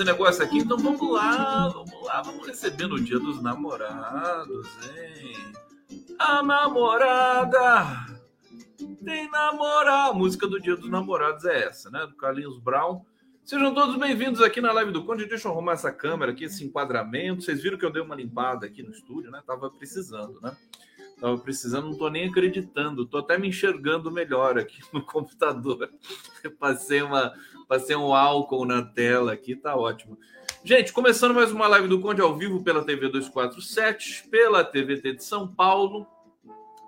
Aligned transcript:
esse 0.00 0.04
negócio 0.04 0.42
aqui? 0.42 0.58
Então 0.58 0.78
vamos 0.78 1.12
lá, 1.12 1.68
vamos 1.68 2.06
lá, 2.06 2.22
vamos 2.22 2.46
receber 2.46 2.86
no 2.86 2.98
dia 2.98 3.18
dos 3.18 3.42
namorados, 3.42 4.66
hein? 4.96 5.52
A 6.18 6.42
namorada 6.42 8.06
tem 9.04 9.30
namorar. 9.30 10.08
A 10.08 10.14
música 10.14 10.48
do 10.48 10.58
dia 10.58 10.74
dos 10.74 10.88
namorados 10.88 11.44
é 11.44 11.66
essa, 11.66 11.90
né? 11.90 12.06
Do 12.06 12.16
Carlinhos 12.16 12.58
Brown. 12.58 13.04
Sejam 13.44 13.74
todos 13.74 13.96
bem-vindos 13.96 14.40
aqui 14.40 14.60
na 14.60 14.72
live 14.72 14.90
do 14.90 15.04
Conde. 15.04 15.26
Deixa 15.26 15.48
eu 15.48 15.52
arrumar 15.52 15.72
essa 15.72 15.92
câmera 15.92 16.32
aqui, 16.32 16.44
esse 16.44 16.64
enquadramento. 16.64 17.42
Vocês 17.42 17.62
viram 17.62 17.76
que 17.76 17.84
eu 17.84 17.92
dei 17.92 18.00
uma 18.00 18.14
limpada 18.14 18.64
aqui 18.64 18.82
no 18.82 18.92
estúdio, 18.92 19.30
né? 19.30 19.42
Tava 19.46 19.70
precisando, 19.70 20.40
né? 20.40 20.56
Tava 21.20 21.36
precisando, 21.36 21.90
não 21.90 21.98
tô 21.98 22.08
nem 22.08 22.26
acreditando. 22.26 23.04
Tô 23.04 23.18
até 23.18 23.36
me 23.36 23.48
enxergando 23.48 24.10
melhor 24.10 24.58
aqui 24.58 24.80
no 24.94 25.04
computador. 25.04 25.90
Eu 26.42 26.52
passei 26.56 27.02
uma, 27.02 27.34
passei 27.70 27.94
um 27.94 28.12
álcool 28.12 28.66
na 28.66 28.82
tela 28.82 29.32
aqui, 29.32 29.54
tá 29.54 29.76
ótimo. 29.76 30.18
Gente, 30.64 30.92
começando 30.92 31.32
mais 31.32 31.52
uma 31.52 31.68
live 31.68 31.86
do 31.86 32.00
Conde 32.00 32.20
ao 32.20 32.36
vivo 32.36 32.64
pela 32.64 32.84
TV 32.84 33.08
247, 33.08 34.26
pela 34.28 34.64
TVT 34.64 35.14
de 35.14 35.22
São 35.22 35.46
Paulo, 35.46 36.04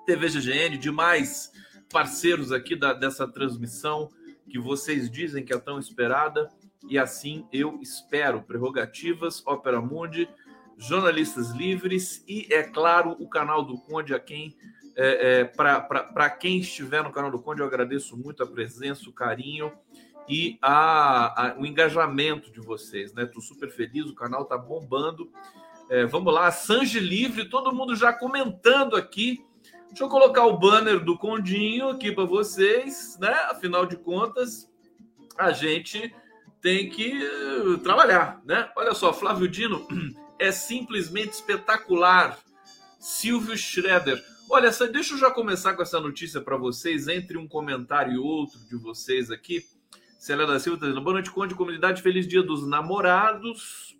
TV 0.04 0.28
GGN, 0.28 0.76
demais 0.76 1.53
parceiros 1.88 2.50
aqui 2.50 2.75
da, 2.75 2.93
dessa 2.93 3.28
transmissão 3.28 4.10
que 4.50 4.59
vocês 4.59 5.09
dizem 5.09 5.44
que 5.44 5.54
é 5.54 5.59
tão 5.60 5.78
esperada, 5.78 6.50
e 6.88 6.99
assim 6.99 7.47
eu 7.53 7.78
espero. 7.81 8.43
Prerrogativas, 8.43 9.41
Opera 9.47 9.81
Mundi, 9.81 10.28
jornalistas 10.76 11.50
livres 11.50 12.25
e, 12.26 12.53
é 12.53 12.64
claro, 12.64 13.16
o 13.20 13.28
canal 13.28 13.62
do 13.62 13.78
Conde, 13.78 14.16
a 14.16 14.19
quem. 14.19 14.56
É, 14.97 15.43
é, 15.43 15.44
Para 15.44 16.28
quem 16.28 16.59
estiver 16.59 17.04
no 17.04 17.12
canal 17.12 17.31
do 17.31 17.38
Conde, 17.38 17.60
eu 17.60 17.66
agradeço 17.66 18.16
muito 18.16 18.43
a 18.43 18.47
presença, 18.49 19.09
o 19.09 19.12
carinho 19.12 19.72
e 20.28 20.58
a, 20.62 21.48
a, 21.48 21.58
o 21.58 21.66
engajamento 21.66 22.50
de 22.50 22.60
vocês, 22.60 23.12
né? 23.12 23.26
Tô 23.26 23.40
super 23.40 23.70
feliz, 23.70 24.06
o 24.06 24.14
canal 24.14 24.44
tá 24.44 24.56
bombando. 24.56 25.30
É, 25.88 26.06
vamos 26.06 26.32
lá, 26.32 26.50
Sanji 26.50 27.00
Livre, 27.00 27.48
todo 27.48 27.74
mundo 27.74 27.94
já 27.94 28.12
comentando 28.12 28.96
aqui. 28.96 29.44
Deixa 29.88 30.04
eu 30.04 30.08
colocar 30.08 30.46
o 30.46 30.58
banner 30.58 31.04
do 31.04 31.18
Condinho 31.18 31.90
aqui 31.90 32.12
para 32.12 32.24
vocês, 32.24 33.18
né? 33.20 33.32
Afinal 33.50 33.84
de 33.84 33.96
contas, 33.96 34.70
a 35.36 35.52
gente 35.52 36.14
tem 36.62 36.88
que 36.88 37.22
uh, 37.22 37.78
trabalhar, 37.78 38.40
né? 38.44 38.70
Olha 38.76 38.94
só, 38.94 39.12
Flávio 39.12 39.48
Dino 39.48 39.86
é 40.38 40.50
simplesmente 40.50 41.32
espetacular. 41.32 42.38
Silvio 42.98 43.58
Schroeder. 43.58 44.22
Olha, 44.48 44.70
deixa 44.70 45.14
eu 45.14 45.18
já 45.18 45.30
começar 45.30 45.74
com 45.74 45.82
essa 45.82 46.00
notícia 46.00 46.40
para 46.40 46.56
vocês, 46.56 47.08
entre 47.08 47.36
um 47.36 47.48
comentário 47.48 48.12
e 48.12 48.18
outro 48.18 48.60
de 48.60 48.76
vocês 48.76 49.30
aqui. 49.30 49.64
Célia 50.22 50.46
da 50.46 50.56
Silva 50.60 50.78
tá 50.78 50.86
dizendo, 50.86 51.02
boa 51.02 51.14
noite, 51.14 51.32
Conde, 51.32 51.52
comunidade, 51.52 52.00
feliz 52.00 52.28
dia 52.28 52.44
dos 52.44 52.64
namorados. 52.64 53.98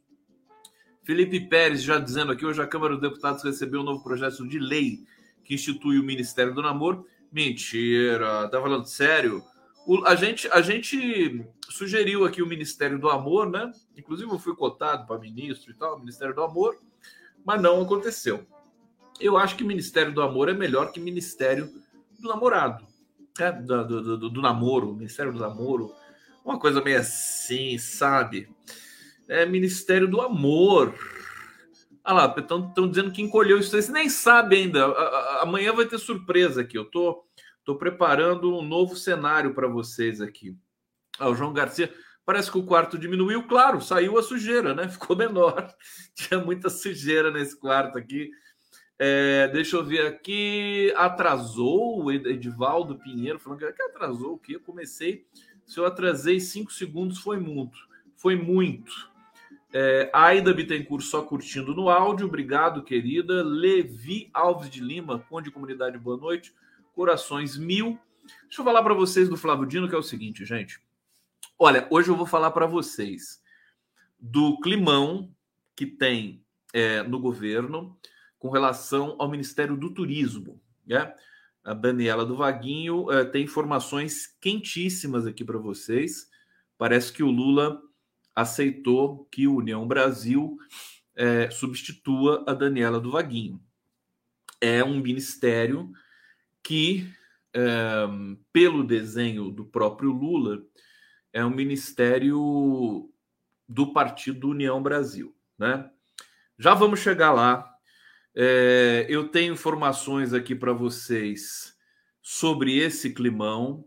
Felipe 1.03 1.41
Pérez 1.41 1.83
já 1.83 1.99
dizendo 1.99 2.31
aqui, 2.31 2.47
hoje 2.47 2.63
a 2.63 2.67
Câmara 2.67 2.93
dos 2.93 3.03
Deputados 3.03 3.43
recebeu 3.43 3.81
um 3.81 3.83
novo 3.83 4.05
projeto 4.05 4.47
de 4.47 4.57
lei 4.57 5.05
que 5.43 5.53
institui 5.53 5.99
o 5.99 6.05
Ministério 6.05 6.55
do 6.55 6.63
Namoro. 6.63 7.05
Mentira, 7.33 8.49
tá 8.49 8.63
falando 8.63 8.87
sério? 8.87 9.43
O, 9.85 10.07
a, 10.07 10.15
gente, 10.15 10.47
a 10.53 10.63
gente 10.63 11.45
sugeriu 11.69 12.25
aqui 12.25 12.41
o 12.41 12.47
Ministério 12.47 13.01
do 13.01 13.11
Amor, 13.11 13.51
né? 13.51 13.73
Inclusive 13.97 14.31
eu 14.31 14.39
fui 14.39 14.55
cotado 14.55 15.09
para 15.09 15.19
ministro 15.19 15.73
e 15.73 15.75
tal, 15.75 15.99
Ministério 15.99 16.37
do 16.37 16.43
Amor, 16.45 16.79
mas 17.45 17.61
não 17.61 17.83
aconteceu. 17.83 18.47
Eu 19.19 19.37
acho 19.37 19.57
que 19.57 19.65
Ministério 19.65 20.15
do 20.15 20.23
Amor 20.23 20.49
é 20.49 20.55
melhor 20.55 20.93
que 20.93 21.01
Ministério 21.01 21.69
do 22.21 22.29
Namorado, 22.29 22.87
né? 23.41 23.51
do, 23.51 23.85
do, 23.85 24.17
do, 24.19 24.31
do 24.31 24.41
namoro, 24.41 24.95
Ministério 24.95 25.33
do 25.33 25.41
Namoro, 25.41 25.93
uma 26.45 26.59
coisa 26.59 26.83
meio 26.83 26.99
assim, 26.99 27.79
sabe? 27.79 28.49
É 29.29 29.47
Ministério 29.47 30.09
do 30.09 30.21
Amor. 30.21 30.95
Ah 32.05 32.13
lá, 32.13 32.35
estão 32.37 32.89
dizendo 32.89 33.13
que 33.13 33.23
encolheu 33.23 33.59
isso. 33.59 33.71
Você 33.71 33.93
nem 33.93 34.09
sabe 34.09 34.57
ainda. 34.57 34.85
Amanhã 35.41 35.73
vai 35.73 35.87
ter 35.87 35.99
surpresa 35.99 36.63
aqui. 36.63 36.77
Eu 36.77 36.85
tô, 36.85 37.25
tô 37.65 37.77
preparando 37.77 38.57
um 38.57 38.63
novo 38.63 38.97
cenário 38.97 39.55
para 39.55 39.69
vocês 39.69 40.21
aqui. 40.21 40.57
Ah, 41.19 41.29
o 41.29 41.35
João 41.35 41.53
Garcia. 41.53 41.93
Parece 42.25 42.51
que 42.51 42.59
o 42.59 42.65
quarto 42.65 42.97
diminuiu, 42.97 43.49
claro, 43.49 43.81
saiu 43.81 44.17
a 44.17 44.23
sujeira, 44.23 44.75
né? 44.75 44.87
Ficou 44.91 45.17
menor. 45.17 45.73
Tinha 46.15 46.41
muita 46.41 46.69
sujeira 46.71 47.31
nesse 47.31 47.59
quarto 47.59 47.99
aqui. 47.99 48.31
É, 48.99 49.49
deixa 49.49 49.77
eu 49.77 49.85
ver 49.85 50.07
aqui. 50.07 50.93
Atrasou 50.97 52.05
o 52.05 52.13
Edivaldo 52.13 52.99
Pinheiro 52.99 53.39
falando 53.39 53.59
que 53.59 53.83
atrasou 53.83 54.35
o 54.35 54.39
quê? 54.39 54.57
Eu 54.57 54.61
comecei. 54.61 55.27
Se 55.67 55.79
eu 55.79 55.87
atrasei 55.87 56.41
cinco 56.41 56.73
segundos, 56.73 57.19
foi 57.19 57.39
muito. 57.39 57.79
Foi 58.17 58.37
muito. 58.37 59.11
É, 59.73 60.11
Aida 60.13 60.53
Bittencourt 60.53 61.03
só 61.03 61.23
curtindo 61.23 61.75
no 61.75 61.89
áudio, 61.89 62.27
obrigado, 62.27 62.83
querida. 62.83 63.43
Levi 63.43 64.31
Alves 64.35 64.69
de 64.69 64.81
Lima, 64.81 65.19
Conde 65.19 65.51
Comunidade, 65.51 65.99
boa 65.99 66.17
noite. 66.17 66.55
Corações 66.95 67.57
mil. 67.57 67.99
Deixa 68.45 68.61
eu 68.61 68.65
falar 68.65 68.83
para 68.83 68.95
vocês 68.95 69.29
do 69.29 69.37
Flávio 69.37 69.67
Dino, 69.67 69.89
que 69.89 69.95
é 69.95 69.99
o 69.99 70.03
seguinte, 70.03 70.45
gente. 70.45 70.79
Olha, 71.59 71.87
hoje 71.91 72.11
eu 72.11 72.17
vou 72.17 72.27
falar 72.27 72.51
para 72.51 72.67
vocês 72.67 73.43
do 74.21 74.61
climão 74.61 75.35
que 75.75 75.87
tem 75.87 76.45
é, 76.73 77.03
no 77.03 77.19
governo 77.19 77.97
com 78.39 78.51
relação 78.51 79.17
ao 79.19 79.31
Ministério 79.31 79.77
do 79.77 79.91
Turismo. 79.91 80.61
Né? 80.87 81.15
A 81.65 81.75
Daniela 81.75 82.27
do 82.27 82.37
Vaguinho 82.37 83.11
é, 83.11 83.25
tem 83.25 83.45
informações 83.45 84.27
quentíssimas 84.41 85.27
aqui 85.27 85.45
para 85.45 85.59
vocês. 85.59 86.29
Parece 86.77 87.13
que 87.13 87.23
o 87.23 87.31
Lula 87.31 87.81
aceitou 88.35 89.27
que 89.31 89.47
o 89.47 89.57
União 89.57 89.87
Brasil 89.87 90.57
é, 91.15 91.51
substitua 91.51 92.45
a 92.47 92.55
Daniela 92.55 92.99
do 92.99 93.13
Vaguinho. 93.13 93.61
É 94.61 94.83
um 94.83 95.01
ministério 95.01 95.93
que, 96.63 97.09
é, 97.55 98.07
pelo 98.53 98.85
desenho 98.85 99.51
do 99.51 99.65
próprio 99.65 100.11
Lula, 100.11 100.63
é 101.33 101.45
um 101.45 101.51
ministério 101.51 103.11
do 103.69 103.93
Partido 103.93 104.51
União 104.51 104.83
Brasil. 104.83 105.35
Né? 105.59 105.89
Já 106.59 106.75
vamos 106.75 107.01
chegar 107.01 107.33
lá. 107.33 107.72
É, 108.35 109.07
eu 109.09 109.29
tenho 109.29 109.53
informações 109.53 110.33
aqui 110.33 110.55
para 110.55 110.73
vocês 110.73 111.75
sobre 112.21 112.79
esse 112.79 113.13
climão. 113.13 113.85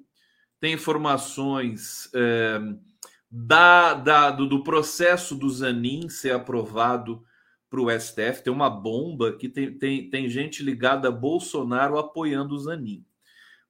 Tem 0.59 0.74
informações. 0.74 2.09
É, 2.13 2.59
da, 3.38 3.94
da 3.94 4.31
do, 4.31 4.47
do, 4.47 4.63
processo 4.63 5.36
do 5.36 5.50
Zanin 5.50 6.07
ser 6.07 6.31
aprovado 6.31 7.21
para 7.69 7.81
o 7.81 8.00
STF. 8.00 8.44
Tem 8.44 8.53
uma 8.53 8.69
bomba 8.69 9.36
que 9.36 9.50
tem, 9.50 9.77
tem, 9.77 10.09
tem 10.09 10.30
gente 10.30 10.63
ligada 10.63 11.09
a 11.09 11.12
Bolsonaro 11.12 11.98
apoiando 11.98 12.56
o 12.56 12.59
Zanin, 12.59 13.03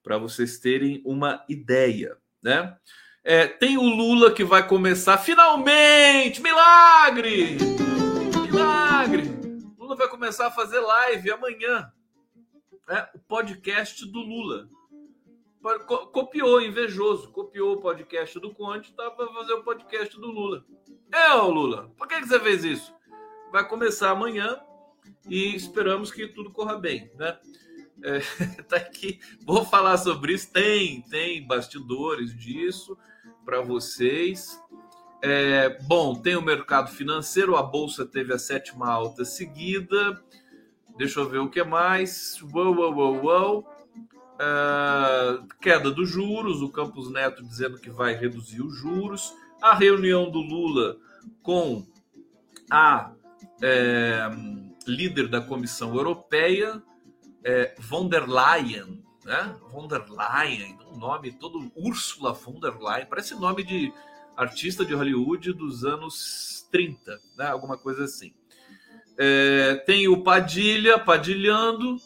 para 0.04 0.18
vocês 0.18 0.58
terem 0.58 1.02
uma 1.04 1.44
ideia, 1.48 2.16
né? 2.40 2.76
É, 3.24 3.48
tem 3.48 3.76
o 3.76 3.82
Lula 3.82 4.32
que 4.32 4.44
vai 4.44 4.68
começar 4.68 5.18
finalmente, 5.18 6.40
milagre, 6.40 7.56
milagre. 7.58 7.85
Lula 9.96 10.04
vai 10.04 10.08
começar 10.08 10.48
a 10.48 10.50
fazer 10.50 10.78
live 10.78 11.30
amanhã, 11.30 11.90
né? 12.86 13.08
O 13.14 13.18
podcast 13.18 14.04
do 14.06 14.20
Lula 14.20 14.68
copiou, 16.12 16.60
invejoso, 16.60 17.32
copiou 17.32 17.74
o 17.74 17.80
podcast 17.80 18.38
do 18.38 18.54
Conte, 18.54 18.94
tá 18.94 19.10
para 19.10 19.26
fazer 19.32 19.54
o 19.54 19.64
podcast 19.64 20.14
do 20.20 20.30
Lula. 20.30 20.64
É, 21.10 21.32
ô 21.34 21.50
Lula, 21.50 21.90
por 21.96 22.06
que, 22.06 22.20
que 22.20 22.28
você 22.28 22.38
fez 22.38 22.62
isso? 22.62 22.94
Vai 23.50 23.66
começar 23.66 24.10
amanhã 24.10 24.60
e 25.28 25.56
esperamos 25.56 26.12
que 26.12 26.28
tudo 26.28 26.52
corra 26.52 26.78
bem, 26.78 27.10
né? 27.16 27.38
É, 28.02 28.20
tá 28.68 28.76
aqui, 28.76 29.18
vou 29.44 29.64
falar 29.64 29.96
sobre 29.96 30.34
isso. 30.34 30.52
Tem, 30.52 31.00
tem 31.08 31.44
bastidores 31.46 32.36
disso 32.38 32.96
para 33.44 33.62
vocês. 33.62 34.62
É, 35.22 35.78
bom, 35.82 36.14
tem 36.14 36.36
o 36.36 36.42
mercado 36.42 36.90
financeiro, 36.90 37.56
a 37.56 37.62
bolsa 37.62 38.04
teve 38.04 38.32
a 38.32 38.38
sétima 38.38 38.88
alta 38.88 39.24
seguida. 39.24 40.22
Deixa 40.96 41.20
eu 41.20 41.28
ver 41.28 41.38
o 41.38 41.50
que 41.50 41.62
mais. 41.62 42.40
Uou, 42.42 42.74
uou, 42.74 42.94
uou, 42.94 43.24
uou. 43.24 43.76
Uh, 44.36 45.46
queda 45.60 45.90
dos 45.90 46.10
juros, 46.10 46.60
o 46.60 46.68
Campos 46.68 47.10
Neto 47.10 47.42
dizendo 47.42 47.78
que 47.78 47.88
vai 47.88 48.14
reduzir 48.14 48.60
os 48.60 48.76
juros, 48.76 49.34
a 49.62 49.74
reunião 49.74 50.30
do 50.30 50.40
Lula 50.40 50.98
com 51.42 51.86
a 52.70 53.12
é, 53.62 54.28
líder 54.86 55.28
da 55.28 55.40
Comissão 55.40 55.94
Europeia, 55.94 56.82
é, 57.42 57.74
von 57.78 58.08
der 58.08 58.28
Leyen, 58.28 59.02
né? 59.24 59.56
Von 59.70 59.88
der 59.88 60.04
Leyen, 60.08 60.78
um 60.92 60.98
nome 60.98 61.32
todo 61.32 61.70
Ursula 61.74 62.32
von 62.32 62.60
der 62.60 62.76
Leyen, 62.78 63.06
parece 63.06 63.34
nome 63.34 63.62
de 63.64 63.92
artista 64.36 64.84
de 64.84 64.94
Hollywood 64.94 65.52
dos 65.52 65.84
anos 65.84 66.68
30, 66.70 67.18
né? 67.36 67.46
alguma 67.46 67.78
coisa 67.78 68.04
assim. 68.04 68.34
É, 69.18 69.76
tem 69.86 70.08
o 70.08 70.22
Padilha, 70.22 70.98
Padilhando, 70.98 71.96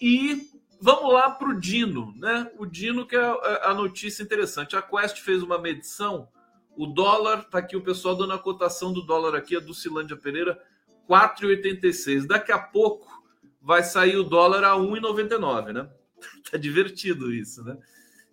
e 0.00 0.50
vamos 0.80 1.12
lá 1.12 1.30
para 1.30 1.48
o 1.48 1.58
Dino, 1.58 2.14
né? 2.16 2.50
O 2.58 2.66
Dino 2.66 3.06
que 3.06 3.16
é, 3.16 3.20
a 3.62 3.72
notícia 3.72 4.22
interessante. 4.22 4.76
A 4.76 4.82
Quest 4.82 5.20
fez 5.20 5.42
uma 5.42 5.58
medição. 5.58 6.28
O 6.76 6.86
dólar, 6.86 7.44
tá 7.44 7.58
aqui 7.58 7.76
o 7.76 7.82
pessoal 7.82 8.14
dando 8.14 8.34
a 8.34 8.38
cotação 8.38 8.92
do 8.92 9.00
dólar 9.00 9.34
aqui, 9.34 9.56
a 9.56 9.60
do 9.60 9.72
Silândia 9.72 10.16
Pereira, 10.16 10.60
4,86. 11.08 12.26
Daqui 12.26 12.52
a 12.52 12.58
pouco 12.58 13.24
vai 13.62 13.82
sair 13.82 14.16
o 14.16 14.24
dólar 14.24 14.64
a 14.64 14.76
1,99, 14.76 15.72
né? 15.72 15.88
Tá 16.50 16.58
divertido 16.58 17.32
isso, 17.32 17.64
né? 17.64 17.78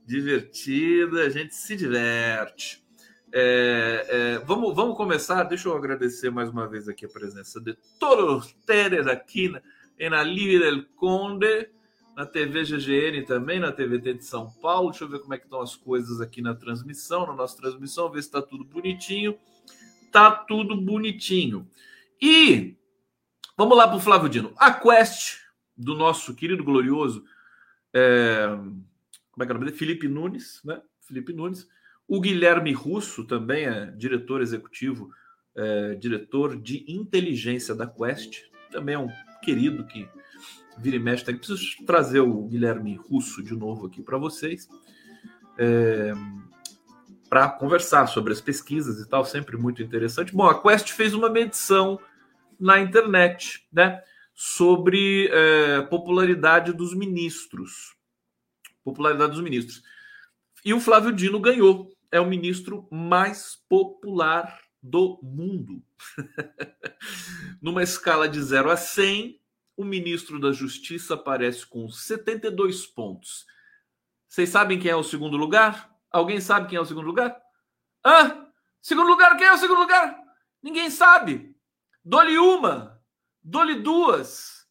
Divertido, 0.05 1.19
a 1.19 1.29
gente 1.29 1.55
se 1.55 1.75
diverte. 1.75 2.80
É, 3.33 4.05
é, 4.09 4.39
vamos, 4.39 4.75
vamos 4.75 4.97
começar. 4.97 5.43
Deixa 5.43 5.69
eu 5.69 5.75
agradecer 5.75 6.29
mais 6.29 6.49
uma 6.49 6.67
vez 6.67 6.87
aqui 6.87 7.05
a 7.05 7.09
presença 7.09 7.59
de 7.61 7.75
todos 7.99 8.45
ustedes 8.45 9.07
aqui 9.07 9.49
na, 9.49 9.61
na 10.09 10.23
Livre 10.23 10.59
del 10.59 10.85
Conde, 10.95 11.69
na 12.15 12.25
TV 12.25 12.63
GGN 12.63 13.23
também, 13.25 13.59
na 13.59 13.71
TVT 13.71 14.15
de 14.15 14.25
São 14.25 14.51
Paulo. 14.61 14.89
Deixa 14.89 15.05
eu 15.05 15.09
ver 15.09 15.19
como 15.19 15.33
é 15.33 15.37
que 15.37 15.45
estão 15.45 15.61
as 15.61 15.75
coisas 15.75 16.19
aqui 16.19 16.41
na 16.41 16.53
transmissão, 16.53 17.25
na 17.25 17.33
nossa 17.33 17.55
transmissão, 17.55 18.11
ver 18.11 18.21
se 18.21 18.27
está 18.27 18.41
tudo 18.41 18.65
bonitinho. 18.65 19.37
Tá 20.11 20.31
tudo 20.31 20.75
bonitinho. 20.75 21.67
E 22.21 22.75
vamos 23.57 23.77
lá 23.77 23.87
para 23.87 23.97
o 23.97 24.01
Flávio 24.01 24.27
Dino. 24.27 24.53
A 24.57 24.73
quest 24.73 25.39
do 25.77 25.95
nosso 25.95 26.35
querido 26.35 26.63
glorioso 26.63 27.23
é, 27.93 28.47
como 29.31 29.43
é 29.43 29.45
que 29.45 29.51
é 29.51 29.51
o 29.51 29.53
nome 29.53 29.65
dele? 29.65 29.77
Felipe 29.77 30.07
Nunes, 30.07 30.61
né? 30.63 30.81
Felipe 31.01 31.33
Nunes 31.33 31.67
o 32.11 32.19
Guilherme 32.19 32.73
Russo 32.73 33.23
também 33.23 33.67
é 33.67 33.85
diretor 33.85 34.41
executivo, 34.41 35.13
é, 35.55 35.95
diretor 35.95 36.61
de 36.61 36.83
inteligência 36.85 37.73
da 37.73 37.87
Quest. 37.87 38.41
Também 38.69 38.95
é 38.95 38.99
um 38.99 39.07
querido 39.41 39.85
que 39.85 40.05
vira 40.77 40.97
e 40.97 40.99
mexe. 40.99 41.23
Tá 41.23 41.31
Preciso 41.31 41.85
trazer 41.85 42.19
o 42.19 42.43
Guilherme 42.49 42.95
Russo 42.95 43.41
de 43.41 43.55
novo 43.55 43.87
aqui 43.87 44.03
para 44.03 44.17
vocês. 44.17 44.67
É, 45.57 46.11
para 47.29 47.47
conversar 47.47 48.07
sobre 48.07 48.33
as 48.33 48.41
pesquisas 48.41 48.99
e 48.99 49.07
tal, 49.07 49.23
sempre 49.23 49.55
muito 49.55 49.81
interessante. 49.81 50.35
Bom, 50.35 50.49
a 50.49 50.61
Quest 50.61 50.89
fez 50.89 51.13
uma 51.13 51.29
medição 51.29 51.97
na 52.59 52.77
internet, 52.81 53.65
né, 53.71 54.03
sobre 54.33 55.29
é, 55.31 55.81
popularidade 55.83 56.73
dos 56.73 56.93
ministros, 56.93 57.95
popularidade 58.83 59.31
dos 59.31 59.41
ministros. 59.41 59.81
E 60.65 60.73
o 60.73 60.79
Flávio 60.81 61.13
Dino 61.13 61.39
ganhou 61.39 61.89
é 62.11 62.19
o 62.19 62.25
ministro 62.25 62.87
mais 62.91 63.55
popular 63.69 64.59
do 64.81 65.19
mundo. 65.23 65.81
Numa 67.61 67.83
escala 67.83 68.27
de 68.27 68.41
0 68.41 68.69
a 68.69 68.77
100, 68.77 69.39
o 69.77 69.83
ministro 69.83 70.39
da 70.39 70.51
Justiça 70.51 71.13
aparece 71.13 71.65
com 71.65 71.89
72 71.89 72.85
pontos. 72.85 73.45
Vocês 74.27 74.49
sabem 74.49 74.79
quem 74.79 74.91
é 74.91 74.95
o 74.95 75.03
segundo 75.03 75.37
lugar? 75.37 75.89
Alguém 76.11 76.41
sabe 76.41 76.67
quem 76.67 76.77
é 76.77 76.81
o 76.81 76.85
segundo 76.85 77.05
lugar? 77.05 77.39
Hã? 78.05 78.47
Segundo 78.81 79.07
lugar, 79.07 79.37
quem 79.37 79.47
é 79.47 79.53
o 79.53 79.57
segundo 79.57 79.79
lugar? 79.79 80.19
Ninguém 80.61 80.89
sabe. 80.89 81.55
Dole 82.03 82.37
uma, 82.37 83.01
dole 83.43 83.75
duas. 83.75 84.67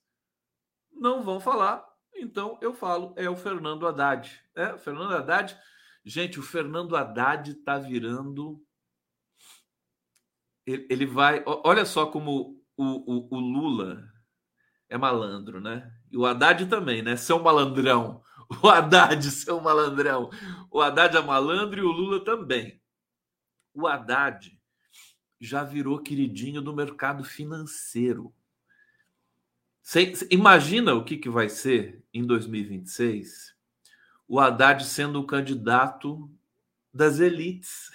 Não 0.92 1.22
vão 1.22 1.40
falar, 1.40 1.86
então 2.14 2.58
eu 2.60 2.74
falo. 2.74 3.14
É 3.16 3.30
o 3.30 3.36
Fernando 3.36 3.86
Haddad. 3.86 4.42
É, 4.54 4.74
o 4.74 4.78
Fernando 4.78 5.14
Haddad 5.14 5.56
Gente, 6.04 6.40
o 6.40 6.42
Fernando 6.42 6.96
Haddad 6.96 7.50
está 7.50 7.78
virando. 7.78 8.62
Ele, 10.66 10.86
ele, 10.90 11.06
vai. 11.06 11.42
Olha 11.46 11.84
só 11.84 12.06
como 12.06 12.62
o, 12.76 12.84
o, 12.84 13.36
o, 13.36 13.38
Lula 13.38 14.02
é 14.88 14.96
malandro, 14.96 15.60
né? 15.60 15.92
E 16.10 16.16
o 16.16 16.24
Haddad 16.24 16.66
também, 16.66 17.02
né? 17.02 17.16
Seu 17.16 17.38
malandrão. 17.38 18.22
O 18.64 18.68
Haddad, 18.68 19.30
seu 19.30 19.60
malandrão. 19.60 20.28
O 20.72 20.80
Haddad 20.80 21.16
é 21.16 21.20
malandro 21.20 21.78
e 21.78 21.84
o 21.84 21.92
Lula 21.92 22.24
também. 22.24 22.82
O 23.72 23.86
Haddad 23.86 24.60
já 25.40 25.62
virou 25.62 26.02
queridinho 26.02 26.60
do 26.60 26.74
mercado 26.74 27.22
financeiro. 27.22 28.34
Você, 29.80 30.12
imagina 30.32 30.94
o 30.94 31.04
que, 31.04 31.16
que 31.16 31.30
vai 31.30 31.48
ser 31.48 32.04
em 32.12 32.26
2026 32.26 33.54
o 34.30 34.38
Haddad 34.38 34.84
sendo 34.84 35.18
o 35.18 35.26
candidato 35.26 36.30
das 36.94 37.18
elites. 37.18 37.90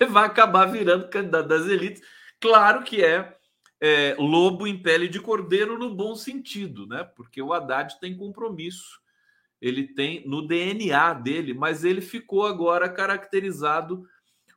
Vai 0.08 0.24
acabar 0.24 0.64
virando 0.64 1.10
candidato 1.10 1.46
das 1.46 1.66
elites. 1.66 2.02
Claro 2.40 2.82
que 2.82 3.04
é, 3.04 3.36
é, 3.78 4.16
lobo 4.18 4.66
em 4.66 4.80
pele 4.80 5.08
de 5.08 5.20
cordeiro 5.20 5.78
no 5.78 5.94
bom 5.94 6.16
sentido, 6.16 6.86
né? 6.86 7.04
Porque 7.04 7.42
o 7.42 7.52
Haddad 7.52 8.00
tem 8.00 8.16
compromisso, 8.16 8.98
ele 9.60 9.86
tem 9.86 10.26
no 10.26 10.46
DNA 10.46 11.12
dele, 11.12 11.52
mas 11.52 11.84
ele 11.84 12.00
ficou 12.00 12.46
agora 12.46 12.88
caracterizado 12.88 14.08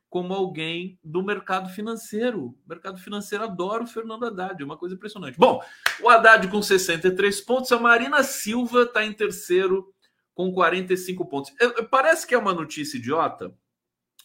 como 0.08 0.32
alguém 0.32 0.98
do 1.04 1.22
mercado 1.22 1.68
financeiro. 1.68 2.46
O 2.46 2.58
mercado 2.66 2.98
financeiro 2.98 3.44
adora 3.44 3.82
o 3.82 3.86
Fernando 3.86 4.24
Haddad, 4.24 4.62
é 4.62 4.64
uma 4.64 4.78
coisa 4.78 4.94
impressionante. 4.94 5.38
Bom, 5.38 5.62
o 6.00 6.08
Haddad 6.08 6.48
com 6.48 6.62
63 6.62 7.38
pontos, 7.42 7.70
a 7.70 7.78
Marina 7.78 8.22
Silva 8.22 8.84
está 8.84 9.04
em 9.04 9.12
terceiro 9.12 9.92
com 10.34 10.52
45 10.52 11.26
pontos. 11.26 11.52
Parece 11.90 12.26
que 12.26 12.34
é 12.34 12.38
uma 12.38 12.54
notícia 12.54 12.96
idiota, 12.96 13.54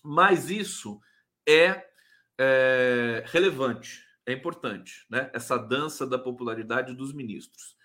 mas 0.04 0.50
isso 0.50 1.00
é, 1.48 1.86
é 2.38 3.24
relevante, 3.28 4.04
é 4.26 4.34
importante, 4.34 5.06
né? 5.10 5.30
Essa 5.34 5.58
dança 5.58 6.06
da 6.06 6.18
popularidade 6.18 6.94
dos 6.94 7.14
ministros. 7.14 7.76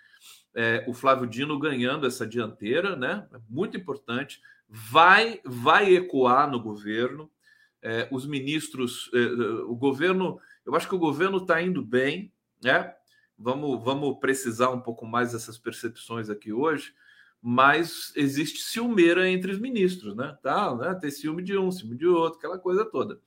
É, 0.55 0.85
o 0.87 0.93
Flávio 0.93 1.27
Dino 1.27 1.59
ganhando 1.59 2.07
essa 2.07 2.27
dianteira, 2.27 2.95
né? 2.95 3.27
É 3.33 3.39
muito 3.49 3.77
importante. 3.77 4.41
Vai, 4.69 5.41
vai 5.45 5.95
ecoar 5.95 6.51
no 6.51 6.61
governo. 6.61 7.31
É, 7.81 8.09
os 8.13 8.27
ministros, 8.27 9.11
é, 9.13 9.19
o 9.65 9.75
governo, 9.75 10.41
eu 10.65 10.75
acho 10.75 10.89
que 10.89 10.95
o 10.95 10.99
governo 10.99 11.39
está 11.39 11.61
indo 11.61 11.83
bem, 11.83 12.33
né? 12.63 12.95
Vamos, 13.37 13.83
vamos 13.83 14.19
precisar 14.21 14.71
um 14.71 14.81
pouco 14.81 15.05
mais 15.05 15.33
dessas 15.33 15.59
percepções 15.59 16.31
aqui 16.31 16.53
hoje 16.53 16.95
mas 17.43 18.13
existe 18.15 18.61
ciumeira 18.61 19.29
entre 19.29 19.51
os 19.51 19.59
ministros, 19.59 20.15
né? 20.15 20.39
Tá, 20.41 20.75
né? 20.77 20.95
Ter 20.95 21.11
ciúme 21.11 21.43
de 21.43 21.59
um, 21.59 21.73
ciúme 21.73 21.97
de 21.97 22.07
outro, 22.07 22.39
aquela 22.39 22.57
coisa 22.57 22.85
toda. 22.85 23.21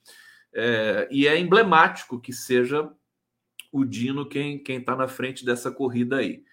É, 0.53 1.07
e 1.11 1.27
é 1.27 1.37
emblemático 1.37 2.21
que 2.21 2.31
seja 2.31 2.89
o 3.73 3.83
Dino 3.83 4.25
quem 4.25 4.57
quem 4.57 4.77
está 4.77 4.95
na 4.95 5.07
frente 5.07 5.43
dessa 5.43 5.69
corrida 5.69 6.17
aí. 6.17 6.45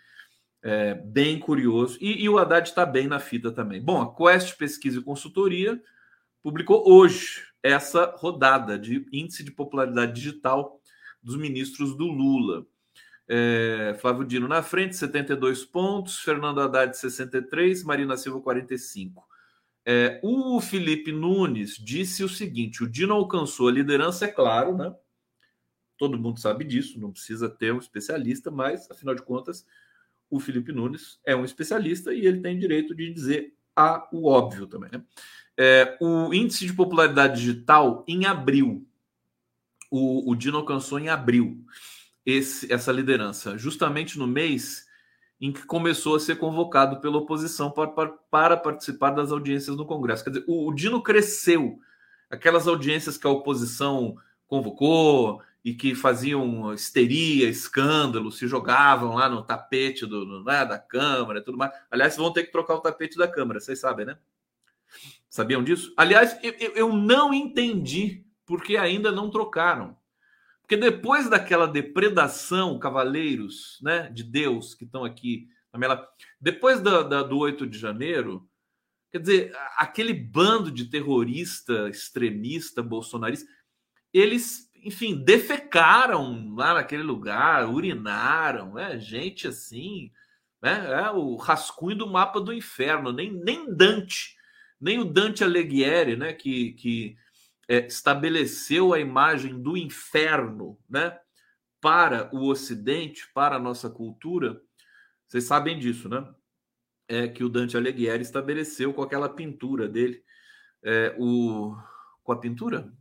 É, 0.61 0.95
bem 0.95 1.39
curioso. 1.39 1.99
E, 2.01 2.25
e 2.25 2.29
o 2.29 2.37
Haddad 2.37 2.69
está 2.69 2.85
bem 2.85 3.07
na 3.07 3.21
fita 3.21 3.53
também. 3.53 3.81
Bom, 3.81 4.01
a 4.03 4.15
Quest 4.15 4.57
Pesquisa 4.57 4.99
e 4.99 5.03
Consultoria 5.03 5.81
publicou 6.43 6.89
hoje 6.89 7.45
essa 7.63 8.13
rodada 8.17 8.77
de 8.77 9.07
índice 9.13 9.45
de 9.45 9.53
popularidade 9.53 10.13
digital 10.13 10.81
dos 11.23 11.37
ministros 11.37 11.97
do 11.97 12.07
Lula. 12.07 12.67
É, 13.29 13.97
Flávio 14.01 14.25
Dino 14.25 14.49
na 14.49 14.63
frente, 14.63 14.97
72 14.97 15.65
pontos. 15.65 16.19
Fernando 16.19 16.61
Haddad, 16.61 16.97
63. 16.97 17.85
Marina 17.85 18.17
Silva, 18.17 18.41
45. 18.41 19.27
É, 19.85 20.21
o 20.23 20.61
Felipe 20.61 21.11
Nunes 21.11 21.77
disse 21.77 22.23
o 22.23 22.29
seguinte: 22.29 22.83
o 22.83 22.89
Dino 22.89 23.15
alcançou 23.15 23.69
a 23.69 23.73
liderança, 23.73 24.27
é 24.27 24.29
claro, 24.29 24.77
né? 24.77 24.95
Todo 25.99 26.19
mundo 26.19 26.41
sabe 26.41 26.65
disso, 26.65 27.01
não 27.01 27.13
precisa 27.13 27.49
ter 27.49 27.73
um 27.73 27.79
especialista, 27.79 28.51
mas 28.51 28.91
afinal 28.91 29.15
de 29.15 29.23
contas, 29.23 29.67
o 30.31 30.41
Felipe 30.41 30.73
Nunes 30.73 31.21
é 31.25 31.35
um 31.37 31.45
especialista 31.45 32.13
e 32.13 32.27
ele 32.27 32.41
tem 32.41 32.59
direito 32.59 32.95
de 32.95 33.13
dizer 33.13 33.55
a, 33.77 34.09
o 34.13 34.29
óbvio 34.29 34.67
também. 34.67 34.91
Né? 34.93 35.05
É, 35.57 35.97
o 36.01 36.33
índice 36.33 36.67
de 36.67 36.73
popularidade 36.73 37.41
digital 37.41 38.05
em 38.09 38.25
abril, 38.25 38.87
o, 39.91 40.31
o 40.31 40.35
Dino 40.35 40.59
alcançou 40.59 40.99
em 40.99 41.09
abril 41.09 41.65
esse, 42.25 42.73
essa 42.73 42.93
liderança, 42.93 43.59
justamente 43.59 44.19
no 44.19 44.27
mês 44.27 44.87
em 45.41 45.53
que 45.53 45.67
começou 45.67 46.15
a 46.15 46.21
ser 46.21 46.37
convocado 46.37 47.01
pela 47.01 47.19
oposição 47.19 47.69
para, 47.69 47.89
para, 47.89 48.09
para 48.31 48.57
participar 48.57 49.11
das 49.11 49.33
audiências 49.33 49.77
no 49.77 49.85
Congresso. 49.85 50.23
Quer 50.23 50.31
dizer, 50.31 50.45
o, 50.47 50.69
o 50.69 50.75
Dino 50.75 51.03
cresceu. 51.03 51.81
Aquelas 52.31 52.69
audiências 52.69 53.19
que 53.19 53.27
a 53.27 53.31
oposição 53.31 54.17
convocou 54.47 55.43
e 55.65 55.75
que 55.75 55.97
faziam 55.97 56.73
histeria, 56.73 57.49
escândalo, 57.49 58.31
se 58.31 58.47
jogavam 58.47 59.15
lá 59.15 59.29
no 59.29 59.43
tapete 59.43 60.07
do, 60.07 60.25
no, 60.25 60.45
né, 60.45 60.65
da 60.65 60.79
Câmara 60.79 61.41
e 61.41 61.43
tudo 61.43 61.59
mais. 61.59 61.73
Aliás, 61.91 62.17
vão 62.17 62.33
ter 62.33 62.45
que 62.45 62.53
trocar 62.53 62.77
o 62.77 62.81
tapete 62.81 63.19
da 63.19 63.27
Câmara, 63.27 63.59
vocês 63.59 63.81
sabem, 63.81 64.07
né? 64.07 64.17
Sabiam 65.29 65.65
disso? 65.65 65.93
Aliás, 65.97 66.39
eu, 66.43 66.53
eu 66.75 66.93
não 66.93 67.35
entendi 67.35 68.25
porque 68.45 68.77
ainda 68.77 69.11
não 69.11 69.31
trocaram. 69.31 69.97
Porque 70.73 70.91
depois 70.91 71.29
daquela 71.29 71.69
depredação, 71.69 72.79
cavaleiros 72.79 73.79
né, 73.83 74.09
de 74.09 74.23
Deus 74.23 74.75
que 74.75 74.85
estão 74.85 75.05
aqui, 75.05 75.47
depois 76.41 76.81
da, 76.81 77.03
da, 77.03 77.23
do 77.23 77.37
8 77.37 77.67
de 77.67 77.79
janeiro, 77.79 78.49
quer 79.11 79.19
dizer, 79.19 79.57
aquele 79.77 80.15
bando 80.15 80.71
de 80.71 80.87
terrorista, 80.87 81.91
extremista, 81.91 82.83
bolsonarista, 82.83 83.47
eles, 84.15 84.71
enfim, 84.83 85.23
defecaram 85.23 86.55
lá 86.55 86.73
naquele 86.73 87.03
lugar, 87.03 87.69
urinaram, 87.69 88.73
né? 88.73 88.99
gente 88.99 89.47
assim, 89.47 90.11
né? 90.63 91.03
É 91.03 91.11
o 91.11 91.37
rascunho 91.37 91.99
do 91.99 92.11
mapa 92.11 92.41
do 92.41 92.51
inferno. 92.51 93.13
Nem, 93.13 93.31
nem 93.31 93.77
Dante, 93.77 94.39
nem 94.81 94.99
o 94.99 95.05
Dante 95.05 95.45
Alighieri, 95.45 96.17
né? 96.17 96.33
Que, 96.33 96.73
que 96.73 97.17
é, 97.73 97.87
estabeleceu 97.87 98.93
a 98.93 99.01
imagem 99.01 99.59
do 99.63 99.79
inferno, 99.79 100.79
né? 100.87 101.19
Para 101.81 102.29
o 102.31 102.47
Ocidente, 102.51 103.27
para 103.33 103.57
a 103.57 103.59
nossa 103.59 103.89
cultura. 103.89 104.61
Vocês 105.27 105.45
sabem 105.45 105.79
disso, 105.79 106.07
né? 106.07 106.23
É 107.09 107.27
que 107.27 107.43
o 107.43 107.49
Dante 107.49 107.75
Alighieri 107.75 108.23
estabeleceu 108.23 108.93
com 108.93 109.01
aquela 109.01 109.27
pintura 109.27 109.89
dele. 109.89 110.23
É, 110.85 111.17
o, 111.19 111.75
com 112.23 112.33
a 112.33 112.39
pintura? 112.39 112.93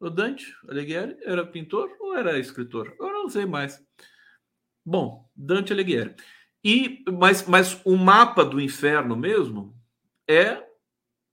O 0.00 0.10
Dante 0.10 0.52
Alighieri 0.68 1.16
era 1.22 1.46
pintor 1.46 1.96
ou 2.00 2.16
era 2.16 2.36
escritor? 2.40 2.92
Eu 2.98 3.12
não 3.12 3.28
sei 3.28 3.46
mais. 3.46 3.80
Bom, 4.84 5.30
Dante 5.34 5.72
Alighieri. 5.72 6.16
E, 6.64 7.04
mas, 7.08 7.46
mas 7.46 7.80
o 7.84 7.96
mapa 7.96 8.44
do 8.44 8.60
inferno 8.60 9.16
mesmo 9.16 9.80
é 10.28 10.60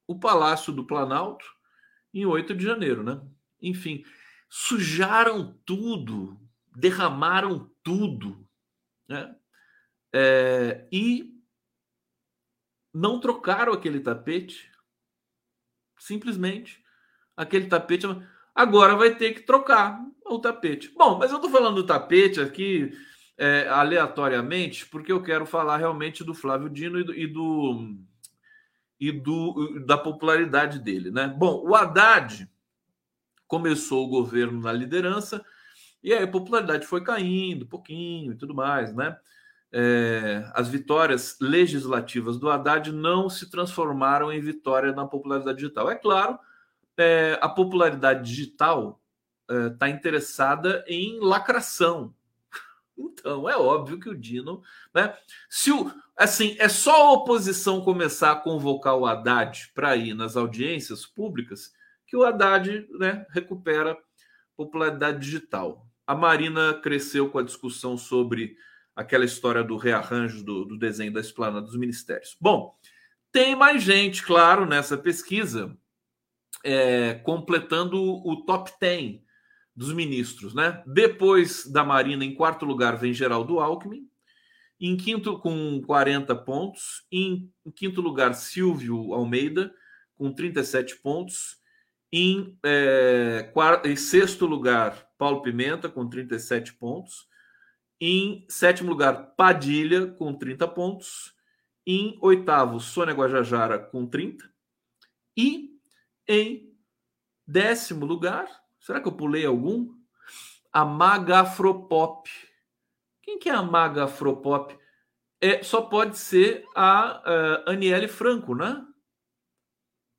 o 0.05 0.19
Palácio 0.19 0.71
do 0.71 0.85
Planalto 0.85 1.60
em 2.13 2.25
8 2.25 2.53
de 2.55 2.63
janeiro, 2.63 3.03
né? 3.03 3.21
Enfim, 3.61 4.03
sujaram 4.49 5.57
tudo, 5.65 6.39
derramaram 6.75 7.71
tudo, 7.83 8.47
né? 9.07 9.35
É, 10.13 10.87
e 10.91 11.31
não 12.93 13.19
trocaram 13.19 13.73
aquele 13.73 13.99
tapete. 13.99 14.69
Simplesmente. 15.97 16.83
Aquele 17.35 17.67
tapete. 17.67 18.05
Agora 18.53 18.95
vai 18.95 19.15
ter 19.15 19.33
que 19.33 19.41
trocar 19.41 19.99
o 20.25 20.39
tapete. 20.39 20.89
Bom, 20.89 21.17
mas 21.17 21.31
eu 21.31 21.37
estou 21.37 21.49
falando 21.49 21.75
do 21.75 21.85
tapete 21.85 22.41
aqui 22.41 22.91
é, 23.37 23.67
aleatoriamente, 23.69 24.85
porque 24.85 25.11
eu 25.11 25.23
quero 25.23 25.45
falar 25.45 25.77
realmente 25.77 26.23
do 26.23 26.33
Flávio 26.33 26.69
Dino 26.69 26.99
e 26.99 27.03
do, 27.03 27.15
e 27.15 27.27
do, 27.27 27.95
e 29.01 29.11
do 29.11 29.79
da 29.83 29.97
popularidade 29.97 30.77
dele, 30.77 31.09
né? 31.09 31.27
Bom, 31.27 31.67
o 31.67 31.75
Haddad 31.75 32.47
começou 33.47 34.05
o 34.05 34.09
governo 34.09 34.61
na 34.61 34.71
liderança 34.71 35.43
e 36.03 36.13
aí 36.13 36.23
a 36.23 36.27
popularidade 36.27 36.85
foi 36.85 37.03
caindo 37.03 37.65
um 37.65 37.67
pouquinho 37.67 38.31
e 38.31 38.35
tudo 38.35 38.53
mais, 38.53 38.93
né? 38.93 39.17
É, 39.73 40.47
as 40.53 40.67
vitórias 40.67 41.37
legislativas 41.41 42.37
do 42.37 42.49
Haddad 42.49 42.91
não 42.91 43.27
se 43.27 43.49
transformaram 43.49 44.31
em 44.31 44.39
vitória 44.39 44.91
na 44.91 45.07
popularidade 45.07 45.57
digital. 45.57 45.89
É 45.89 45.95
claro, 45.95 46.37
é, 46.95 47.39
a 47.41 47.49
popularidade 47.49 48.29
digital 48.29 49.01
está 49.49 49.87
é, 49.87 49.91
interessada 49.91 50.85
em 50.87 51.19
lacração, 51.19 52.13
então, 52.95 53.49
é 53.49 53.57
óbvio 53.57 53.99
que 53.99 54.09
o 54.09 54.17
Dino, 54.17 54.61
né? 54.93 55.17
Se 55.49 55.71
o, 55.71 55.91
assim, 56.23 56.55
é 56.59 56.69
só 56.69 57.07
a 57.07 57.11
oposição 57.13 57.81
começar 57.81 58.31
a 58.31 58.35
convocar 58.35 58.95
o 58.95 59.05
Haddad 59.05 59.71
para 59.73 59.95
ir 59.95 60.13
nas 60.13 60.37
audiências 60.37 61.05
públicas 61.05 61.71
que 62.05 62.15
o 62.15 62.23
Haddad, 62.23 62.87
né, 62.99 63.25
recupera 63.29 63.97
popularidade 64.55 65.19
digital. 65.19 65.87
A 66.05 66.13
Marina 66.13 66.73
cresceu 66.73 67.29
com 67.29 67.39
a 67.39 67.43
discussão 67.43 67.97
sobre 67.97 68.55
aquela 68.95 69.25
história 69.25 69.63
do 69.63 69.77
rearranjo 69.77 70.43
do, 70.43 70.65
do 70.65 70.77
desenho 70.77 71.13
da 71.13 71.21
esplanada 71.21 71.65
dos 71.65 71.77
ministérios. 71.77 72.35
Bom, 72.39 72.75
tem 73.31 73.55
mais 73.55 73.81
gente, 73.81 74.23
claro, 74.23 74.65
nessa 74.65 74.97
pesquisa, 74.97 75.75
é, 76.63 77.15
completando 77.23 77.97
o 77.97 78.43
top 78.45 78.71
10 78.79 79.21
dos 79.75 79.93
ministros, 79.93 80.53
né? 80.53 80.83
Depois 80.85 81.65
da 81.65 81.83
Marina, 81.83 82.25
em 82.25 82.35
quarto 82.35 82.65
lugar, 82.65 82.97
vem 82.97 83.13
Geraldo 83.13 83.59
Alckmin. 83.59 84.10
Em 84.81 84.97
quinto, 84.97 85.37
com 85.39 85.79
40 85.81 86.35
pontos. 86.35 87.05
Em, 87.11 87.51
quinto 87.75 88.01
lugar, 88.01 88.33
Silvio 88.33 89.13
Almeida, 89.13 89.71
com 90.15 90.33
37 90.33 90.97
pontos. 90.97 91.57
Em, 92.11 92.57
é, 92.63 93.49
quarto, 93.53 93.87
em 93.87 93.95
sexto 93.95 94.45
lugar, 94.45 95.07
Paulo 95.17 95.41
Pimenta, 95.43 95.87
com 95.87 96.09
37 96.09 96.73
pontos. 96.73 97.27
Em 97.99 98.43
sétimo 98.49 98.89
lugar, 98.89 99.35
Padilha, 99.37 100.07
com 100.07 100.33
30 100.33 100.67
pontos. 100.67 101.35
Em 101.85 102.17
oitavo, 102.19 102.79
Sônia 102.79 103.13
Guajajara, 103.13 103.77
com 103.77 104.07
30. 104.07 104.49
E 105.37 105.69
em 106.27 106.73
décimo 107.45 108.05
lugar, 108.05 108.47
Será 108.81 108.99
que 108.99 109.07
eu 109.07 109.11
pulei 109.11 109.45
algum? 109.45 109.93
A 110.73 110.83
Magafropop. 110.83 112.29
Quem 113.21 113.39
que 113.39 113.49
é 113.49 113.53
a 113.53 113.61
Magafropop? 113.61 114.77
É, 115.39 115.63
só 115.63 115.81
pode 115.81 116.17
ser 116.17 116.65
a 116.75 117.21
uh, 117.65 117.69
Aniele 117.71 118.07
Franco, 118.07 118.53
né? 118.53 118.85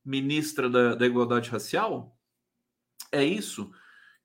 Ministra 0.04 0.68
da, 0.68 0.94
da 0.94 1.06
Igualdade 1.06 1.48
Racial. 1.50 2.18
É 3.10 3.24
isso? 3.24 3.72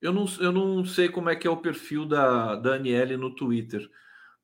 Eu 0.00 0.12
não, 0.12 0.26
eu 0.40 0.52
não 0.52 0.84
sei 0.84 1.08
como 1.08 1.28
é 1.28 1.36
que 1.36 1.46
é 1.46 1.50
o 1.50 1.56
perfil 1.56 2.04
da, 2.04 2.56
da 2.56 2.74
Aniele 2.74 3.16
no 3.16 3.34
Twitter. 3.34 3.88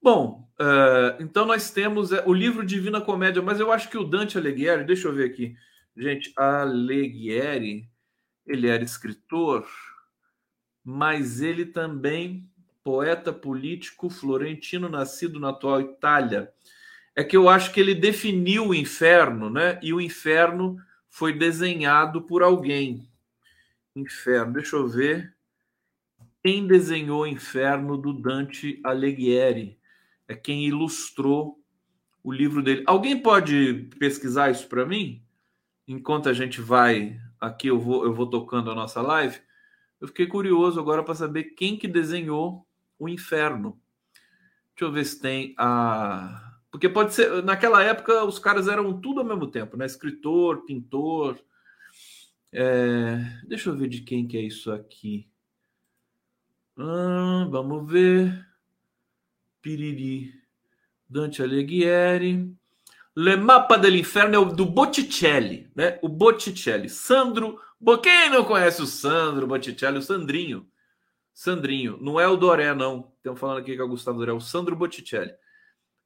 Bom, 0.03 0.49
uh, 0.61 1.23
então 1.23 1.47
nós 1.47 1.71
temos 1.71 2.12
uh, 2.12 2.23
o 2.26 2.33
livro 2.33 2.64
Divina 2.64 3.00
Comédia, 3.00 3.41
mas 3.41 3.59
eu 3.59 3.73
acho 3.73 3.88
que 3.88 3.97
o 3.97 4.05
Dante 4.05 4.37
Alighieri, 4.37 4.85
deixa 4.85 5.09
eu 5.09 5.14
ver 5.14 5.31
aqui. 5.31 5.57
Gente, 5.97 6.33
Alighieri, 6.37 7.88
ele 8.47 8.69
era 8.69 8.85
escritor, 8.85 9.67
mas 10.85 11.41
ele 11.41 11.64
também 11.64 12.53
poeta 12.85 13.33
político 13.33 14.11
florentino 14.11 14.88
nascido 14.91 15.41
na 15.41 15.49
atual 15.49 15.81
Itália. 15.81 16.53
É 17.17 17.25
que 17.25 17.37
eu 17.37 17.49
acho 17.49 17.73
que 17.73 17.81
ele 17.81 17.95
definiu 17.95 18.69
o 18.69 18.75
inferno, 18.75 19.49
né? 19.49 19.81
E 19.83 19.95
o 19.95 20.00
inferno 20.00 20.76
foi 21.09 21.33
desenhado 21.33 22.23
por 22.23 22.43
alguém. 22.43 23.09
Inferno, 23.97 24.53
deixa 24.53 24.76
eu 24.76 24.87
ver. 24.87 25.35
Quem 26.43 26.67
desenhou 26.67 27.23
o 27.23 27.26
inferno 27.26 27.97
do 27.97 28.12
Dante 28.12 28.79
Alighieri? 28.85 29.79
É 30.29 30.35
quem 30.35 30.67
ilustrou 30.67 31.59
o 32.23 32.33
livro 32.33 32.62
dele. 32.62 32.83
Alguém 32.87 33.21
pode 33.21 33.88
pesquisar 33.99 34.50
isso 34.50 34.69
para 34.69 34.85
mim? 34.85 35.23
Enquanto 35.87 36.29
a 36.29 36.33
gente 36.33 36.61
vai 36.61 37.19
aqui, 37.41 37.69
eu 37.69 37.79
vou, 37.79 38.05
eu 38.05 38.12
vou 38.12 38.29
tocando 38.29 38.71
a 38.71 38.75
nossa 38.75 39.00
live. 39.00 39.38
Eu 40.00 40.09
fiquei 40.09 40.26
curioso 40.26 40.79
agora 40.79 41.03
para 41.03 41.14
saber 41.14 41.55
quem 41.55 41.79
que 41.79 41.88
desenhou 41.88 42.67
o 42.99 43.09
inferno. 43.09 43.81
Deixa 44.71 44.85
eu 44.85 44.93
ver 44.93 45.05
se 45.05 45.21
tem 45.21 45.55
a. 45.59 46.53
Porque 46.71 46.89
pode 46.89 47.15
ser. 47.15 47.43
Naquela 47.43 47.83
época, 47.83 48.25
os 48.25 48.39
caras 48.39 48.69
eram 48.69 49.01
tudo 49.01 49.21
ao 49.21 49.27
mesmo 49.27 49.47
tempo, 49.47 49.77
né? 49.77 49.87
Escritor, 49.87 50.65
pintor. 50.65 51.39
É... 52.53 53.19
Deixa 53.47 53.71
eu 53.71 53.77
ver 53.77 53.89
de 53.89 54.01
quem 54.01 54.27
que 54.27 54.37
é 54.37 54.41
isso 54.41 54.73
aqui. 54.73 55.29
Hum, 56.77 57.49
vamos 57.51 57.91
ver. 57.91 58.47
Piriri. 59.63 60.33
Dante 61.09 61.43
Alighieri. 61.43 62.53
Le 63.17 63.37
Mappa 63.37 63.79
dell'Inferno 63.79 64.35
é 64.35 64.39
o 64.39 64.45
do 64.47 64.67
Botticelli, 64.67 65.71
né? 65.75 66.01
O 66.03 66.09
Botticelli. 66.09 66.89
Sandro 66.89 67.61
quem 68.03 68.31
não 68.31 68.45
conhece 68.45 68.81
o 68.81 68.87
Sandro 68.87 69.47
Botticelli, 69.47 69.99
o 69.99 70.03
Sandrinho? 70.03 70.67
Sandrinho, 71.35 71.99
não 72.00 72.21
é 72.21 72.29
o 72.29 72.37
Doré, 72.37 72.73
não. 72.73 73.12
Estamos 73.17 73.41
falando 73.41 73.59
aqui 73.59 73.75
que 73.75 73.81
é 73.81 73.85
o 73.85 73.88
Gustavo 73.88 74.19
Doré, 74.19 74.31
é 74.31 74.35
o 74.35 74.41
Sandro 74.41 74.76
Botticelli. 74.76 75.35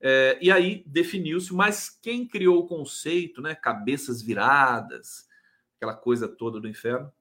É, 0.01 0.39
e 0.41 0.51
aí 0.51 0.83
definiu-se, 0.87 1.53
mas 1.53 1.91
quem 1.91 2.27
criou 2.27 2.61
o 2.61 2.67
conceito, 2.67 3.43
né? 3.43 3.55
Cabeças 3.55 4.23
viradas, 4.23 5.29
aquela 5.77 5.95
coisa 5.95 6.27
toda 6.27 6.59
do 6.59 6.67
inferno, 6.67 7.13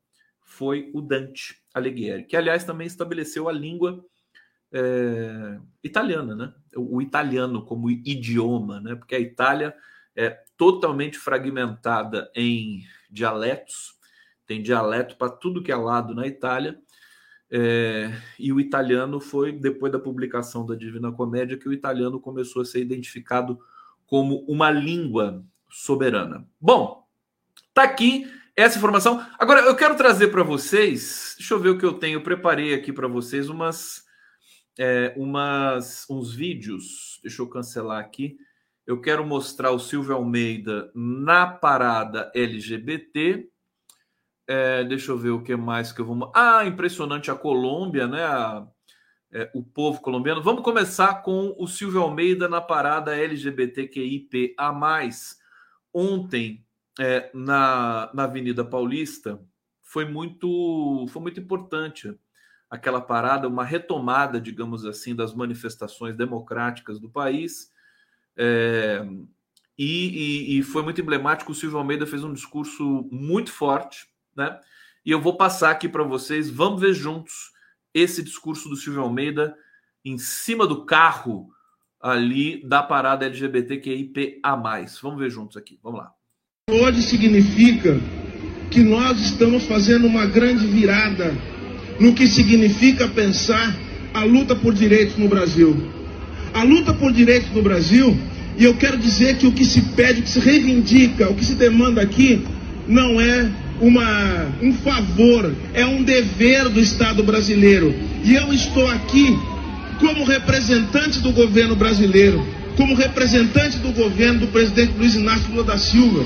foi 0.41 0.89
o 0.93 1.01
Dante 1.01 1.61
Alighieri, 1.73 2.23
que 2.23 2.37
aliás 2.37 2.63
também 2.63 2.87
estabeleceu 2.87 3.49
a 3.49 3.51
língua 3.51 4.05
é, 4.71 5.59
italiana, 5.83 6.33
né? 6.33 6.53
O, 6.77 6.97
o 6.97 7.01
italiano 7.01 7.65
como 7.65 7.91
idioma, 7.91 8.79
né? 8.79 8.95
Porque 8.95 9.15
a 9.15 9.19
Itália 9.19 9.75
é 10.15 10.29
totalmente 10.55 11.17
fragmentada 11.17 12.31
em 12.33 12.85
dialetos 13.09 13.97
tem 14.47 14.61
dialeto 14.61 15.17
para 15.17 15.29
tudo 15.29 15.61
que 15.61 15.71
é 15.71 15.75
lado 15.75 16.15
na 16.15 16.25
Itália. 16.25 16.79
É, 17.49 18.11
e 18.37 18.51
o 18.51 18.59
italiano 18.59 19.19
foi 19.19 19.53
depois 19.53 19.91
da 19.91 19.99
publicação 19.99 20.65
da 20.65 20.75
Divina 20.75 21.11
Comédia 21.11 21.57
que 21.57 21.69
o 21.69 21.73
italiano 21.73 22.19
começou 22.19 22.61
a 22.61 22.65
ser 22.65 22.81
identificado 22.81 23.59
como 24.05 24.45
uma 24.47 24.69
língua 24.69 25.43
soberana. 25.69 26.47
Bom, 26.59 27.05
tá 27.73 27.83
aqui 27.83 28.29
essa 28.55 28.77
informação. 28.77 29.25
Agora 29.37 29.61
eu 29.61 29.75
quero 29.75 29.95
trazer 29.95 30.29
para 30.29 30.43
vocês, 30.43 31.35
deixa 31.37 31.53
eu 31.53 31.59
ver 31.59 31.69
o 31.69 31.77
que 31.77 31.85
eu 31.85 31.93
tenho. 31.93 32.17
Eu 32.17 32.23
preparei 32.23 32.73
aqui 32.73 32.91
para 32.91 33.07
vocês 33.07 33.49
umas, 33.49 34.03
é, 34.77 35.13
umas, 35.15 36.05
uns 36.09 36.33
vídeos. 36.33 37.19
Deixa 37.21 37.41
eu 37.41 37.47
cancelar 37.47 37.99
aqui. 37.99 38.37
Eu 38.85 39.01
quero 39.01 39.25
mostrar 39.25 39.71
o 39.71 39.79
Silvio 39.79 40.15
Almeida 40.15 40.89
na 40.95 41.45
parada 41.45 42.31
LGBT 42.33 43.47
é, 44.47 44.83
deixa 44.83 45.11
eu 45.11 45.17
ver 45.17 45.31
o 45.31 45.43
que 45.43 45.55
mais 45.55 45.91
que 45.91 46.01
eu 46.01 46.05
vou. 46.05 46.31
Ah, 46.33 46.65
impressionante 46.65 47.29
a 47.29 47.35
Colômbia, 47.35 48.07
né? 48.07 48.23
A, 48.23 48.65
é, 49.31 49.51
o 49.53 49.61
povo 49.61 50.01
colombiano. 50.01 50.41
Vamos 50.41 50.63
começar 50.63 51.21
com 51.21 51.53
o 51.57 51.67
Silvio 51.67 52.01
Almeida 52.01 52.47
na 52.47 52.61
parada 52.61 53.15
LGBTQIPA. 53.15 54.55
Ontem, 55.93 56.65
é, 56.99 57.29
na, 57.33 58.09
na 58.13 58.23
Avenida 58.23 58.63
Paulista, 58.63 59.39
foi 59.81 60.05
muito, 60.05 61.05
foi 61.09 61.21
muito 61.21 61.39
importante 61.39 62.17
aquela 62.69 63.01
parada, 63.01 63.47
uma 63.47 63.63
retomada, 63.63 64.39
digamos 64.39 64.85
assim, 64.85 65.15
das 65.15 65.33
manifestações 65.33 66.15
democráticas 66.15 66.99
do 66.99 67.09
país. 67.09 67.71
É, 68.35 69.05
e, 69.77 70.55
e, 70.55 70.59
e, 70.59 70.63
foi 70.63 70.83
muito 70.83 70.99
emblemático. 70.99 71.51
O 71.51 71.55
Silvio 71.55 71.77
Almeida 71.77 72.05
fez 72.05 72.23
um 72.23 72.33
discurso 72.33 73.07
muito 73.11 73.51
forte, 73.51 74.07
né? 74.37 74.57
E 75.05 75.11
eu 75.11 75.21
vou 75.21 75.35
passar 75.35 75.71
aqui 75.71 75.89
para 75.89 76.03
vocês. 76.03 76.49
Vamos 76.49 76.81
ver 76.81 76.93
juntos 76.93 77.51
esse 77.93 78.21
discurso 78.23 78.69
do 78.69 78.75
Silvio 78.75 79.01
Almeida 79.01 79.55
em 80.05 80.17
cima 80.17 80.67
do 80.67 80.85
carro 80.85 81.49
ali 81.99 82.61
da 82.65 82.83
parada 82.83 83.25
LGBTQIPA+. 83.25 84.85
Vamos 85.01 85.19
ver 85.19 85.29
juntos 85.29 85.57
aqui. 85.57 85.79
Vamos 85.81 85.99
lá. 85.99 86.11
Hoje 86.69 87.01
significa 87.01 87.97
que 88.69 88.81
nós 88.81 89.19
estamos 89.19 89.65
fazendo 89.65 90.05
uma 90.05 90.25
grande 90.25 90.67
virada 90.67 91.33
no 91.99 92.13
que 92.13 92.27
significa 92.27 93.07
pensar 93.07 93.75
a 94.13 94.23
luta 94.23 94.55
por 94.55 94.73
direitos 94.73 95.17
no 95.17 95.27
Brasil. 95.27 95.75
A 96.53 96.63
luta 96.63 96.93
por 96.93 97.11
direitos 97.11 97.49
no 97.51 97.61
Brasil, 97.61 98.17
e 98.57 98.63
eu 98.63 98.75
quero 98.77 98.97
dizer 98.97 99.37
que 99.37 99.47
o 99.47 99.51
que 99.51 99.63
se 99.63 99.81
pede, 99.95 100.19
o 100.19 100.23
que 100.23 100.29
se 100.29 100.39
reivindica, 100.39 101.29
o 101.29 101.35
que 101.35 101.45
se 101.45 101.55
demanda 101.55 102.01
aqui, 102.01 102.45
não 102.87 103.19
é 103.21 103.49
uma, 103.79 104.47
um 104.61 104.73
favor, 104.73 105.53
é 105.73 105.85
um 105.85 106.03
dever 106.03 106.69
do 106.69 106.79
Estado 106.79 107.23
brasileiro. 107.23 107.93
E 108.23 108.35
eu 108.35 108.53
estou 108.53 108.87
aqui 108.87 109.37
como 109.99 110.23
representante 110.23 111.19
do 111.19 111.31
governo 111.31 111.75
brasileiro, 111.75 112.45
como 112.75 112.95
representante 112.95 113.77
do 113.77 113.91
governo 113.91 114.41
do 114.41 114.47
presidente 114.47 114.93
Luiz 114.97 115.15
Inácio 115.15 115.49
Lula 115.51 115.63
da 115.63 115.77
Silva. 115.77 116.25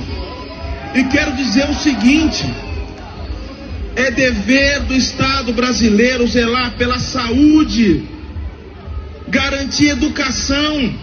E 0.96 1.04
quero 1.06 1.34
dizer 1.34 1.70
o 1.70 1.76
seguinte: 1.76 2.46
é 3.96 4.12
dever 4.12 4.82
do 4.82 4.94
Estado 4.94 5.54
brasileiro 5.54 6.28
zelar 6.28 6.72
pela 6.78 7.00
saúde, 7.00 8.04
garantir 9.28 9.90
educação, 9.90 10.94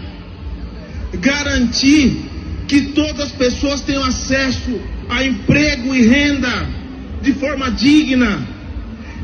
garantir 1.13 2.25
que 2.67 2.81
todas 2.81 3.27
as 3.27 3.31
pessoas 3.31 3.81
tenham 3.81 4.03
acesso 4.03 4.79
a 5.09 5.25
emprego 5.25 5.95
e 5.95 6.05
renda 6.05 6.67
de 7.21 7.33
forma 7.33 7.71
digna. 7.71 8.47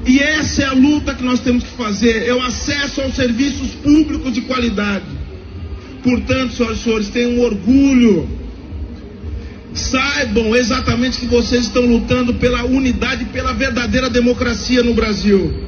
E 0.05 0.19
essa 0.19 0.63
é 0.63 0.65
a 0.65 0.73
luta 0.73 1.13
que 1.13 1.23
nós 1.23 1.39
temos 1.39 1.63
que 1.63 1.77
fazer, 1.77 2.27
é 2.27 2.33
o 2.33 2.41
acesso 2.41 3.01
aos 3.01 3.15
serviços 3.15 3.69
públicos 3.75 4.33
de 4.33 4.41
qualidade. 4.41 5.05
Portanto, 6.03 6.53
senhoras 6.53 6.79
e 6.79 6.83
senhores, 6.83 7.09
tenham 7.09 7.39
orgulho. 7.39 8.27
Saibam 9.73 10.55
exatamente 10.55 11.19
que 11.19 11.25
vocês 11.25 11.65
estão 11.65 11.85
lutando 11.85 12.35
pela 12.35 12.63
unidade 12.63 13.25
pela 13.25 13.53
verdadeira 13.53 14.09
democracia 14.09 14.83
no 14.83 14.93
Brasil. 14.93 15.65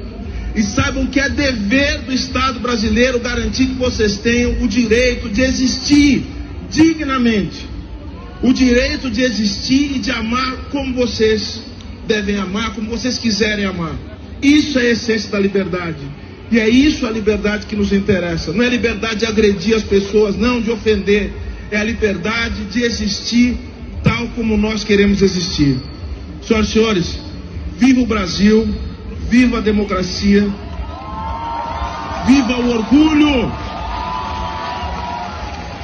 E 0.55 0.61
saibam 0.61 1.07
que 1.07 1.19
é 1.19 1.29
dever 1.29 1.99
do 2.03 2.13
Estado 2.13 2.59
brasileiro 2.59 3.19
garantir 3.19 3.67
que 3.67 3.75
vocês 3.75 4.17
tenham 4.17 4.61
o 4.61 4.67
direito 4.67 5.29
de 5.29 5.41
existir 5.41 6.23
dignamente 6.69 7.76
o 8.41 8.53
direito 8.53 9.09
de 9.09 9.21
existir 9.21 9.95
e 9.95 9.99
de 9.99 10.11
amar 10.11 10.69
como 10.71 10.93
vocês 10.93 11.61
devem 12.07 12.37
amar, 12.37 12.73
como 12.75 12.89
vocês 12.89 13.17
quiserem 13.17 13.65
amar. 13.65 13.95
Isso 14.41 14.77
é 14.77 14.83
a 14.83 14.91
essência 14.91 15.31
da 15.31 15.39
liberdade. 15.39 16.05
E 16.51 16.59
é 16.59 16.69
isso 16.69 17.05
a 17.05 17.11
liberdade 17.11 17.65
que 17.65 17.75
nos 17.75 17.91
interessa. 17.91 18.53
Não 18.53 18.63
é 18.63 18.69
liberdade 18.69 19.17
de 19.17 19.25
agredir 19.25 19.75
as 19.75 19.83
pessoas, 19.83 20.37
não 20.37 20.61
de 20.61 20.71
ofender. 20.71 21.31
É 21.71 21.77
a 21.77 21.83
liberdade 21.83 22.65
de 22.65 22.83
existir 22.83 23.57
tal 24.03 24.27
como 24.29 24.55
nós 24.55 24.83
queremos 24.83 25.21
existir. 25.21 25.77
Senhoras 26.41 26.69
e 26.69 26.71
senhores, 26.71 27.19
viva 27.77 28.01
o 28.01 28.05
Brasil, 28.05 28.67
viva 29.29 29.57
a 29.57 29.61
democracia, 29.61 30.47
viva 32.25 32.57
o 32.59 32.69
orgulho 32.69 33.51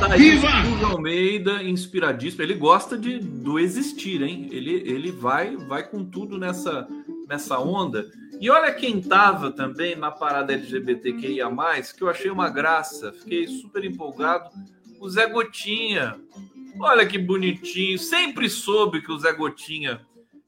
Tá 0.03 0.17
Viva! 0.17 0.49
Almeida, 0.85 1.63
inspiradíssimo. 1.63 2.43
Ele 2.43 2.55
gosta 2.55 2.97
de, 2.97 3.19
do 3.19 3.57
existir, 3.57 4.21
hein? 4.21 4.49
Ele, 4.51 4.83
ele 4.85 5.11
vai, 5.13 5.55
vai 5.55 5.87
com 5.87 6.03
tudo 6.03 6.37
nessa, 6.37 6.85
nessa 7.25 7.57
onda. 7.57 8.11
E 8.37 8.49
olha 8.49 8.73
quem 8.73 8.99
tava 8.99 9.49
também 9.49 9.95
na 9.95 10.11
parada 10.11 10.51
LGBTQIA, 10.51 11.47
que 11.95 12.03
eu 12.03 12.09
achei 12.09 12.29
uma 12.29 12.49
graça, 12.49 13.13
fiquei 13.13 13.47
super 13.47 13.85
empolgado. 13.85 14.49
O 14.99 15.07
Zé 15.07 15.25
Gotinha. 15.25 16.19
Olha 16.81 17.05
que 17.05 17.17
bonitinho. 17.17 17.97
Sempre 17.97 18.49
soube 18.49 19.01
que 19.01 19.11
o 19.11 19.17
Zé 19.17 19.31
Gotinha 19.31 20.01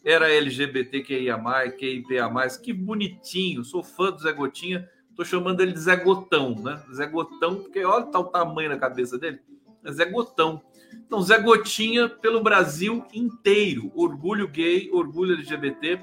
era 0.04 0.30
LGBTQIA, 0.30 1.38
QIPA. 1.80 2.60
Que 2.62 2.74
bonitinho. 2.74 3.64
Sou 3.64 3.82
fã 3.82 4.12
do 4.12 4.20
Zé 4.20 4.34
Gotinha. 4.34 4.86
Tô 5.16 5.24
chamando 5.24 5.62
ele 5.62 5.72
de 5.72 5.80
Zé 5.80 5.96
Gotão, 5.96 6.56
né? 6.56 6.84
Zé 6.94 7.06
Gotão, 7.08 7.56
porque 7.56 7.84
olha 7.84 8.06
tá 8.06 8.20
o 8.20 8.26
tamanho 8.26 8.70
da 8.70 8.78
cabeça 8.78 9.18
dele. 9.18 9.40
É 9.84 9.92
Zé 9.92 10.06
Gotão. 10.06 10.62
Então, 10.94 11.22
Zé 11.22 11.40
Gotinha 11.40 12.10
pelo 12.10 12.42
Brasil 12.44 13.06
inteiro. 13.14 13.92
Orgulho 13.96 14.48
gay, 14.48 14.90
orgulho 14.92 15.36
LGBT. 15.36 16.00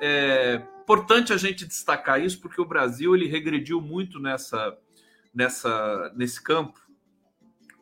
É 0.00 0.62
importante 0.82 1.32
a 1.32 1.36
gente 1.36 1.66
destacar 1.66 2.22
isso, 2.22 2.40
porque 2.40 2.60
o 2.60 2.64
Brasil 2.64 3.14
ele 3.14 3.26
regrediu 3.26 3.80
muito 3.80 4.20
nessa, 4.20 4.78
nessa, 5.34 6.12
nesse 6.14 6.40
campo, 6.40 6.78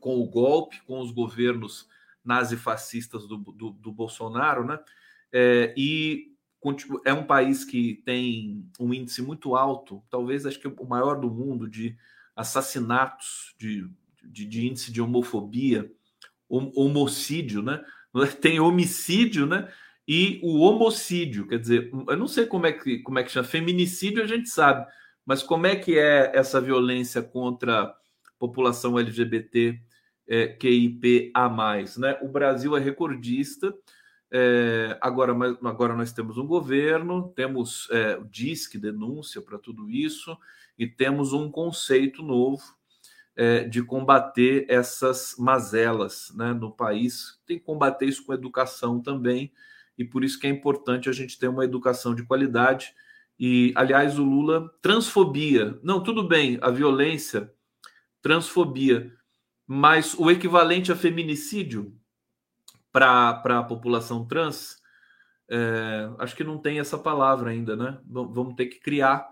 com 0.01 0.19
o 0.19 0.27
golpe, 0.27 0.81
com 0.87 1.01
os 1.01 1.13
governos 1.13 1.87
nazifascistas 2.25 3.29
do, 3.29 3.37
do, 3.37 3.71
do 3.71 3.93
Bolsonaro, 3.93 4.65
né? 4.65 4.79
É, 5.31 5.75
e 5.77 6.34
é 7.05 7.13
um 7.13 7.25
país 7.25 7.65
que 7.65 8.03
tem 8.05 8.65
um 8.81 8.93
índice 8.95 9.21
muito 9.21 9.55
alto, 9.55 10.03
talvez 10.11 10.47
acho 10.47 10.59
que 10.59 10.69
o 10.69 10.87
maior 10.87 11.21
do 11.21 11.31
mundo, 11.31 11.69
de 11.69 11.97
assassinatos, 12.35 13.55
de, 13.59 13.89
de, 14.23 14.47
de 14.47 14.67
índice 14.67 14.93
de 14.93 15.01
homofobia, 15.01 15.91
homicídio, 16.49 17.63
né? 17.63 17.85
Tem 18.41 18.61
homicídio, 18.61 19.47
né? 19.47 19.69
E 20.07 20.41
o 20.43 20.61
homicídio, 20.61 21.49
quer 21.49 21.59
dizer, 21.59 21.91
eu 21.93 22.17
não 22.17 22.29
sei 22.29 22.47
como 22.47 22.67
é 22.67 22.73
que 22.73 22.99
como 22.99 23.19
é 23.19 23.23
que 23.23 23.33
chama, 23.33 23.49
feminicídio 23.49 24.23
a 24.23 24.27
gente 24.27 24.49
sabe, 24.49 24.87
mas 25.25 25.43
como 25.43 25.67
é 25.67 25.75
que 25.75 25.99
é 25.99 26.31
essa 26.35 26.61
violência 26.61 27.23
contra 27.23 27.83
a 27.83 27.95
população 28.39 28.99
LGBT 28.99 29.81
é, 30.27 30.49
QIP 30.49 31.31
a 31.35 31.49
mais, 31.49 31.97
né? 31.97 32.19
O 32.23 32.29
Brasil 32.29 32.77
é 32.77 32.81
recordista 32.81 33.75
é, 34.37 34.99
agora, 35.01 35.33
agora 35.63 35.95
nós 35.95 36.13
temos 36.13 36.37
um 36.37 36.45
governo, 36.45 37.33
temos 37.37 37.89
é, 37.93 38.19
o 38.19 38.25
denúncia 38.81 39.41
para 39.41 39.61
tudo 39.61 39.89
isso, 39.89 40.37
e 40.77 40.89
temos 40.89 41.33
um 41.33 41.49
conceito 41.49 42.21
novo 42.21 42.65
é, 43.37 43.63
de 43.63 43.81
combater 43.81 44.67
essas 44.69 45.37
mazelas 45.39 46.33
né, 46.35 46.53
no 46.53 46.73
país. 46.73 47.41
Tem 47.47 47.61
que 47.61 47.65
combater 47.65 48.07
isso 48.07 48.27
com 48.27 48.35
educação 48.35 49.01
também, 49.01 49.53
e 49.97 50.05
por 50.05 50.25
isso 50.25 50.41
que 50.41 50.49
é 50.49 50.51
importante 50.51 51.09
a 51.09 51.13
gente 51.13 51.39
ter 51.39 51.47
uma 51.47 51.65
educação 51.65 52.13
de 52.13 52.25
qualidade. 52.25 52.93
E, 53.39 53.73
aliás, 53.77 54.19
o 54.19 54.25
Lula, 54.25 54.69
transfobia. 54.83 55.79
Não, 55.81 56.03
tudo 56.03 56.27
bem, 56.27 56.59
a 56.61 56.73
violência, 56.73 57.53
transfobia, 58.21 59.13
mas 59.65 60.13
o 60.19 60.29
equivalente 60.29 60.91
a 60.91 60.97
feminicídio, 60.97 61.97
para 62.95 63.59
a 63.59 63.65
população 63.65 64.25
trans, 64.25 64.81
é, 65.51 66.09
acho 66.21 66.37
que 66.37 66.45
não 66.45 66.59
tem 66.59 66.79
essa 66.79 66.97
palavra 66.97 67.51
ainda, 67.51 67.75
né? 67.75 67.99
Vamos 68.07 68.55
ter 68.55 68.67
que 68.67 68.79
criar, 68.79 69.29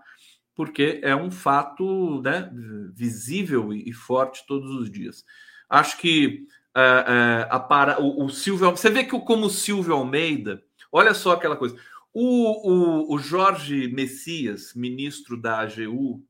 porque 0.53 0.99
é 1.01 1.15
um 1.15 1.31
fato 1.31 2.21
né, 2.21 2.51
visível 2.93 3.73
e 3.73 3.93
forte 3.93 4.45
todos 4.45 4.69
os 4.69 4.91
dias. 4.91 5.23
Acho 5.69 5.97
que 5.97 6.45
é, 6.75 6.81
é, 6.81 7.47
a 7.49 7.57
para, 7.57 8.01
o, 8.01 8.25
o 8.25 8.29
Silvio. 8.29 8.69
Você 8.71 8.89
vê 8.89 9.05
que 9.05 9.17
como 9.21 9.45
o 9.45 9.49
Silvio 9.49 9.93
Almeida, 9.93 10.61
olha 10.91 11.13
só 11.13 11.31
aquela 11.31 11.55
coisa. 11.55 11.77
O, 12.13 12.69
o, 12.69 13.15
o 13.15 13.17
Jorge 13.17 13.87
Messias, 13.87 14.73
ministro 14.75 15.41
da 15.41 15.61
AGU, 15.61 16.21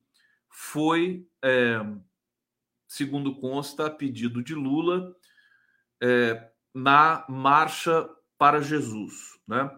foi, 0.48 1.26
é, 1.44 1.84
segundo 2.88 3.36
consta, 3.36 3.88
a 3.88 3.90
pedido 3.90 4.44
de 4.44 4.54
Lula, 4.54 5.16
é, 6.00 6.53
na 6.74 7.26
marcha 7.30 8.10
para 8.38 8.62
Jesus, 8.62 9.40
né? 9.48 9.70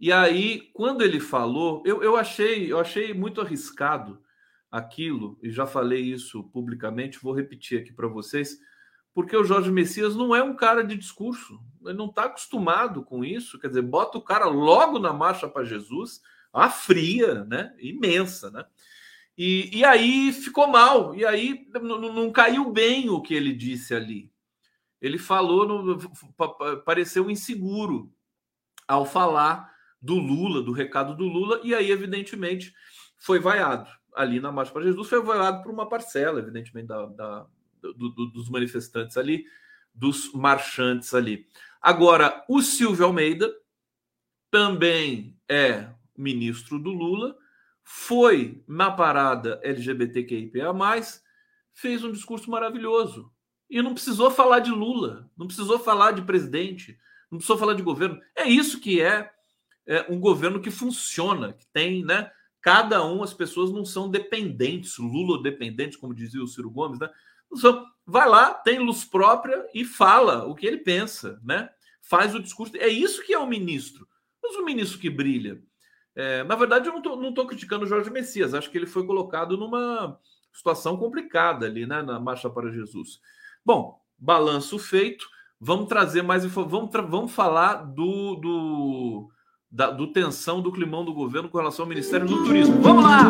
E 0.00 0.12
aí, 0.12 0.70
quando 0.74 1.02
ele 1.02 1.20
falou, 1.20 1.82
eu, 1.84 2.02
eu 2.02 2.16
achei 2.16 2.70
eu 2.70 2.78
achei 2.78 3.12
muito 3.12 3.40
arriscado 3.40 4.22
aquilo, 4.70 5.38
e 5.42 5.50
já 5.50 5.66
falei 5.66 6.00
isso 6.00 6.44
publicamente, 6.44 7.18
vou 7.22 7.34
repetir 7.34 7.80
aqui 7.80 7.92
para 7.92 8.06
vocês, 8.06 8.58
porque 9.14 9.36
o 9.36 9.44
Jorge 9.44 9.70
Messias 9.70 10.14
não 10.14 10.36
é 10.36 10.42
um 10.42 10.54
cara 10.54 10.84
de 10.84 10.96
discurso, 10.96 11.58
ele 11.84 11.96
não 11.96 12.06
está 12.06 12.24
acostumado 12.24 13.02
com 13.02 13.24
isso, 13.24 13.58
quer 13.58 13.68
dizer, 13.68 13.82
bota 13.82 14.18
o 14.18 14.22
cara 14.22 14.46
logo 14.46 14.98
na 14.98 15.12
marcha 15.12 15.48
para 15.48 15.64
Jesus, 15.64 16.20
a 16.52 16.70
fria, 16.70 17.44
né? 17.44 17.74
Imensa, 17.78 18.50
né? 18.50 18.64
E, 19.36 19.78
e 19.78 19.84
aí 19.84 20.32
ficou 20.32 20.66
mal, 20.66 21.14
e 21.14 21.24
aí 21.24 21.66
não, 21.72 21.98
não 21.98 22.30
caiu 22.30 22.70
bem 22.70 23.08
o 23.08 23.20
que 23.20 23.34
ele 23.34 23.52
disse 23.52 23.94
ali. 23.94 24.30
Ele 25.00 25.18
falou, 25.18 25.66
no, 25.66 25.98
pareceu 26.84 27.30
inseguro 27.30 28.12
ao 28.86 29.04
falar 29.04 29.72
do 30.00 30.14
Lula, 30.14 30.62
do 30.62 30.72
recado 30.72 31.14
do 31.16 31.24
Lula, 31.24 31.60
e 31.62 31.74
aí, 31.74 31.90
evidentemente, 31.90 32.74
foi 33.16 33.38
vaiado. 33.38 33.88
Ali 34.14 34.40
na 34.40 34.50
Marcha 34.50 34.72
para 34.72 34.84
Jesus, 34.84 35.08
foi 35.08 35.22
vaiado 35.22 35.62
por 35.62 35.70
uma 35.70 35.88
parcela, 35.88 36.40
evidentemente, 36.40 36.88
da, 36.88 37.06
da 37.06 37.46
do, 37.80 37.92
do, 37.92 38.26
dos 38.26 38.48
manifestantes 38.48 39.16
ali, 39.16 39.44
dos 39.94 40.32
marchantes 40.32 41.14
ali. 41.14 41.46
Agora, 41.80 42.44
o 42.48 42.60
Silvio 42.60 43.06
Almeida 43.06 43.52
também 44.50 45.38
é 45.48 45.88
ministro 46.16 46.78
do 46.78 46.90
Lula 46.90 47.36
foi 47.90 48.62
na 48.68 48.90
parada 48.90 49.58
LGBTQIA+, 49.62 50.74
fez 51.72 52.04
um 52.04 52.12
discurso 52.12 52.50
maravilhoso. 52.50 53.32
E 53.68 53.82
não 53.82 53.94
precisou 53.94 54.30
falar 54.30 54.60
de 54.60 54.70
Lula, 54.70 55.30
não 55.36 55.46
precisou 55.46 55.78
falar 55.78 56.12
de 56.12 56.22
presidente, 56.22 56.98
não 57.30 57.38
precisou 57.38 57.58
falar 57.58 57.74
de 57.74 57.82
governo. 57.82 58.20
É 58.34 58.48
isso 58.48 58.80
que 58.80 59.00
é, 59.00 59.30
é 59.86 60.06
um 60.08 60.18
governo 60.18 60.60
que 60.60 60.70
funciona, 60.70 61.52
que 61.52 61.66
tem, 61.66 62.04
né? 62.04 62.30
Cada 62.60 63.04
um, 63.04 63.22
as 63.22 63.34
pessoas 63.34 63.70
não 63.70 63.84
são 63.84 64.10
dependentes, 64.10 64.98
Lula 64.98 65.42
dependentes, 65.42 65.96
como 65.96 66.14
dizia 66.14 66.42
o 66.42 66.48
Ciro 66.48 66.70
Gomes, 66.70 66.98
né? 66.98 67.08
São, 67.54 67.86
vai 68.06 68.28
lá, 68.28 68.52
tem 68.52 68.78
luz 68.78 69.04
própria 69.04 69.66
e 69.74 69.84
fala 69.84 70.44
o 70.44 70.54
que 70.54 70.66
ele 70.66 70.78
pensa, 70.78 71.40
né? 71.44 71.70
Faz 72.02 72.34
o 72.34 72.40
discurso. 72.42 72.76
É 72.76 72.88
isso 72.88 73.24
que 73.24 73.32
é 73.32 73.38
o 73.38 73.46
ministro. 73.46 74.06
Mas 74.42 74.54
o 74.56 74.64
ministro 74.64 74.98
que 74.98 75.10
brilha 75.10 75.62
é, 76.18 76.42
na 76.42 76.56
verdade, 76.56 76.88
eu 76.88 77.00
não 77.16 77.28
estou 77.28 77.46
criticando 77.46 77.84
o 77.84 77.88
Jorge 77.88 78.10
Messias, 78.10 78.52
acho 78.52 78.68
que 78.72 78.76
ele 78.76 78.88
foi 78.88 79.06
colocado 79.06 79.56
numa 79.56 80.18
situação 80.52 80.96
complicada 80.96 81.64
ali, 81.64 81.86
né, 81.86 82.02
na 82.02 82.18
Marcha 82.18 82.50
para 82.50 82.72
Jesus. 82.72 83.20
Bom, 83.68 84.00
balanço 84.18 84.78
feito, 84.78 85.28
vamos 85.60 85.88
trazer 85.88 86.22
mais 86.22 86.42
vamos, 86.42 86.90
vamos 86.90 87.30
falar 87.30 87.84
do, 87.84 88.34
do, 88.36 89.28
da, 89.70 89.90
do 89.90 90.10
tensão 90.10 90.62
do 90.62 90.72
climão 90.72 91.04
do 91.04 91.12
governo 91.12 91.50
com 91.50 91.58
relação 91.58 91.84
ao 91.84 91.88
Ministério 91.90 92.26
do 92.26 92.44
Turismo. 92.44 92.80
Vamos 92.80 93.04
lá! 93.04 93.24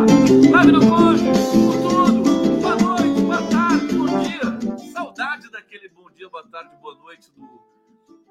Live 0.53 0.71
do 0.71 0.79
Conde, 0.79 1.25
com 1.25 1.83
tudo! 1.83 2.61
Boa 2.61 2.77
noite, 2.77 3.21
boa 3.21 3.43
tarde, 3.49 3.95
bom 3.97 4.07
dia! 4.07 4.93
Saudade 4.93 5.51
daquele 5.51 5.89
bom 5.89 6.09
dia, 6.13 6.29
boa 6.29 6.47
tarde, 6.47 6.71
boa 6.81 6.95
noite 6.95 7.33
do 7.33 7.43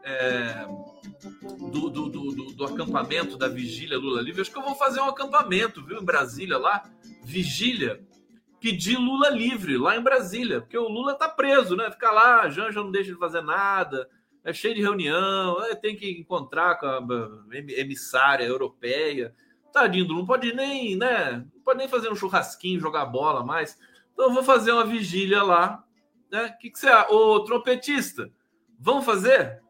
é, 0.05 0.65
do, 1.73 1.89
do, 1.89 2.07
do, 2.07 2.53
do, 2.53 2.63
acampamento 2.63 3.35
da 3.35 3.49
vigília 3.49 3.97
Lula 3.97 4.21
livre. 4.21 4.39
Acho 4.39 4.51
que 4.51 4.57
eu 4.57 4.63
vou 4.63 4.75
fazer 4.75 5.01
um 5.01 5.09
acampamento, 5.09 5.83
viu, 5.83 5.99
em 5.99 6.05
Brasília 6.05 6.57
lá, 6.57 6.89
vigília, 7.25 8.01
pedir 8.59 8.97
Lula 8.97 9.29
livre 9.29 9.77
lá 9.77 9.95
em 9.95 10.01
Brasília, 10.01 10.61
porque 10.61 10.77
o 10.77 10.87
Lula 10.87 11.15
tá 11.15 11.29
preso, 11.29 11.75
né? 11.75 11.89
Fica 11.91 12.11
lá, 12.11 12.41
a 12.41 12.49
Janja 12.49 12.81
não 12.81 12.91
deixa 12.91 13.11
de 13.11 13.19
fazer 13.19 13.41
nada, 13.41 14.09
é 14.43 14.53
cheio 14.53 14.75
de 14.75 14.81
reunião, 14.81 15.57
tem 15.81 15.95
que 15.95 16.09
encontrar 16.11 16.75
com 16.79 16.85
a 16.85 17.01
emissária 17.51 18.45
europeia. 18.45 19.33
Tadinho, 19.71 20.07
não 20.07 20.25
pode 20.25 20.53
nem, 20.53 20.95
né? 20.95 21.45
Não 21.53 21.61
pode 21.61 21.79
nem 21.79 21.87
fazer 21.87 22.11
um 22.11 22.15
churrasquinho, 22.15 22.79
jogar 22.79 23.05
bola 23.05 23.43
mais. 23.43 23.77
Então 24.13 24.25
eu 24.25 24.33
vou 24.33 24.43
fazer 24.43 24.71
uma 24.71 24.85
vigília 24.85 25.43
lá. 25.43 25.83
Né? 26.31 26.45
O 26.45 26.57
que, 26.59 26.69
que 26.69 26.79
você 26.79 26.87
acha? 26.87 27.13
Ô, 27.13 27.43
trompetista, 27.43 28.31
vamos 28.79 29.05
fazer? 29.05 29.61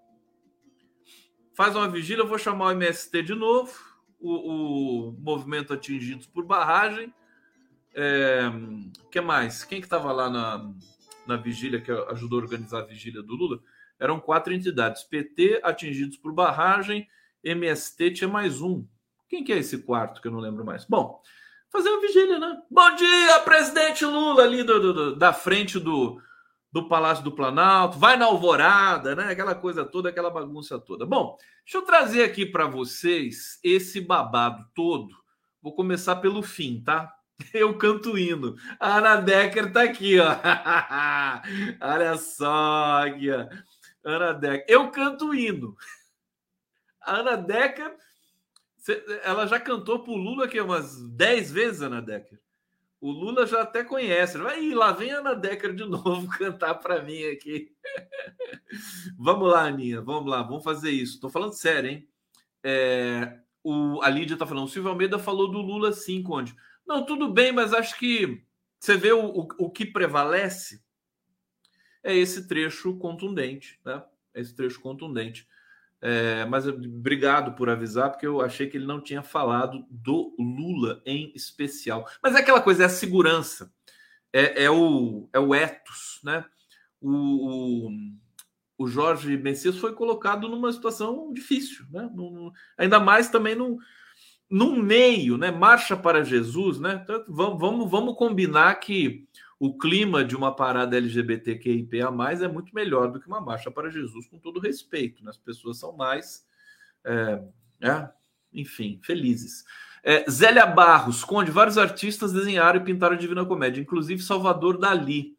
faz 1.58 1.76
uma 1.76 1.90
vigília, 1.90 2.22
eu 2.22 2.28
vou 2.28 2.38
chamar 2.38 2.68
o 2.68 2.72
MST 2.72 3.24
de 3.24 3.34
novo, 3.34 3.74
o, 4.20 5.10
o 5.10 5.12
movimento 5.14 5.74
atingidos 5.74 6.28
por 6.28 6.46
barragem. 6.46 7.12
É, 8.00 8.44
que 9.12 9.20
mais? 9.20 9.64
Quem 9.64 9.80
que 9.80 9.88
estava 9.88 10.12
lá 10.12 10.30
na, 10.30 10.72
na 11.26 11.36
vigília, 11.36 11.82
que 11.82 11.92
ajudou 11.92 12.40
a 12.40 12.44
organizar 12.44 12.82
a 12.82 12.86
vigília 12.86 13.24
do 13.24 13.34
Lula? 13.34 13.60
Eram 14.00 14.20
quatro 14.20 14.54
entidades. 14.54 15.04
PT, 15.04 15.62
atingidos 15.64 16.16
por 16.16 16.32
barragem, 16.32 17.08
MST, 17.44 18.12
tinha 18.12 18.28
mais 18.28 18.62
um. 18.62 18.86
Quem 19.28 19.44
que 19.44 19.52
é 19.52 19.58
esse 19.58 19.80
quarto 19.80 20.22
que 20.22 20.28
eu 20.28 20.32
não 20.32 20.40
lembro 20.40 20.64
mais? 20.64 20.86
Bom, 20.86 21.20
fazer 21.72 21.90
uma 21.90 22.00
vigília, 22.00 22.38
né? 22.38 22.62
Bom 22.70 22.96
dia, 22.96 23.40
presidente 23.40 24.06
Lula, 24.06 24.44
ali 24.44 24.62
do, 24.62 24.94
do, 24.94 25.16
da 25.16 25.34
frente 25.34 25.80
do, 25.80 26.22
do 26.72 26.88
Palácio 26.88 27.24
do 27.24 27.32
Planalto, 27.32 27.98
vai 27.98 28.16
na 28.16 28.26
Alvorada, 28.26 29.16
né? 29.16 29.32
Aquela 29.32 29.56
coisa 29.56 29.84
toda, 29.84 30.10
aquela 30.10 30.30
bagunça 30.30 30.78
toda. 30.78 31.04
Bom, 31.04 31.36
deixa 31.66 31.80
eu 31.80 31.82
trazer 31.82 32.22
aqui 32.22 32.46
para 32.46 32.68
vocês 32.68 33.60
esse 33.64 34.00
babado 34.00 34.64
todo. 34.76 35.10
Vou 35.64 35.74
começar 35.74 36.18
pelo 36.18 36.44
fim, 36.44 36.80
tá? 36.86 37.17
Eu 37.54 37.78
canto 37.78 38.18
hino. 38.18 38.56
A 38.80 38.98
Ana 38.98 39.16
Decker 39.18 39.72
tá 39.72 39.84
aqui, 39.84 40.20
ó. 40.20 40.28
Olha 41.82 42.18
só 42.18 43.04
ó. 43.04 43.50
Ana 44.04 44.34
Decker. 44.34 44.66
Eu 44.68 44.90
canto 44.92 45.34
hino. 45.34 45.76
A 47.02 47.18
Ana 47.18 47.38
Decker, 47.38 47.96
ela 49.24 49.46
já 49.46 49.60
cantou 49.60 50.04
pro 50.04 50.16
Lula 50.16 50.46
aqui 50.46 50.60
umas 50.60 51.02
10 51.10 51.52
vezes, 51.52 51.82
Ana 51.82 52.02
Decker. 52.02 52.40
O 53.00 53.12
Lula 53.12 53.46
já 53.46 53.62
até 53.62 53.84
conhece. 53.84 54.38
Vai 54.38 54.72
lá 54.72 54.92
vem 54.92 55.12
a 55.12 55.20
Ana 55.20 55.36
Decker 55.36 55.74
de 55.74 55.86
novo 55.88 56.28
cantar 56.38 56.76
para 56.76 57.02
mim 57.04 57.24
aqui. 57.26 57.72
vamos 59.18 59.52
lá, 59.52 59.68
Aninha, 59.68 60.02
vamos 60.02 60.30
lá, 60.30 60.42
vamos 60.42 60.64
fazer 60.64 60.92
isso. 60.92 61.16
Estou 61.16 61.30
falando 61.30 61.54
sério, 61.54 61.92
hein? 61.92 62.10
É, 62.64 63.40
o, 63.64 64.02
a 64.02 64.10
Lídia 64.10 64.34
está 64.34 64.48
falando, 64.48 64.66
o 64.66 64.70
Silvio 64.70 64.90
Almeida 64.90 65.20
falou 65.20 65.50
do 65.50 65.60
Lula 65.60 65.92
sim, 65.92 66.24
Conde. 66.24 66.56
Não, 66.88 67.06
tudo 67.06 67.32
bem, 67.32 67.52
mas 67.52 67.74
acho 67.74 67.98
que 68.00 68.42
você 68.80 68.96
vê 68.96 69.12
o, 69.12 69.26
o, 69.26 69.48
o 69.60 69.70
que 69.70 69.86
prevalece 69.86 70.82
é 72.04 72.16
esse 72.16 72.48
trecho 72.48 72.98
contundente, 72.98 73.80
né? 73.84 74.02
Esse 74.34 74.56
trecho 74.56 74.80
contundente. 74.80 75.48
É, 76.00 76.46
mas 76.46 76.68
obrigado 76.68 77.54
por 77.56 77.70
avisar, 77.70 78.12
porque 78.12 78.28
eu 78.28 78.40
achei 78.40 78.68
que 78.68 78.78
ele 78.78 78.86
não 78.86 79.02
tinha 79.02 79.24
falado 79.24 79.86
do 79.90 80.36
Lula 80.38 81.02
em 81.06 81.34
especial. 81.36 82.08
Mas 82.22 82.36
é 82.36 82.40
aquela 82.40 82.62
coisa, 82.62 82.84
é 82.84 82.86
a 82.86 82.90
segurança, 82.90 83.74
é, 84.32 84.66
é 84.66 84.72
o, 84.72 85.28
é 85.34 85.40
o 85.40 85.56
ethos, 85.56 86.20
né? 86.24 86.46
O, 87.02 87.88
o, 87.88 87.92
o, 88.78 88.88
Jorge 88.88 89.36
Messias 89.38 89.78
foi 89.78 89.94
colocado 89.94 90.48
numa 90.48 90.72
situação 90.72 91.34
difícil, 91.34 91.86
né? 91.90 92.10
Ainda 92.78 93.00
mais 93.00 93.30
também 93.30 93.56
no, 93.56 93.78
no 94.50 94.76
meio, 94.76 95.38
né? 95.38 95.52
Marcha 95.52 95.96
para 95.96 96.24
Jesus, 96.24 96.80
né? 96.80 97.02
Então, 97.04 97.24
vamos, 97.28 97.60
vamos, 97.60 97.92
vamos 97.92 98.16
combinar 98.16 98.76
que 98.76 99.28
o 99.60 99.78
clima 99.78 100.24
de 100.24 100.36
uma 100.36 100.56
parada 100.56 100.98
LGBTQIPA 100.98 101.98
é 101.98 102.48
muito 102.48 102.74
melhor 102.74 103.12
do 103.12 103.20
que 103.20 103.28
uma 103.28 103.42
marcha 103.42 103.72
para 103.72 103.90
Jesus, 103.90 104.28
com 104.28 104.38
todo 104.38 104.60
respeito. 104.60 105.24
Né? 105.24 105.32
As 105.32 105.38
pessoas 105.38 105.80
são 105.80 105.94
mais, 105.94 106.46
é, 107.04 107.42
é, 107.82 108.10
enfim, 108.54 109.00
felizes. 109.04 109.66
É, 110.04 110.30
Zélia 110.30 110.66
Barros, 110.66 111.24
Conde, 111.24 111.52
vários 111.52 111.78
artistas 111.78 112.32
desenharam 112.32 112.80
e 112.80 112.84
pintaram 112.84 113.16
a 113.16 113.20
Divina 113.20 113.46
Comédia, 113.46 113.82
inclusive 113.82 114.22
Salvador 114.22 114.78
Dali. 114.78 115.36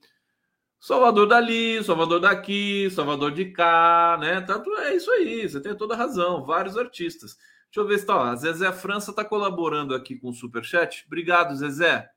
Salvador 0.81 1.27
Dali, 1.27 1.83
Salvador 1.83 2.21
daqui, 2.21 2.89
Salvador 2.91 3.33
de 3.33 3.47
cá, 3.47 4.17
né? 4.21 4.41
Tanto 4.41 4.71
é 4.79 4.95
isso 4.95 5.11
aí, 5.11 5.49
você 5.49 5.61
tem 5.61 5.75
toda 5.75 5.97
razão, 5.97 6.45
vários 6.45 6.77
artistas. 6.77 7.37
Deixa 7.71 7.81
eu 7.81 7.87
ver 7.87 7.99
se 7.99 8.07
tá, 8.07 8.17
ó, 8.17 8.25
a 8.25 8.37
Zezé 8.37 8.73
França 8.73 9.11
está 9.11 9.25
colaborando 9.25 9.95
aqui 9.95 10.17
com 10.17 10.31
o 10.31 10.35
Superchat. 10.35 11.05
Obrigado, 11.07 11.55
Zezé. 11.55 12.11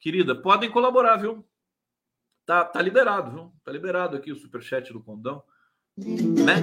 Querida, 0.00 0.34
podem 0.34 0.70
colaborar, 0.70 1.16
viu? 1.16 1.44
Tá, 2.46 2.64
tá 2.64 2.82
liberado, 2.82 3.30
viu? 3.30 3.52
Tá 3.64 3.72
liberado 3.72 4.16
aqui 4.16 4.30
o 4.30 4.36
superchat 4.36 4.92
do 4.92 5.02
Condão, 5.02 5.42
né? 5.96 6.56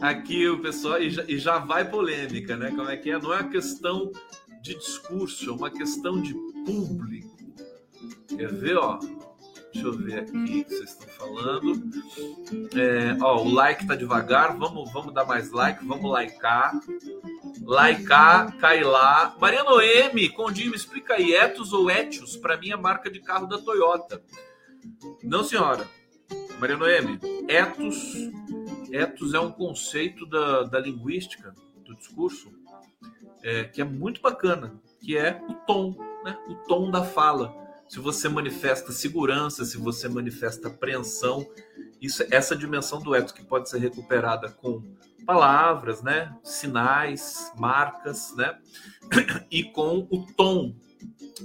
Aqui 0.00 0.48
o 0.48 0.62
pessoal, 0.62 1.02
e 1.02 1.10
já, 1.10 1.24
e 1.24 1.38
já 1.38 1.58
vai 1.58 1.88
polêmica, 1.90 2.56
né? 2.56 2.70
Como 2.70 2.88
é 2.88 2.96
que 2.96 3.10
é? 3.10 3.18
Não 3.18 3.34
é 3.34 3.40
uma 3.40 3.50
questão 3.50 4.10
de 4.62 4.74
discurso, 4.74 5.50
é 5.50 5.52
uma 5.52 5.70
questão 5.70 6.22
de 6.22 6.32
público. 6.64 7.36
Quer 8.28 8.50
ver, 8.50 8.78
ó? 8.78 8.98
Deixa 9.72 9.86
eu 9.86 9.92
ver 9.92 10.20
aqui 10.20 10.36
o 10.36 10.44
que 10.44 10.64
vocês 10.64 10.90
estão 10.90 11.08
falando. 11.08 11.72
É, 12.76 13.16
ó, 13.22 13.42
o 13.42 13.48
like 13.52 13.86
tá 13.86 13.94
devagar. 13.94 14.56
Vamos, 14.56 14.92
vamos 14.92 15.14
dar 15.14 15.24
mais 15.24 15.52
like, 15.52 15.84
vamos 15.84 16.10
likear. 16.10 16.72
Cai 18.58 18.82
lá. 18.82 19.36
Maria 19.40 19.62
Noemi, 19.62 20.28
Condinho, 20.30 20.74
explica 20.74 21.14
aí, 21.14 21.34
Etos 21.34 21.72
ou 21.72 21.90
Etios? 21.90 22.36
Para 22.36 22.56
mim 22.56 22.70
é 22.70 22.76
marca 22.76 23.10
de 23.10 23.20
carro 23.20 23.46
da 23.46 23.58
Toyota. 23.58 24.20
Não, 25.22 25.44
senhora. 25.44 25.86
Maria 26.58 26.76
Noemi, 26.76 27.18
Etos, 27.48 28.14
Etos 28.92 29.34
é 29.34 29.40
um 29.40 29.50
conceito 29.50 30.26
da, 30.26 30.64
da 30.64 30.80
linguística, 30.80 31.54
do 31.84 31.96
discurso, 31.96 32.52
é, 33.42 33.64
que 33.64 33.80
é 33.80 33.84
muito 33.84 34.20
bacana, 34.20 34.74
que 35.00 35.16
é 35.16 35.40
o 35.48 35.54
tom, 35.54 35.96
né? 36.24 36.36
o 36.48 36.54
tom 36.66 36.90
da 36.90 37.02
fala 37.02 37.54
se 37.90 37.98
você 37.98 38.28
manifesta 38.28 38.92
segurança, 38.92 39.64
se 39.64 39.76
você 39.76 40.08
manifesta 40.08 40.68
apreensão, 40.68 41.44
isso, 42.00 42.24
essa 42.30 42.54
dimensão 42.54 43.02
do 43.02 43.16
ethos 43.16 43.32
que 43.32 43.44
pode 43.44 43.68
ser 43.68 43.80
recuperada 43.80 44.48
com 44.48 44.94
palavras, 45.26 46.00
né? 46.00 46.32
Sinais, 46.40 47.52
marcas, 47.58 48.32
né? 48.36 48.56
E 49.50 49.64
com 49.64 50.06
o 50.08 50.24
tom 50.36 50.72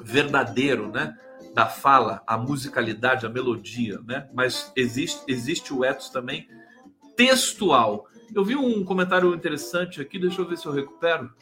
verdadeiro, 0.03 0.91
né? 0.91 1.17
Da 1.55 1.65
fala, 1.65 2.21
a 2.27 2.37
musicalidade, 2.37 3.25
a 3.25 3.29
melodia, 3.29 3.99
né? 4.05 4.29
Mas 4.31 4.71
existe, 4.75 5.23
existe 5.27 5.73
o 5.73 5.83
ethos 5.83 6.11
também 6.11 6.47
textual. 7.17 8.05
Eu 8.35 8.45
vi 8.45 8.55
um 8.55 8.85
comentário 8.85 9.33
interessante 9.33 9.99
aqui, 9.99 10.19
deixa 10.19 10.41
eu 10.41 10.47
ver 10.47 10.59
se 10.59 10.67
eu 10.67 10.71
recupero. 10.71 11.33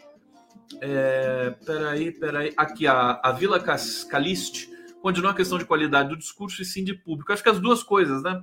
É, 0.80 1.50
peraí, 1.66 2.10
peraí. 2.14 2.54
Aqui, 2.56 2.88
a, 2.88 3.20
a 3.22 3.34
Vila 3.34 3.60
Caliste 3.60 4.72
continua 5.04 5.32
a 5.32 5.36
questão 5.36 5.58
de 5.58 5.66
qualidade 5.66 6.08
do 6.08 6.18
discurso 6.18 6.62
e 6.62 6.66
sim 6.66 6.82
de 6.82 6.94
público. 6.94 7.34
Acho 7.34 7.44
que 7.44 7.50
as 7.50 7.60
duas 7.60 7.84
coisas, 7.84 8.24
né? 8.24 8.42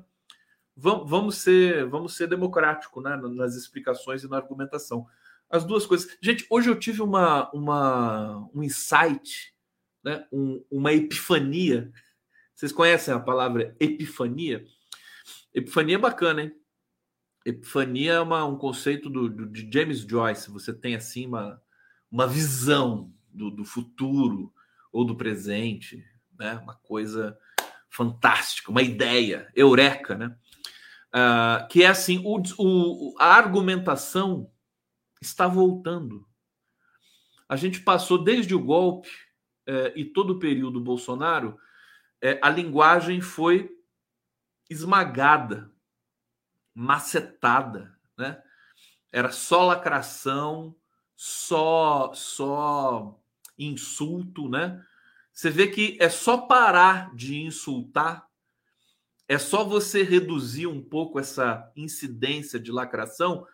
Vamos 0.76 1.38
ser, 1.38 1.86
vamos 1.86 2.14
ser 2.14 2.26
democrático 2.26 3.00
né? 3.00 3.16
nas 3.16 3.56
explicações 3.56 4.22
e 4.22 4.28
na 4.28 4.36
argumentação. 4.36 5.06
As 5.48 5.64
duas 5.64 5.86
coisas. 5.86 6.18
Gente, 6.20 6.46
hoje 6.50 6.68
eu 6.68 6.78
tive 6.78 7.00
uma, 7.00 7.50
uma, 7.52 8.46
um 8.54 8.62
insight, 8.62 9.54
né? 10.04 10.26
Um, 10.30 10.62
uma 10.70 10.92
epifania. 10.92 11.90
Vocês 12.54 12.72
conhecem 12.72 13.14
a 13.14 13.18
palavra 13.18 13.74
epifania? 13.80 14.62
Epifania 15.54 15.94
é 15.94 15.98
bacana, 15.98 16.42
hein? 16.42 16.54
Epifania 17.46 18.12
é 18.12 18.20
uma, 18.20 18.44
um 18.44 18.58
conceito 18.58 19.08
do, 19.08 19.30
do, 19.30 19.46
de 19.46 19.66
James 19.72 20.00
Joyce. 20.00 20.50
Você 20.50 20.74
tem 20.74 20.94
assim 20.94 21.26
uma, 21.26 21.60
uma 22.12 22.26
visão 22.26 23.10
do, 23.30 23.50
do 23.50 23.64
futuro 23.64 24.52
ou 24.92 25.06
do 25.06 25.16
presente, 25.16 26.04
né? 26.40 26.54
Uma 26.54 26.74
coisa 26.74 27.38
fantástica, 27.90 28.70
uma 28.70 28.82
ideia, 28.82 29.52
eureka, 29.54 30.16
né? 30.16 30.34
Uh, 31.08 31.68
que 31.68 31.82
é 31.82 31.88
assim, 31.88 32.22
o, 32.24 32.40
o, 32.58 33.14
a 33.18 33.34
argumentação 33.34 34.50
está 35.20 35.46
voltando. 35.46 36.26
A 37.46 37.56
gente 37.56 37.80
passou 37.80 38.22
desde 38.22 38.54
o 38.54 38.64
golpe 38.64 39.10
eh, 39.66 39.92
e 39.96 40.04
todo 40.04 40.34
o 40.34 40.38
período 40.38 40.80
Bolsonaro, 40.80 41.58
eh, 42.22 42.38
a 42.40 42.48
linguagem 42.48 43.20
foi 43.20 43.68
esmagada 44.70 45.68
macetada, 46.72 47.92
né? 48.16 48.40
Era 49.10 49.32
só 49.32 49.66
lacração, 49.66 50.76
só 51.16 52.12
só 52.14 53.20
insulto, 53.58 54.48
né? 54.48 54.80
Você 55.40 55.48
vê 55.48 55.68
que 55.68 55.96
é 55.98 56.10
só 56.10 56.36
parar 56.36 57.14
de 57.14 57.40
insultar, 57.40 58.26
é 59.26 59.38
só 59.38 59.64
você 59.64 60.02
reduzir 60.02 60.66
um 60.66 60.82
pouco 60.82 61.18
essa 61.18 61.72
incidência 61.74 62.60
de 62.60 62.70
lacração 62.70 63.46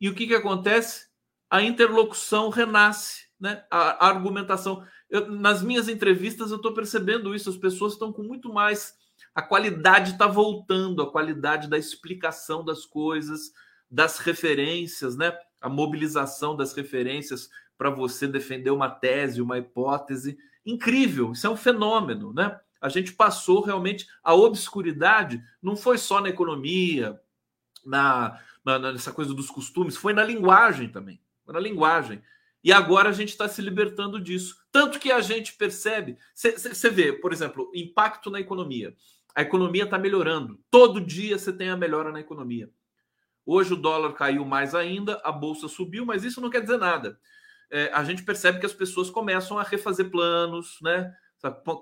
e 0.00 0.08
o 0.08 0.16
que 0.16 0.26
que 0.26 0.34
acontece? 0.34 1.06
A 1.48 1.62
interlocução 1.62 2.48
renasce, 2.48 3.28
né? 3.38 3.64
A, 3.70 4.06
a 4.06 4.08
argumentação. 4.08 4.84
Eu, 5.08 5.30
nas 5.30 5.62
minhas 5.62 5.88
entrevistas 5.88 6.50
eu 6.50 6.56
estou 6.56 6.74
percebendo 6.74 7.32
isso, 7.32 7.48
as 7.48 7.56
pessoas 7.56 7.92
estão 7.92 8.12
com 8.12 8.24
muito 8.24 8.52
mais 8.52 8.96
a 9.32 9.40
qualidade 9.40 10.14
está 10.14 10.26
voltando, 10.26 11.02
a 11.02 11.12
qualidade 11.12 11.68
da 11.68 11.78
explicação 11.78 12.64
das 12.64 12.84
coisas, 12.84 13.52
das 13.88 14.18
referências, 14.18 15.16
né? 15.16 15.32
A 15.60 15.68
mobilização 15.68 16.56
das 16.56 16.72
referências 16.72 17.48
para 17.76 17.90
você 17.90 18.26
defender 18.26 18.72
uma 18.72 18.90
tese, 18.90 19.40
uma 19.40 19.56
hipótese. 19.56 20.36
Incrível, 20.64 21.32
isso 21.32 21.46
é 21.46 21.50
um 21.50 21.56
fenômeno, 21.56 22.32
né? 22.32 22.58
A 22.80 22.88
gente 22.88 23.12
passou 23.12 23.62
realmente 23.62 24.06
a 24.22 24.34
obscuridade, 24.34 25.42
não 25.62 25.76
foi 25.76 25.98
só 25.98 26.20
na 26.20 26.28
economia, 26.28 27.20
na, 27.84 28.40
na 28.64 28.78
nessa 28.92 29.12
coisa 29.12 29.34
dos 29.34 29.50
costumes, 29.50 29.96
foi 29.96 30.12
na 30.12 30.22
linguagem 30.22 30.88
também, 30.88 31.20
na 31.46 31.58
linguagem. 31.58 32.22
E 32.62 32.72
agora 32.72 33.08
a 33.08 33.12
gente 33.12 33.30
está 33.30 33.48
se 33.48 33.62
libertando 33.62 34.20
disso. 34.20 34.56
Tanto 34.70 34.98
que 34.98 35.10
a 35.10 35.20
gente 35.20 35.54
percebe, 35.54 36.18
você 36.34 36.90
vê, 36.90 37.12
por 37.12 37.32
exemplo, 37.32 37.70
impacto 37.74 38.30
na 38.30 38.40
economia 38.40 38.94
a 39.38 39.42
economia 39.42 39.84
está 39.84 39.96
melhorando. 39.96 40.58
Todo 40.68 41.00
dia 41.00 41.38
você 41.38 41.52
tem 41.52 41.70
a 41.70 41.76
melhora 41.76 42.10
na 42.10 42.18
economia. 42.18 42.68
Hoje 43.46 43.72
o 43.72 43.76
dólar 43.76 44.12
caiu 44.14 44.44
mais 44.44 44.74
ainda, 44.74 45.20
a 45.22 45.30
bolsa 45.30 45.68
subiu, 45.68 46.04
mas 46.04 46.24
isso 46.24 46.40
não 46.40 46.50
quer 46.50 46.60
dizer 46.60 46.76
nada. 46.76 47.20
É, 47.70 47.90
a 47.92 48.02
gente 48.04 48.22
percebe 48.22 48.60
que 48.60 48.66
as 48.66 48.72
pessoas 48.72 49.10
começam 49.10 49.58
a 49.58 49.62
refazer 49.62 50.10
planos, 50.10 50.78
né? 50.82 51.14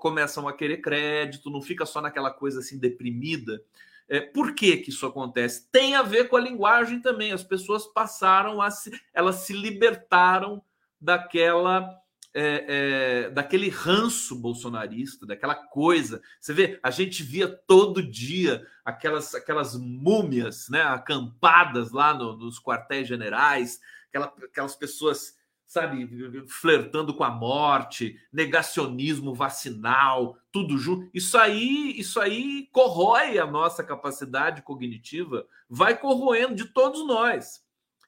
Começam 0.01 0.47
a 0.47 0.53
querer 0.53 0.77
crédito, 0.77 1.49
não 1.49 1.61
fica 1.61 1.85
só 1.85 2.01
naquela 2.01 2.31
coisa 2.31 2.59
assim 2.59 2.77
deprimida. 2.77 3.61
É, 4.07 4.21
por 4.21 4.53
que, 4.53 4.77
que 4.77 4.89
isso 4.89 5.05
acontece? 5.05 5.67
Tem 5.71 5.95
a 5.95 6.03
ver 6.03 6.29
com 6.29 6.37
a 6.37 6.41
linguagem 6.41 7.01
também. 7.01 7.31
As 7.31 7.43
pessoas 7.43 7.85
passaram 7.87 8.61
a 8.61 8.69
se. 8.69 8.91
Elas 9.13 9.37
se 9.37 9.53
libertaram 9.53 10.63
daquela 10.99 12.01
é, 12.39 12.65
é, 12.67 13.29
daquele 13.31 13.67
ranço 13.67 14.35
bolsonarista, 14.35 15.25
daquela 15.25 15.55
coisa. 15.55 16.21
Você 16.39 16.53
vê, 16.53 16.79
a 16.83 16.91
gente 16.91 17.23
via 17.23 17.47
todo 17.47 18.07
dia 18.07 18.63
aquelas, 18.85 19.33
aquelas 19.33 19.75
múmias, 19.75 20.69
né, 20.69 20.83
acampadas 20.83 21.91
lá 21.91 22.13
no, 22.13 22.37
nos 22.37 22.59
quartéis 22.61 23.07
generais, 23.07 23.79
aquela, 24.07 24.27
aquelas 24.27 24.75
pessoas, 24.75 25.35
sabe, 25.67 26.09
flertando 26.47 27.13
com 27.13 27.25
a 27.25 27.29
morte, 27.29 28.17
negacionismo 28.31 29.35
vacinal, 29.35 30.37
tudo 30.51 30.77
junto. 30.77 31.09
Isso 31.13 31.37
aí, 31.37 31.93
isso 31.99 32.19
aí 32.21 32.69
corrói 32.71 33.37
a 33.37 33.45
nossa 33.45 33.83
capacidade 33.83 34.61
cognitiva, 34.61 35.45
vai 35.69 35.97
corroendo 35.97 36.55
de 36.55 36.65
todos 36.65 37.05
nós. 37.05 37.61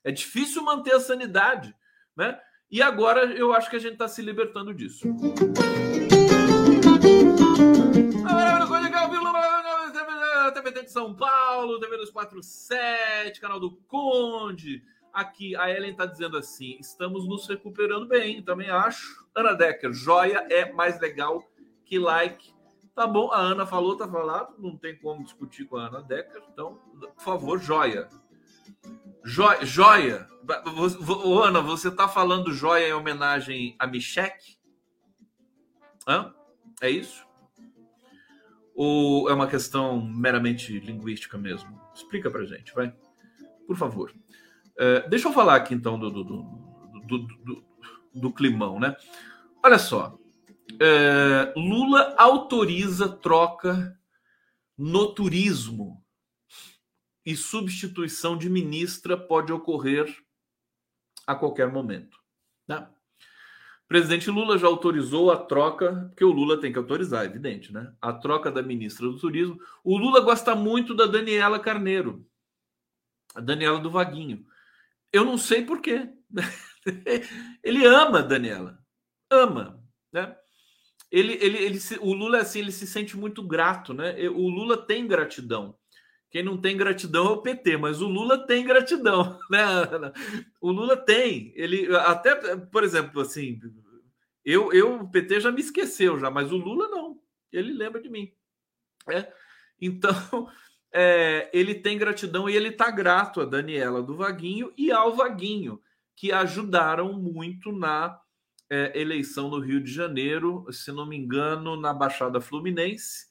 É 0.03 0.11
difícil 0.11 0.63
manter 0.63 0.95
a 0.95 0.99
sanidade, 1.01 1.75
né? 2.15 2.39
E 2.71 2.81
agora 2.81 3.25
eu 3.25 3.51
acho 3.51 3.69
que 3.69 3.75
a 3.75 3.79
gente 3.79 3.93
está 3.93 4.07
se 4.07 4.21
libertando 4.21 4.73
disso. 4.73 5.05
TVT 10.51 10.83
de 10.83 10.91
São 10.91 11.15
Paulo, 11.15 11.79
TV 11.79 11.97
247, 11.97 13.39
canal 13.39 13.59
do 13.59 13.71
Conde. 13.87 14.83
Aqui 15.13 15.55
a 15.55 15.69
Ellen 15.69 15.91
está 15.91 16.05
dizendo 16.05 16.37
assim: 16.37 16.77
estamos 16.79 17.27
nos 17.27 17.47
recuperando 17.47 18.07
bem, 18.07 18.41
também 18.41 18.69
acho. 18.69 19.27
Ana 19.35 19.53
Decker, 19.53 19.93
joia 19.93 20.45
é 20.49 20.71
mais 20.71 20.99
legal 20.99 21.43
que 21.85 21.97
like. 21.97 22.53
Tá 22.93 23.07
bom, 23.07 23.31
a 23.31 23.39
Ana 23.39 23.65
falou, 23.65 23.95
tá 23.95 24.07
falado, 24.07 24.55
não 24.59 24.75
tem 24.75 24.97
como 24.97 25.23
discutir 25.23 25.65
com 25.65 25.77
a 25.77 25.87
Ana 25.87 26.01
Decker, 26.01 26.43
então, 26.51 26.75
por 26.99 27.23
favor, 27.23 27.59
joia. 27.59 28.09
Joia. 29.23 29.65
joia. 29.65 30.27
Ana, 31.45 31.61
você 31.61 31.87
está 31.87 32.07
falando 32.07 32.51
joia 32.51 32.89
em 32.89 32.93
homenagem 32.93 33.75
a 33.79 33.87
Michek? 33.87 34.57
Hã? 36.07 36.33
É 36.81 36.89
isso? 36.89 37.25
Ou 38.75 39.29
é 39.29 39.33
uma 39.33 39.47
questão 39.47 40.01
meramente 40.01 40.79
linguística 40.79 41.37
mesmo? 41.37 41.79
Explica 41.93 42.31
pra 42.31 42.45
gente, 42.45 42.73
vai. 42.73 42.95
Por 43.67 43.75
favor. 43.75 44.13
É, 44.79 45.09
deixa 45.09 45.27
eu 45.27 45.33
falar 45.33 45.57
aqui 45.57 45.73
então 45.73 45.99
do, 45.99 46.09
do, 46.09 46.23
do, 46.23 47.17
do, 47.19 47.65
do 48.15 48.31
climão, 48.31 48.79
né? 48.79 48.95
Olha 49.61 49.77
só. 49.77 50.17
É, 50.79 51.51
Lula 51.57 52.15
autoriza 52.17 53.09
troca 53.09 53.99
no 54.77 55.13
turismo 55.13 56.01
e 57.25 57.35
substituição 57.35 58.37
de 58.37 58.49
ministra 58.49 59.17
pode 59.17 59.51
ocorrer 59.51 60.15
a 61.27 61.35
qualquer 61.35 61.69
momento. 61.69 62.17
Né? 62.65 62.87
O 63.83 63.87
presidente 63.89 64.31
Lula 64.31 64.57
já 64.57 64.67
autorizou 64.67 65.29
a 65.29 65.37
troca, 65.37 66.07
porque 66.07 66.23
o 66.23 66.31
Lula 66.31 66.57
tem 66.57 66.71
que 66.71 66.79
autorizar, 66.79 67.25
evidente, 67.25 67.73
né? 67.73 67.93
A 67.99 68.13
troca 68.13 68.49
da 68.49 68.61
ministra 68.61 69.07
do 69.07 69.19
Turismo. 69.19 69.59
O 69.83 69.97
Lula 69.97 70.21
gosta 70.21 70.55
muito 70.55 70.95
da 70.95 71.05
Daniela 71.05 71.59
Carneiro, 71.59 72.25
a 73.35 73.41
Daniela 73.41 73.79
do 73.79 73.91
Vaguinho. 73.91 74.45
Eu 75.11 75.25
não 75.25 75.37
sei 75.37 75.63
por 75.65 75.81
quê. 75.81 76.09
ele 77.63 77.85
ama 77.85 78.21
Daniela, 78.21 78.79
ama, 79.31 79.83
né? 80.11 80.35
Ele, 81.11 81.33
ele, 81.41 81.57
ele, 81.57 81.79
o 82.01 82.13
Lula 82.13 82.39
assim, 82.39 82.59
ele 82.59 82.71
se 82.71 82.85
sente 82.85 83.17
muito 83.17 83.41
grato, 83.41 83.93
né? 83.93 84.15
O 84.29 84.47
Lula 84.47 84.77
tem 84.77 85.07
gratidão 85.07 85.79
quem 86.29 86.43
não 86.43 86.57
tem 86.57 86.77
gratidão 86.77 87.27
é 87.27 87.29
o 87.31 87.41
PT, 87.41 87.77
mas 87.77 88.01
o 88.01 88.07
Lula 88.07 88.45
tem 88.45 88.65
gratidão, 88.65 89.39
né? 89.49 89.59
O 90.61 90.71
Lula 90.71 90.95
tem. 90.95 91.51
Ele 91.55 91.95
até, 91.95 92.55
por 92.55 92.83
exemplo, 92.83 93.21
assim, 93.21 93.59
eu, 94.45 94.71
eu 94.71 95.01
o 95.01 95.09
PT 95.09 95.41
já 95.41 95.51
me 95.51 95.61
esqueceu 95.61 96.19
já, 96.19 96.29
mas 96.29 96.51
o 96.51 96.57
Lula 96.57 96.87
não. 96.87 97.19
Ele 97.51 97.73
lembra 97.73 97.99
de 97.99 98.09
mim. 98.09 98.31
É? 99.09 99.31
Então, 99.81 100.47
é, 100.93 101.49
ele 101.53 101.75
tem 101.75 101.97
gratidão 101.97 102.49
e 102.49 102.55
ele 102.55 102.69
está 102.69 102.89
grato 102.89 103.41
a 103.41 103.45
Daniela 103.45 104.01
do 104.01 104.15
Vaguinho 104.15 104.73
e 104.77 104.91
ao 104.91 105.15
Vaguinho, 105.15 105.81
que 106.15 106.31
ajudaram 106.31 107.13
muito 107.13 107.71
na 107.71 108.19
é, 108.69 108.99
eleição 108.99 109.49
no 109.49 109.59
Rio 109.59 109.81
de 109.81 109.91
Janeiro, 109.91 110.65
se 110.71 110.91
não 110.91 111.05
me 111.05 111.17
engano, 111.17 111.79
na 111.79 111.93
Baixada 111.93 112.41
Fluminense 112.41 113.29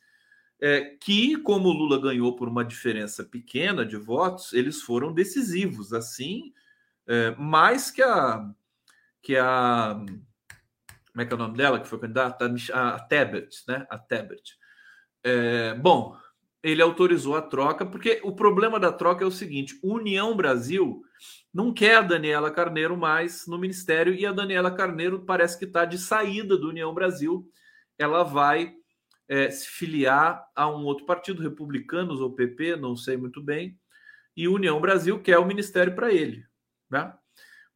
é, 0.61 0.97
que, 1.01 1.37
como 1.39 1.71
Lula 1.71 2.01
ganhou 2.01 2.35
por 2.35 2.49
uma 2.49 2.65
diferença 2.65 3.25
pequena 3.25 3.87
de 3.87 3.97
votos, 3.97 4.53
eles 4.53 4.83
foram 4.83 5.13
decisivos. 5.13 5.93
Assim, 5.93 6.53
É, 7.11 7.35
mais 7.37 7.91
que 7.91 8.03
a 8.03 8.47
que 9.23 9.35
a 9.37 9.95
como 11.11 11.23
é 11.23 11.27
que 11.27 11.33
é 11.33 11.37
o 11.37 11.39
nome 11.39 11.57
dela 11.57 11.81
que 11.81 11.89
foi 11.89 11.99
candidata 11.99 12.55
a 12.75 13.01
Tebet, 13.01 13.65
né? 13.67 13.87
A 13.91 13.99
Tebet. 13.99 14.59
É, 15.25 15.75
bom, 15.75 16.17
ele 16.63 16.83
autorizou 16.83 17.37
a 17.37 17.43
troca 17.43 17.87
porque 17.87 18.21
o 18.23 18.33
problema 18.33 18.81
da 18.81 18.93
troca 18.93 19.25
é 19.25 19.27
o 19.27 19.31
seguinte: 19.31 19.79
União 19.83 20.37
Brasil 20.37 21.03
não 21.53 21.73
quer 21.73 21.97
a 21.97 22.03
Daniela 22.03 22.51
Carneiro 22.51 22.97
mais 22.97 23.47
no 23.47 23.59
ministério 23.59 24.15
e 24.15 24.27
a 24.27 24.33
Daniela 24.33 24.71
Carneiro 24.71 25.25
parece 25.25 25.59
que 25.59 25.65
está 25.65 25.85
de 25.85 25.99
saída 25.99 26.57
do 26.57 26.69
União 26.69 26.93
Brasil. 26.93 27.49
Ela 27.99 28.23
vai 28.23 28.75
é, 29.29 29.51
se 29.51 29.69
filiar 29.69 30.45
a 30.55 30.69
um 30.69 30.85
outro 30.85 31.05
partido, 31.05 31.43
Republicanos 31.43 32.21
ou 32.21 32.35
PP, 32.35 32.77
não 32.77 32.97
sei 32.97 33.17
muito 33.17 33.43
bem, 33.43 33.79
e 34.37 34.49
União 34.49 34.81
Brasil 34.81 35.21
quer 35.21 35.39
o 35.39 35.45
ministério 35.45 35.95
para 35.95 36.13
ele. 36.13 36.45
Né? 36.91 37.13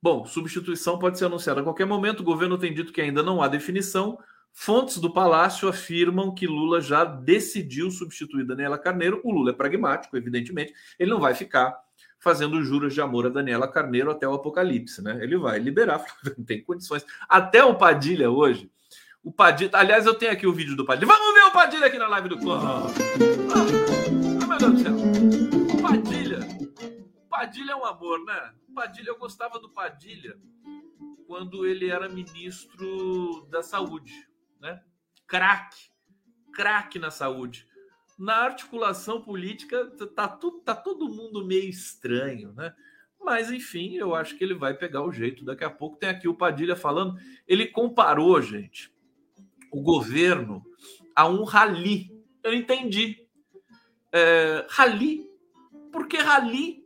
Bom, 0.00 0.24
substituição 0.24 0.98
pode 0.98 1.18
ser 1.18 1.26
anunciada 1.26 1.60
a 1.60 1.64
qualquer 1.64 1.86
momento. 1.86 2.20
O 2.20 2.24
governo 2.24 2.58
tem 2.58 2.74
dito 2.74 2.92
que 2.92 3.00
ainda 3.00 3.22
não 3.22 3.42
há 3.42 3.48
definição. 3.48 4.18
Fontes 4.52 4.98
do 4.98 5.12
Palácio 5.12 5.68
afirmam 5.68 6.34
que 6.34 6.46
Lula 6.46 6.80
já 6.80 7.04
decidiu 7.04 7.90
substituir 7.90 8.46
Daniela 8.46 8.78
Carneiro. 8.78 9.20
O 9.24 9.32
Lula 9.32 9.50
é 9.50 9.54
pragmático, 9.54 10.16
evidentemente. 10.16 10.74
Ele 10.98 11.10
não 11.10 11.20
vai 11.20 11.34
ficar 11.34 11.76
fazendo 12.18 12.62
juras 12.62 12.94
de 12.94 13.00
amor 13.00 13.26
a 13.26 13.30
Daniela 13.30 13.66
Carneiro 13.66 14.10
até 14.10 14.28
o 14.28 14.34
apocalipse, 14.34 15.02
né? 15.02 15.18
Ele 15.22 15.36
vai 15.36 15.58
liberar, 15.58 16.04
não 16.38 16.44
tem 16.44 16.62
condições. 16.62 17.04
Até 17.28 17.64
o 17.64 17.74
Padilha 17.74 18.30
hoje. 18.30 18.70
O 19.24 19.32
Padilha, 19.32 19.70
aliás, 19.74 20.04
eu 20.06 20.14
tenho 20.14 20.32
aqui 20.32 20.46
o 20.46 20.52
vídeo 20.52 20.76
do 20.76 20.84
Padilha. 20.84 21.06
Vamos 21.06 21.34
ver 21.34 21.44
o 21.44 21.52
Padilha 21.52 21.86
aqui 21.86 21.98
na 21.98 22.08
live 22.08 22.28
do 22.28 22.38
Clã. 22.38 22.60
Ah, 22.60 22.86
ah, 23.54 24.46
meu 24.46 24.58
Deus 24.58 24.72
do 24.72 24.78
céu. 24.78 24.94
O 25.78 25.82
Padilha. 25.82 26.40
O 27.16 27.28
Padilha 27.28 27.72
é 27.72 27.76
um 27.76 27.84
amor, 27.84 28.24
né? 28.24 28.52
O 28.68 28.74
Padilha, 28.74 29.08
eu 29.08 29.18
gostava 29.18 29.58
do 29.58 29.68
Padilha 29.70 30.36
quando 31.26 31.64
ele 31.64 31.88
era 31.88 32.08
ministro 32.08 33.46
da 33.48 33.62
Saúde, 33.62 34.12
né? 34.62 34.82
Craque. 35.26 35.90
Craque 36.54 36.98
na 36.98 37.10
saúde 37.10 37.66
na 38.22 38.36
articulação 38.36 39.20
política 39.20 39.84
tá, 40.14 40.28
tudo, 40.28 40.60
tá 40.60 40.76
todo 40.76 41.08
mundo 41.08 41.44
meio 41.44 41.68
estranho, 41.68 42.52
né? 42.52 42.72
Mas 43.20 43.50
enfim, 43.50 43.96
eu 43.96 44.14
acho 44.14 44.36
que 44.36 44.44
ele 44.44 44.54
vai 44.54 44.74
pegar 44.74 45.02
o 45.02 45.12
jeito. 45.12 45.44
Daqui 45.44 45.64
a 45.64 45.70
pouco 45.70 45.96
tem 45.96 46.08
aqui 46.08 46.28
o 46.28 46.34
Padilha 46.34 46.76
falando. 46.76 47.18
Ele 47.48 47.66
comparou, 47.66 48.40
gente, 48.40 48.92
o 49.72 49.80
governo 49.80 50.64
a 51.16 51.26
um 51.28 51.42
rally. 51.42 52.10
Eu 52.44 52.54
entendi. 52.54 53.26
É, 54.12 54.66
rally? 54.68 55.28
Por 55.92 56.06
que 56.06 56.18
rally, 56.18 56.84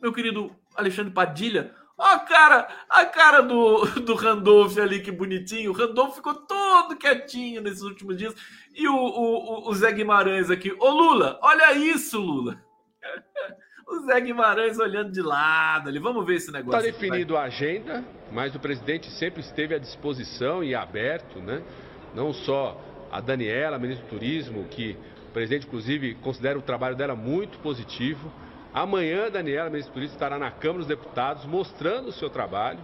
meu 0.00 0.12
querido 0.12 0.54
Alexandre 0.74 1.14
Padilha? 1.14 1.74
Ó, 1.96 2.04
a 2.04 2.18
cara, 2.18 2.68
a 2.88 3.06
cara 3.06 3.40
do, 3.40 3.84
do 4.00 4.14
Randolph 4.14 4.76
ali, 4.78 5.00
que 5.00 5.12
bonitinho. 5.12 5.70
O 5.70 5.74
Randolph 5.74 6.16
ficou 6.16 6.34
todo 6.34 6.63
quietinho 6.96 7.62
nesses 7.62 7.82
últimos 7.82 8.16
dias. 8.16 8.34
E 8.74 8.88
o, 8.88 8.94
o, 8.94 9.68
o 9.68 9.74
Zé 9.74 9.92
Guimarães 9.92 10.50
aqui. 10.50 10.72
Ô, 10.78 10.90
Lula, 10.90 11.38
olha 11.42 11.72
isso, 11.74 12.20
Lula. 12.20 12.60
O 13.86 14.06
Zé 14.06 14.18
Guimarães 14.18 14.78
olhando 14.78 15.12
de 15.12 15.20
lado 15.20 15.90
ali. 15.90 15.98
Vamos 15.98 16.24
ver 16.24 16.36
esse 16.36 16.50
negócio. 16.50 16.88
Está 16.88 16.90
definido 16.90 17.36
a 17.36 17.42
agenda, 17.42 18.02
mas 18.32 18.54
o 18.54 18.58
presidente 18.58 19.10
sempre 19.10 19.42
esteve 19.42 19.74
à 19.74 19.78
disposição 19.78 20.64
e 20.64 20.74
aberto, 20.74 21.38
né? 21.38 21.62
Não 22.14 22.32
só 22.32 22.80
a 23.12 23.20
Daniela, 23.20 23.78
ministra 23.78 24.06
do 24.06 24.08
Turismo, 24.08 24.64
que 24.70 24.96
o 25.28 25.32
presidente, 25.34 25.66
inclusive, 25.66 26.14
considera 26.14 26.58
o 26.58 26.62
trabalho 26.62 26.96
dela 26.96 27.14
muito 27.14 27.58
positivo 27.58 28.32
Amanhã, 28.74 29.30
Daniela, 29.30 29.70
ministra 29.70 29.92
do 29.92 29.94
Turismo, 29.94 30.16
estará 30.16 30.36
na 30.36 30.50
Câmara 30.50 30.78
dos 30.78 30.88
Deputados 30.88 31.44
mostrando 31.44 32.08
o 32.08 32.12
seu 32.12 32.28
trabalho. 32.28 32.80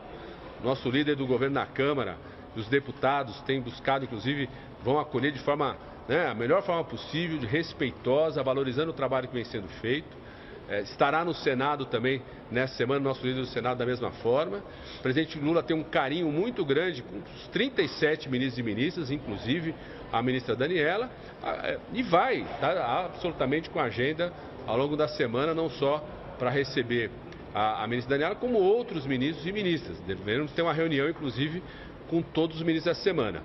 Nosso 0.62 0.88
líder 0.88 1.16
do 1.16 1.26
governo 1.26 1.54
na 1.54 1.66
Câmara, 1.66 2.16
os 2.56 2.68
deputados 2.68 3.40
têm 3.42 3.60
buscado, 3.60 4.04
inclusive, 4.04 4.48
vão 4.82 4.98
acolher 4.98 5.32
de 5.32 5.38
forma, 5.40 5.76
né, 6.08 6.28
a 6.28 6.34
melhor 6.34 6.62
forma 6.62 6.84
possível, 6.84 7.38
de 7.38 7.46
respeitosa, 7.46 8.42
valorizando 8.42 8.90
o 8.90 8.94
trabalho 8.94 9.28
que 9.28 9.34
vem 9.34 9.44
sendo 9.44 9.68
feito. 9.80 10.20
É, 10.68 10.82
estará 10.82 11.24
no 11.24 11.34
Senado 11.34 11.84
também 11.84 12.22
nessa 12.48 12.74
semana, 12.76 13.00
nosso 13.00 13.26
líder 13.26 13.40
do 13.40 13.46
Senado 13.46 13.78
da 13.78 13.86
mesma 13.86 14.12
forma. 14.12 14.58
O 14.98 15.02
presidente 15.02 15.36
Lula 15.36 15.64
tem 15.64 15.76
um 15.76 15.82
carinho 15.82 16.30
muito 16.30 16.64
grande 16.64 17.02
com 17.02 17.18
os 17.18 17.48
37 17.48 18.28
ministros 18.28 18.58
e 18.58 18.62
ministras, 18.62 19.10
inclusive 19.10 19.74
a 20.12 20.22
ministra 20.22 20.54
Daniela, 20.54 21.10
é, 21.42 21.78
e 21.92 22.02
vai 22.04 22.46
tá, 22.60 23.04
absolutamente 23.04 23.68
com 23.68 23.80
a 23.80 23.84
agenda 23.84 24.32
ao 24.64 24.76
longo 24.76 24.96
da 24.96 25.08
semana, 25.08 25.54
não 25.54 25.68
só 25.68 26.04
para 26.38 26.50
receber 26.50 27.10
a, 27.54 27.82
a, 27.82 27.86
ministra 27.86 28.16
Daniela, 28.16 28.36
como 28.36 28.58
outros 28.58 29.06
ministros 29.06 29.44
e 29.46 29.52
ministras. 29.52 29.98
Devemos 30.00 30.52
ter 30.52 30.62
uma 30.62 30.72
reunião, 30.72 31.08
inclusive, 31.08 31.62
com 32.10 32.20
todos 32.20 32.56
os 32.56 32.62
ministros 32.62 32.98
essa 32.98 33.04
semana. 33.04 33.40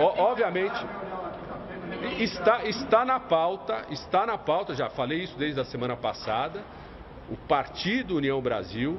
O, 0.00 0.20
obviamente, 0.20 0.76
está, 2.18 2.64
está 2.64 3.04
na 3.04 3.20
pauta, 3.20 3.86
está 3.90 4.26
na 4.26 4.36
pauta, 4.36 4.74
já 4.74 4.90
falei 4.90 5.22
isso 5.22 5.38
desde 5.38 5.60
a 5.60 5.64
semana 5.64 5.96
passada, 5.96 6.60
o 7.30 7.36
Partido 7.36 8.16
União 8.16 8.40
Brasil 8.42 8.98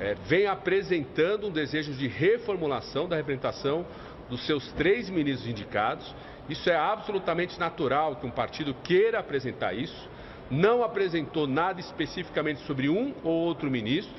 é, 0.00 0.14
vem 0.26 0.46
apresentando 0.46 1.46
um 1.46 1.50
desejo 1.50 1.92
de 1.92 2.08
reformulação 2.08 3.08
da 3.08 3.14
representação 3.14 3.86
dos 4.28 4.44
seus 4.44 4.72
três 4.72 5.08
ministros 5.08 5.48
indicados. 5.48 6.14
Isso 6.48 6.68
é 6.68 6.76
absolutamente 6.76 7.58
natural 7.60 8.16
que 8.16 8.26
um 8.26 8.30
partido 8.30 8.74
queira 8.82 9.20
apresentar 9.20 9.72
isso 9.72 10.08
não 10.50 10.82
apresentou 10.82 11.46
nada 11.46 11.80
especificamente 11.80 12.60
sobre 12.60 12.88
um 12.88 13.12
ou 13.22 13.32
outro 13.32 13.70
ministro, 13.70 14.14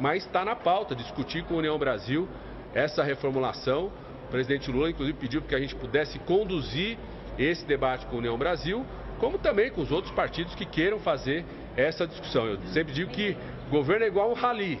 mas 0.00 0.24
está 0.24 0.44
na 0.44 0.56
pauta 0.56 0.94
discutir 0.94 1.44
com 1.44 1.54
a 1.54 1.58
União 1.58 1.78
Brasil 1.78 2.28
essa 2.74 3.02
reformulação. 3.02 3.92
O 4.26 4.30
presidente 4.30 4.70
Lula, 4.70 4.90
inclusive, 4.90 5.16
pediu 5.18 5.42
que 5.42 5.54
a 5.54 5.60
gente 5.60 5.74
pudesse 5.74 6.18
conduzir 6.20 6.98
esse 7.38 7.64
debate 7.64 8.06
com 8.06 8.16
a 8.16 8.18
União 8.18 8.36
Brasil, 8.36 8.84
como 9.18 9.38
também 9.38 9.70
com 9.70 9.80
os 9.80 9.90
outros 9.90 10.12
partidos 10.14 10.54
que 10.54 10.64
queiram 10.64 10.98
fazer 10.98 11.44
essa 11.76 12.06
discussão. 12.06 12.46
Eu 12.46 12.58
sempre 12.72 12.92
digo 12.92 13.10
que 13.10 13.36
governo 13.70 14.04
é 14.04 14.08
igual 14.08 14.30
um 14.30 14.34
rally. 14.34 14.80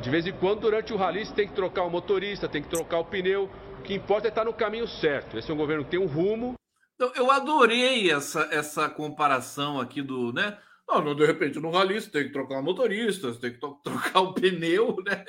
De 0.00 0.10
vez 0.10 0.26
em 0.26 0.32
quando, 0.32 0.60
durante 0.60 0.92
o 0.92 0.96
rally, 0.96 1.24
você 1.24 1.32
tem 1.32 1.48
que 1.48 1.54
trocar 1.54 1.84
o 1.84 1.90
motorista, 1.90 2.48
tem 2.48 2.62
que 2.62 2.68
trocar 2.68 2.98
o 2.98 3.04
pneu. 3.04 3.50
O 3.80 3.82
que 3.82 3.94
importa 3.94 4.28
é 4.28 4.30
estar 4.30 4.44
no 4.44 4.52
caminho 4.52 4.86
certo. 4.86 5.38
Esse 5.38 5.50
é 5.50 5.54
um 5.54 5.56
governo 5.56 5.84
que 5.84 5.90
tem 5.90 6.00
um 6.00 6.06
rumo, 6.06 6.54
eu 6.98 7.30
adorei 7.30 8.10
essa, 8.10 8.48
essa 8.52 8.88
comparação 8.88 9.80
aqui 9.80 10.00
do, 10.00 10.32
né? 10.32 10.56
Não, 10.88 11.14
de 11.14 11.26
repente 11.26 11.58
no 11.58 11.70
rally 11.70 12.00
você 12.00 12.10
tem 12.10 12.24
que 12.24 12.32
trocar 12.32 12.60
o 12.60 12.62
motorista, 12.62 13.32
você 13.32 13.40
tem 13.40 13.52
que 13.52 13.58
trocar 13.82 14.20
o 14.20 14.32
pneu, 14.32 14.96
né? 15.04 15.24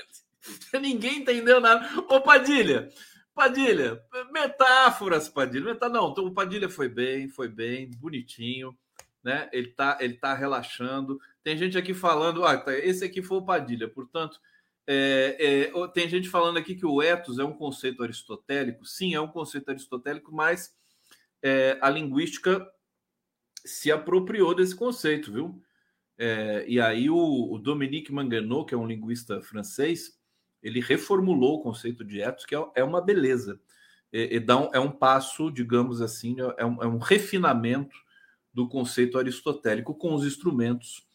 Ninguém 0.81 1.19
entendeu 1.19 1.59
nada. 1.59 1.87
Ô, 2.09 2.21
Padilha, 2.21 2.89
Padilha, 3.33 4.01
metáforas, 4.31 5.27
Padilha. 5.29 5.65
Metá... 5.65 5.89
Não, 5.89 6.11
então, 6.11 6.25
o 6.25 6.33
Padilha 6.33 6.69
foi 6.69 6.87
bem, 6.87 7.27
foi 7.27 7.47
bem, 7.47 7.91
bonitinho, 7.91 8.77
né? 9.23 9.49
Ele 9.51 9.67
tá, 9.67 9.97
ele 9.99 10.15
tá 10.15 10.33
relaxando. 10.33 11.19
Tem 11.43 11.57
gente 11.57 11.77
aqui 11.77 11.93
falando, 11.93 12.45
ah, 12.45 12.57
tá, 12.57 12.73
esse 12.73 13.03
aqui 13.03 13.21
foi 13.21 13.37
o 13.37 13.45
Padilha, 13.45 13.87
portanto, 13.87 14.39
é, 14.87 15.71
é, 15.73 15.87
tem 15.89 16.07
gente 16.07 16.29
falando 16.29 16.57
aqui 16.57 16.75
que 16.75 16.85
o 16.85 17.01
ethos 17.01 17.39
é 17.39 17.43
um 17.43 17.53
conceito 17.53 18.03
aristotélico. 18.03 18.85
Sim, 18.85 19.15
é 19.15 19.21
um 19.21 19.27
conceito 19.27 19.69
aristotélico, 19.69 20.33
mas 20.33 20.75
é, 21.41 21.77
a 21.81 21.89
linguística 21.89 22.67
se 23.65 23.91
apropriou 23.91 24.53
desse 24.53 24.75
conceito, 24.75 25.31
viu? 25.31 25.61
É, 26.17 26.65
e 26.67 26.79
aí 26.79 27.09
o, 27.09 27.51
o, 27.51 27.57
Dominique 27.57 28.13
Manganot, 28.13 28.67
que 28.67 28.75
é 28.75 28.77
um 28.77 28.87
linguista 28.87 29.41
francês, 29.41 30.17
ele 30.65 30.81
reformulou 30.81 31.55
o 31.55 31.61
conceito 31.61 32.03
de 32.03 32.19
ethos, 32.19 32.45
que 32.45 32.55
é, 32.55 32.65
é 32.75 32.83
uma 32.83 32.99
beleza. 32.99 33.59
É, 34.11 34.39
dá 34.39 34.57
um, 34.57 34.69
é 34.73 34.79
um 34.79 34.89
passo, 34.89 35.51
digamos 35.51 36.01
assim, 36.01 36.35
é 36.57 36.65
um, 36.65 36.83
é 36.83 36.87
um 36.87 36.97
refinamento 36.97 37.95
do 38.51 38.67
conceito 38.67 39.19
aristotélico 39.19 39.93
com 39.93 40.15
os 40.15 40.25
instrumentos 40.25 41.05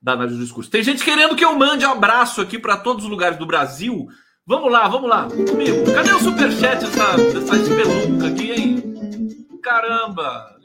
da 0.00 0.12
análise 0.12 0.36
do 0.36 0.44
discurso. 0.44 0.70
Tem 0.70 0.82
gente 0.82 1.04
querendo 1.04 1.34
que 1.34 1.44
eu 1.44 1.54
mande 1.56 1.84
abraço 1.84 2.40
aqui 2.40 2.58
para 2.58 2.76
todos 2.76 3.04
os 3.04 3.10
lugares 3.10 3.38
do 3.38 3.46
Brasil. 3.46 4.06
Vamos 4.46 4.70
lá, 4.70 4.86
vamos 4.86 5.08
lá, 5.08 5.28
comigo. 5.28 5.84
Cadê 5.92 6.12
o 6.12 6.18
superchat 6.20 6.80
dessa, 6.80 7.16
dessa 7.16 7.56
espelunca 7.56 8.28
aqui, 8.28 8.52
hein? 8.52 8.82
caramba! 9.62 10.58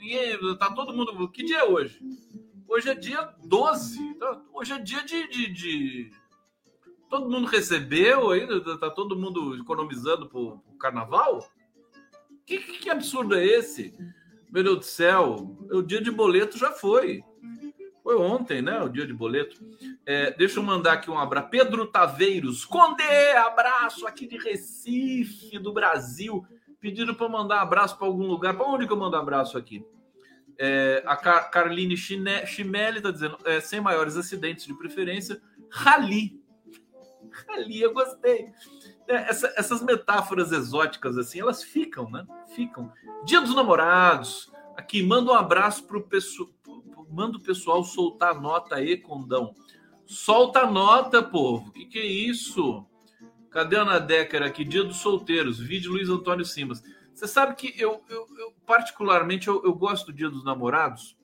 Tá 0.60 0.72
todo 0.72 0.94
mundo. 0.94 1.30
Que 1.30 1.44
dia 1.44 1.60
é 1.60 1.64
hoje? 1.64 2.00
Hoje 2.68 2.90
é 2.90 2.96
dia 2.96 3.30
12. 3.46 4.00
Então, 4.00 4.42
hoje 4.54 4.74
é 4.74 4.80
dia 4.80 5.04
de, 5.04 5.28
de, 5.28 5.54
de... 5.54 6.12
Todo 7.10 7.30
mundo 7.30 7.48
recebeu 7.48 8.32
ainda? 8.32 8.78
Tá 8.78 8.90
todo 8.90 9.18
mundo 9.18 9.56
economizando 9.56 10.28
pro, 10.28 10.60
pro 10.60 10.78
carnaval? 10.78 11.50
Que, 12.46 12.58
que, 12.60 12.80
que, 12.80 12.90
absurdo 12.90 13.36
é 13.36 13.46
esse? 13.46 13.94
Meu 14.52 14.64
Deus 14.64 14.78
do 14.78 14.86
céu, 14.86 15.58
o 15.72 15.82
dia 15.82 16.02
de 16.02 16.12
boleto 16.12 16.58
já 16.58 16.72
foi. 16.72 17.24
Foi 18.04 18.16
ontem, 18.16 18.62
né? 18.62 18.82
O 18.82 18.90
dia 18.90 19.06
de 19.06 19.14
boleto. 19.14 19.58
É, 20.06 20.32
deixa 20.32 20.60
eu 20.60 20.64
mandar 20.64 20.94
aqui 20.94 21.12
um 21.12 21.18
abraço. 21.20 21.50
Pedro 21.50 21.88
Taveiros, 21.88 22.64
Conde, 22.64 23.04
abraço 23.36 24.08
aqui 24.08 24.26
de 24.26 24.38
Recife, 24.38 25.60
do 25.60 25.74
Brasil 25.74 26.46
pediram 26.80 27.14
para 27.14 27.30
mandar 27.30 27.62
abraço 27.62 27.98
para 27.98 28.08
algum 28.08 28.26
lugar. 28.26 28.56
Para 28.56 28.68
onde 28.68 28.88
que 28.88 28.94
eu 28.94 28.98
mando 28.98 29.16
abraço 29.16 29.58
aqui? 29.58 29.84
É, 30.60 31.04
a 31.06 31.16
Car 31.16 31.52
Carline 31.52 31.96
Chimelli 31.96 32.98
está 32.98 33.12
dizendo: 33.12 33.38
é, 33.46 33.60
sem 33.60 33.80
maiores 33.80 34.18
acidentes 34.18 34.66
de 34.66 34.74
preferência, 34.74 35.42
rali. 35.70 36.42
ali, 37.50 37.82
eu 37.82 37.94
gostei. 37.94 38.50
É, 39.08 39.16
essa, 39.30 39.54
essas 39.56 39.82
metáforas 39.82 40.52
exóticas, 40.52 41.18
assim, 41.18 41.40
elas 41.40 41.64
ficam, 41.64 42.10
né? 42.10 42.26
Ficam. 42.56 42.92
Dia 43.26 43.42
dos 43.42 43.56
namorados. 43.56 44.52
Aqui, 44.76 45.02
manda 45.02 45.32
um 45.32 45.36
abraço 45.36 45.84
pro 45.86 46.04
pessoal. 46.04 46.50
Manda 47.10 47.38
o 47.38 47.42
pessoal 47.42 47.84
soltar 47.84 48.36
a 48.36 48.40
nota 48.40 48.76
aí, 48.76 48.98
Condão. 48.98 49.56
Solta 50.06 50.62
a 50.62 50.72
nota, 50.72 51.24
povo. 51.24 51.72
Que, 51.72 51.86
que 51.86 52.00
é 52.00 52.06
isso? 52.06 52.86
Cadê 53.50 53.78
a 53.78 53.82
Ana 53.82 54.00
Decker 54.00 54.44
aqui? 54.44 54.66
Dia 54.66 54.84
dos 54.84 54.98
solteiros. 54.98 55.60
Vídeo 55.60 55.92
Luiz 55.92 56.10
Antônio 56.10 56.46
Simas. 56.46 56.84
Você 57.14 57.28
sabe 57.28 57.56
que 57.56 57.74
eu, 57.82 58.04
eu, 58.10 58.28
eu 58.38 58.54
particularmente, 58.66 59.48
eu, 59.48 59.64
eu, 59.64 59.74
gosto 59.74 60.08
do 60.08 60.14
Dia 60.14 60.30
dos 60.30 60.44
Namorados. 60.44 61.18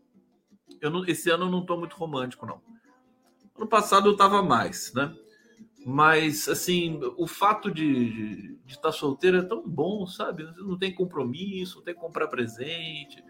Eu 0.82 0.90
não, 0.90 1.06
esse 1.06 1.30
ano 1.30 1.46
eu 1.46 1.52
não 1.52 1.60
estou 1.60 1.78
muito 1.78 1.96
romântico, 1.96 2.46
não. 2.46 2.62
Ano 3.56 3.68
passado 3.68 4.08
eu 4.08 4.14
estava 4.14 4.42
mais, 4.42 4.92
né? 4.94 5.16
Mas, 5.86 6.48
assim, 6.48 7.00
o 7.18 7.28
fato 7.28 7.70
de 7.70 8.58
estar 8.68 8.84
tá 8.84 8.92
solteiro 8.92 9.38
é 9.38 9.42
tão 9.42 9.68
bom, 9.68 10.08
sabe? 10.08 10.48
Não 10.58 10.78
tem 10.78 10.94
compromisso, 10.94 11.78
não 11.78 11.84
tem 11.84 11.94
que 11.94 12.00
comprar 12.00 12.28
presente, 12.28 13.24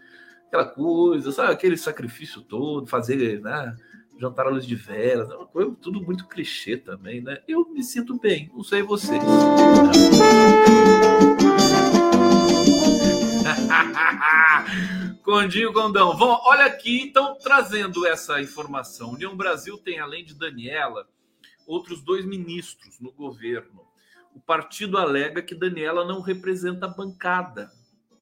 aquela 0.46 0.64
coisa, 0.64 1.32
sabe? 1.32 1.52
Aquele 1.52 1.76
sacrifício 1.76 2.42
todo, 2.42 2.86
fazer, 2.86 3.40
né? 3.40 3.74
Jantar 4.20 4.46
à 4.46 4.50
luz 4.50 4.64
de 4.64 4.76
velas, 4.76 5.28
é 5.30 5.36
tudo 5.80 6.00
muito 6.00 6.28
clichê 6.28 6.76
também, 6.76 7.20
né? 7.20 7.38
Eu 7.48 7.68
me 7.68 7.82
sinto 7.82 8.16
bem, 8.20 8.48
não 8.54 8.62
sei 8.62 8.82
vocês. 8.82 9.20
Condinho 15.24 15.72
Condão. 15.72 16.16
Bom, 16.16 16.38
olha 16.44 16.66
aqui, 16.66 17.06
estão 17.06 17.36
trazendo 17.38 18.06
essa 18.06 18.40
informação. 18.40 19.12
União 19.12 19.36
Brasil 19.36 19.76
tem, 19.78 19.98
além 19.98 20.24
de 20.24 20.34
Daniela, 20.34 21.08
outros 21.66 22.02
dois 22.02 22.24
ministros 22.24 22.98
no 23.00 23.12
governo. 23.12 23.82
O 24.34 24.40
partido 24.40 24.98
alega 24.98 25.42
que 25.42 25.54
Daniela 25.54 26.04
não 26.04 26.20
representa 26.20 26.86
a 26.86 26.88
bancada, 26.88 27.70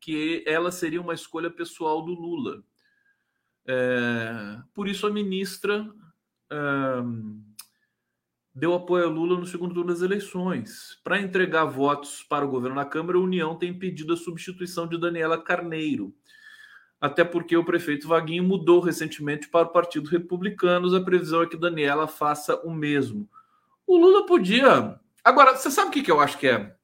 que 0.01 0.45
ela 0.47 0.71
seria 0.71 1.01
uma 1.01 1.15
escolha 1.15 1.51
pessoal 1.51 2.03
do 2.03 2.13
Lula. 2.13 2.63
É, 3.67 4.59
por 4.75 4.89
isso 4.89 5.07
a 5.07 5.11
ministra 5.11 5.89
é, 6.51 6.57
deu 8.55 8.75
apoio 8.75 9.07
a 9.07 9.11
Lula 9.11 9.39
no 9.39 9.47
segundo 9.47 9.75
turno 9.75 9.93
das 9.93 10.03
eleições. 10.03 11.01
Para 11.03 11.21
entregar 11.21 11.65
votos 11.65 12.23
para 12.23 12.45
o 12.45 12.51
governo 12.51 12.77
na 12.77 12.85
Câmara, 12.85 13.17
a 13.17 13.23
União 13.23 13.57
tem 13.57 13.77
pedido 13.79 14.13
a 14.13 14.17
substituição 14.17 14.87
de 14.87 14.99
Daniela 14.99 15.43
Carneiro. 15.43 16.15
Até 17.03 17.25
porque 17.25 17.57
o 17.57 17.65
prefeito 17.65 18.07
Vaguinho 18.07 18.45
mudou 18.45 18.79
recentemente 18.79 19.49
para 19.49 19.67
o 19.67 19.73
Partido 19.73 20.09
Republicano. 20.09 20.95
A 20.95 21.05
previsão 21.05 21.43
é 21.43 21.49
que 21.49 21.57
Daniela 21.57 22.07
faça 22.07 22.55
o 22.61 22.73
mesmo. 22.73 23.29
O 23.85 23.97
Lula 23.97 24.25
podia. 24.25 25.01
Agora, 25.25 25.57
você 25.57 25.69
sabe 25.69 25.89
o 25.89 25.91
que, 25.91 26.05
que 26.05 26.13
eu 26.13 26.21
acho 26.21 26.39
que 26.39 26.47
é 26.47 26.77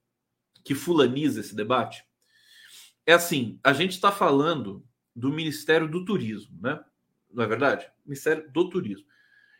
que 0.64 0.74
fulaniza 0.74 1.38
esse 1.38 1.54
debate? 1.54 2.04
É 3.06 3.12
assim: 3.12 3.60
a 3.62 3.72
gente 3.72 3.92
está 3.92 4.10
falando 4.10 4.84
do 5.14 5.30
Ministério 5.30 5.86
do 5.86 6.04
Turismo, 6.04 6.58
né? 6.60 6.80
Não 7.32 7.44
é 7.44 7.46
verdade? 7.46 7.88
Ministério 8.04 8.50
do 8.50 8.68
Turismo. 8.68 9.06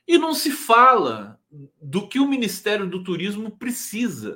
E 0.08 0.18
não 0.18 0.34
se 0.34 0.50
fala 0.50 1.38
do 1.80 2.08
que 2.08 2.18
o 2.18 2.26
Ministério 2.26 2.88
do 2.88 3.04
Turismo 3.04 3.56
precisa. 3.56 4.34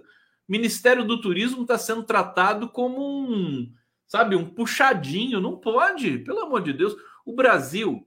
O 0.49 0.53
Ministério 0.53 1.05
do 1.05 1.21
Turismo 1.21 1.63
está 1.63 1.77
sendo 1.77 2.05
tratado 2.05 2.69
como 2.69 3.03
um, 3.03 3.73
sabe, 4.13 4.37
um 4.37 4.47
puxadinho. 4.47 5.41
Não 5.41 5.57
pode, 5.57 6.19
pelo 6.19 6.41
amor 6.41 6.63
de 6.63 6.75
Deus. 6.75 6.95
O 7.25 7.35
Brasil 7.35 8.07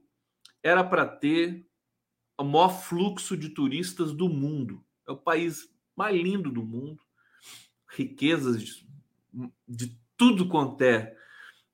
era 0.62 0.84
para 0.84 1.04
ter 1.04 1.66
o 2.38 2.44
maior 2.44 2.68
fluxo 2.68 3.36
de 3.36 3.48
turistas 3.48 4.12
do 4.12 4.28
mundo. 4.28 4.84
É 5.04 5.10
o 5.10 5.16
país 5.16 5.68
mais 5.96 6.14
lindo 6.14 6.48
do 6.48 6.62
mundo. 6.62 7.02
Riquezas 7.88 8.62
de, 8.62 8.86
de 9.66 9.98
tudo 10.16 10.46
quanto 10.46 10.80
é, 10.82 11.16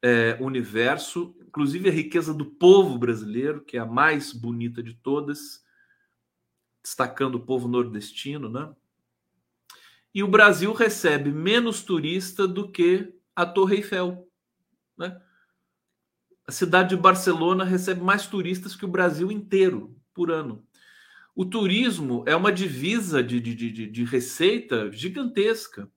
é 0.00 0.38
universo, 0.40 1.36
inclusive 1.46 1.90
a 1.90 1.92
riqueza 1.92 2.32
do 2.32 2.46
povo 2.46 2.96
brasileiro, 2.96 3.62
que 3.62 3.76
é 3.76 3.80
a 3.80 3.86
mais 3.86 4.32
bonita 4.32 4.82
de 4.82 4.94
todas 4.94 5.62
destacando 6.82 7.34
o 7.34 7.44
povo 7.44 7.68
nordestino, 7.68 8.48
né? 8.48 8.74
E 10.14 10.22
o 10.22 10.28
Brasil 10.28 10.72
recebe 10.72 11.30
menos 11.30 11.82
turista 11.82 12.48
do 12.48 12.72
que 12.72 13.14
a 13.34 13.46
Torre 13.46 13.76
Eiffel, 13.76 14.28
né? 14.96 15.20
A 16.46 16.52
cidade 16.52 16.90
de 16.90 17.00
Barcelona 17.00 17.64
recebe 17.64 18.02
mais 18.02 18.26
turistas 18.26 18.74
que 18.74 18.84
o 18.84 18.88
Brasil 18.88 19.30
inteiro 19.30 19.96
por 20.12 20.30
ano. 20.30 20.66
O 21.34 21.44
turismo 21.44 22.24
é 22.26 22.36
uma 22.36 22.52
divisa 22.52 23.22
de, 23.22 23.40
de, 23.40 23.54
de, 23.54 23.86
de 23.86 24.04
receita 24.04 24.90
gigantesca. 24.92 25.90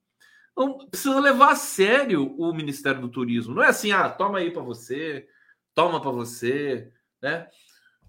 Então, 0.52 0.88
precisa 0.88 1.20
levar 1.20 1.52
a 1.52 1.56
sério 1.56 2.34
o 2.38 2.54
Ministério 2.54 3.02
do 3.02 3.10
Turismo. 3.10 3.54
Não 3.54 3.64
é 3.64 3.68
assim, 3.68 3.92
ah, 3.92 4.10
toma 4.10 4.38
aí 4.38 4.52
para 4.52 4.62
você, 4.62 5.28
toma 5.74 6.00
para 6.00 6.12
você, 6.12 6.94
né? 7.22 7.50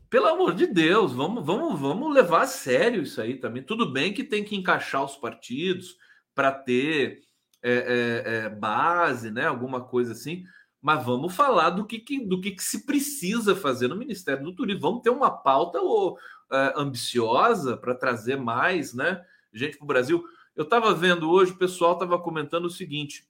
Pelo 0.09 0.29
amor 0.29 0.55
de 0.55 0.69
Deus, 0.69 1.13
vamos, 1.13 1.45
vamos, 1.45 1.81
vamos 1.81 2.15
levar 2.15 2.43
a 2.43 2.47
sério 2.47 3.03
isso 3.03 3.21
aí 3.21 3.39
também. 3.39 3.63
Tudo 3.63 3.91
bem 3.91 4.15
que 4.15 4.23
tem 4.23 4.45
que 4.45 4.55
encaixar 4.55 5.05
os 5.05 5.17
partidos 5.17 5.97
para 6.33 6.53
ter 6.53 7.26
é, 7.71 8.23
é, 8.25 8.35
é, 8.35 8.49
base, 8.49 9.31
né? 9.31 9.47
Alguma 9.47 9.81
coisa 9.81 10.13
assim. 10.13 10.45
Mas 10.81 11.05
vamos 11.05 11.35
falar 11.35 11.71
do 11.71 11.87
que, 11.87 11.99
que 11.99 12.25
do 12.25 12.41
que, 12.41 12.53
que, 12.53 12.63
se 12.63 12.87
precisa 12.87 13.57
fazer 13.57 13.89
no 13.89 13.97
Ministério 13.97 14.45
do 14.45 14.55
Turismo. 14.55 14.81
Vamos 14.81 15.03
ter 15.03 15.11
uma 15.11 15.31
pauta 15.31 15.81
ou, 15.81 16.19
é, 16.53 16.75
ambiciosa 16.77 17.77
para 17.77 17.95
trazer 17.95 18.37
mais, 18.37 18.95
né? 18.95 19.25
Gente 19.53 19.77
para 19.79 19.85
o 19.85 19.89
Brasil. 19.89 20.25
Eu 20.55 20.65
estava 20.65 20.95
vendo 20.95 21.31
hoje, 21.31 21.53
o 21.53 21.59
pessoal 21.59 21.95
estava 21.95 22.19
comentando 22.19 22.67
o 22.67 22.71
seguinte 22.71 23.27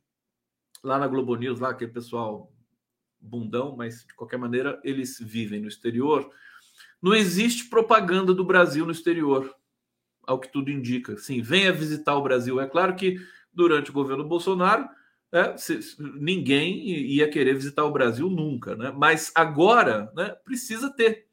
lá 0.82 0.99
na 0.99 1.09
Globo 1.09 1.34
News, 1.34 1.59
lá 1.59 1.70
aquele 1.70 1.91
pessoal 1.91 2.53
bundão, 3.20 3.74
mas 3.76 4.05
de 4.05 4.14
qualquer 4.14 4.37
maneira 4.37 4.80
eles 4.84 5.18
vivem 5.18 5.61
no 5.61 5.68
exterior 5.68 6.30
não 7.01 7.14
existe 7.14 7.68
propaganda 7.68 8.34
do 8.34 8.45
Brasil 8.45 8.84
no 8.84 8.93
exterior, 8.93 9.55
ao 10.26 10.41
que 10.41 10.51
tudo 10.51 10.70
indica. 10.70 11.16
Sim, 11.16 11.41
venha 11.41 11.72
visitar 11.72 12.16
o 12.16 12.22
Brasil. 12.22 12.61
É 12.61 12.66
claro 12.66 12.95
que 12.97 13.18
durante 13.57 13.90
o 13.90 13.94
governo 13.94 14.24
Bolsonaro 14.24 14.88
é, 15.32 15.57
se, 15.57 15.80
ninguém 15.98 16.86
ia 16.86 17.28
querer 17.28 17.54
visitar 17.54 17.84
o 17.84 17.90
Brasil 17.90 18.30
nunca, 18.30 18.76
né? 18.76 18.92
Mas 18.96 19.32
agora, 19.34 20.12
né, 20.14 20.36
precisa 20.44 20.88
ter. 20.90 21.26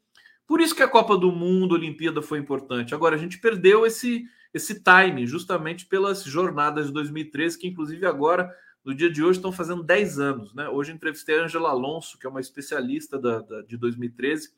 Por 0.48 0.60
isso 0.60 0.76
que 0.76 0.82
a 0.82 0.88
Copa 0.88 1.16
do 1.16 1.32
Mundo, 1.32 1.76
a 1.76 1.78
Olimpíada 1.78 2.22
foi 2.22 2.40
importante. 2.40 2.96
Agora 2.96 3.16
a 3.16 3.20
gente 3.20 3.40
perdeu 3.40 3.86
esse 3.86 4.26
esse 4.54 4.84
time 4.84 5.26
justamente 5.26 5.88
pelas 5.88 6.24
jornadas 6.24 6.88
de 6.88 6.94
2013, 6.94 7.58
que 7.58 7.68
inclusive 7.68 8.06
agora 8.06 8.56
no 8.86 8.94
dia 8.94 9.10
de 9.10 9.24
hoje 9.24 9.40
estão 9.40 9.52
fazendo 9.52 9.82
10 9.82 10.20
anos, 10.20 10.54
né? 10.54 10.70
Hoje 10.70 10.92
entrevistei 10.92 11.40
a 11.40 11.44
Angela 11.44 11.70
Alonso, 11.70 12.20
que 12.20 12.28
é 12.28 12.30
uma 12.30 12.42
especialista 12.42 13.18
da, 13.18 13.40
da 13.40 13.62
de 13.62 13.78
2013 13.78 14.50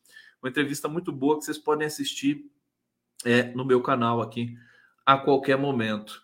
uma 0.46 0.50
entrevista 0.50 0.88
muito 0.88 1.12
boa 1.12 1.40
que 1.40 1.46
vocês 1.46 1.58
podem 1.58 1.88
assistir 1.88 2.46
é, 3.26 3.44
no 3.54 3.66
meu 3.66 3.82
canal 3.82 4.22
aqui 4.22 4.56
a 5.04 5.18
qualquer 5.18 5.58
momento. 5.58 6.22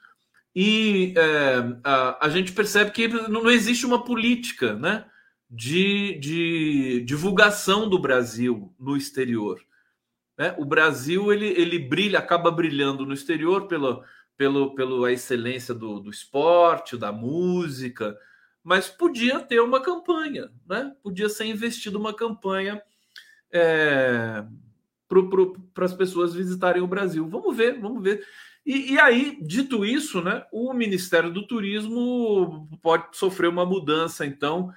E 0.55 1.13
é, 1.17 1.77
a, 1.83 2.25
a, 2.25 2.29
gente 2.29 2.51
percebe 2.51 2.91
que 2.91 3.07
não 3.07 3.49
existe 3.49 3.85
uma 3.85 4.03
política 4.03 4.75
né, 4.75 5.05
de, 5.49 6.17
de 6.19 7.01
divulgação 7.01 7.87
do 7.89 7.97
Brasil 7.97 8.73
no 8.77 8.97
exterior. 8.97 9.61
Né? 10.37 10.53
O 10.57 10.65
Brasil 10.65 11.31
ele, 11.31 11.47
ele 11.47 11.79
brilha, 11.79 12.19
acaba 12.19 12.51
brilhando 12.51 13.05
no 13.05 13.13
exterior 13.13 13.67
pela, 13.67 14.03
pelo, 14.35 14.75
pela 14.75 15.11
excelência 15.11 15.73
do, 15.73 15.99
do 15.99 16.09
esporte, 16.09 16.97
da 16.97 17.11
música, 17.11 18.17
mas 18.63 18.89
podia 18.89 19.39
ter 19.39 19.61
uma 19.61 19.81
campanha, 19.81 20.51
né? 20.67 20.93
podia 21.01 21.29
ser 21.29 21.45
investido 21.45 21.97
uma 21.97 22.13
campanha 22.13 22.81
é, 23.53 24.43
para 25.73 25.85
as 25.85 25.93
pessoas 25.93 26.33
visitarem 26.33 26.81
o 26.81 26.87
Brasil. 26.87 27.27
Vamos 27.27 27.55
ver, 27.55 27.79
vamos 27.79 28.03
ver. 28.03 28.25
E, 28.65 28.93
e, 28.93 28.99
aí, 28.99 29.37
dito 29.41 29.83
isso, 29.83 30.21
né, 30.21 30.45
o 30.51 30.73
Ministério 30.73 31.31
do 31.31 31.45
Turismo 31.47 32.69
pode 32.81 33.17
sofrer 33.17 33.47
uma 33.49 33.65
mudança, 33.65 34.25
então, 34.25 34.71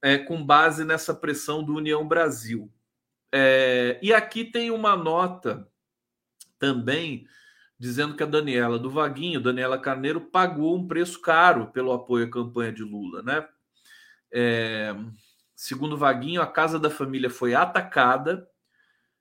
é, 0.00 0.16
com 0.16 0.44
base 0.44 0.84
nessa 0.84 1.14
pressão 1.14 1.62
do 1.62 1.74
União 1.74 2.06
Brasil. 2.06 2.70
É, 3.32 3.98
e 4.02 4.12
aqui 4.12 4.44
tem 4.44 4.70
uma 4.70 4.96
nota 4.96 5.68
também 6.58 7.26
dizendo 7.78 8.16
que 8.16 8.22
a 8.22 8.26
Daniela 8.26 8.78
do 8.78 8.88
Vaguinho, 8.88 9.42
Daniela 9.42 9.78
Carneiro, 9.78 10.20
pagou 10.20 10.76
um 10.76 10.88
preço 10.88 11.20
caro 11.20 11.66
pelo 11.66 11.92
apoio 11.92 12.26
à 12.26 12.30
campanha 12.30 12.72
de 12.72 12.82
Lula, 12.82 13.22
né? 13.22 13.46
É, 14.32 14.96
Segundo 15.56 15.96
Vaguinho, 15.96 16.42
a 16.42 16.46
casa 16.46 16.78
da 16.78 16.90
família 16.90 17.30
foi 17.30 17.54
atacada 17.54 18.46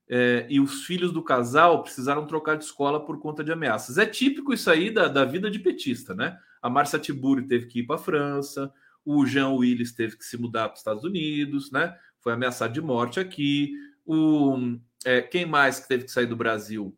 é, 0.07 0.45
e 0.49 0.59
os 0.59 0.83
filhos 0.83 1.11
do 1.11 1.23
casal 1.23 1.81
precisaram 1.81 2.27
trocar 2.27 2.57
de 2.57 2.63
escola 2.63 3.03
por 3.03 3.19
conta 3.19 3.43
de 3.43 3.51
ameaças. 3.51 3.97
É 3.97 4.05
típico 4.05 4.53
isso 4.53 4.69
aí 4.69 4.91
da, 4.91 5.07
da 5.07 5.25
vida 5.25 5.49
de 5.49 5.59
petista, 5.59 6.13
né? 6.13 6.37
A 6.61 6.69
Marcia 6.69 6.99
Tiburi 6.99 7.47
teve 7.47 7.65
que 7.67 7.79
ir 7.79 7.83
para 7.83 7.95
a 7.95 7.99
França, 7.99 8.71
o 9.03 9.25
Jean 9.25 9.49
Willis 9.49 9.93
teve 9.93 10.17
que 10.17 10.25
se 10.25 10.37
mudar 10.37 10.69
para 10.69 10.73
os 10.73 10.79
Estados 10.79 11.03
Unidos, 11.03 11.71
né? 11.71 11.95
Foi 12.19 12.33
ameaçado 12.33 12.73
de 12.73 12.81
morte 12.81 13.19
aqui. 13.19 13.73
O, 14.05 14.77
é, 15.03 15.21
quem 15.21 15.45
mais 15.45 15.79
que 15.79 15.87
teve 15.87 16.05
que 16.05 16.11
sair 16.11 16.25
do 16.25 16.35
Brasil? 16.35 16.95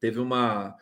Teve 0.00 0.18
uma 0.20 0.76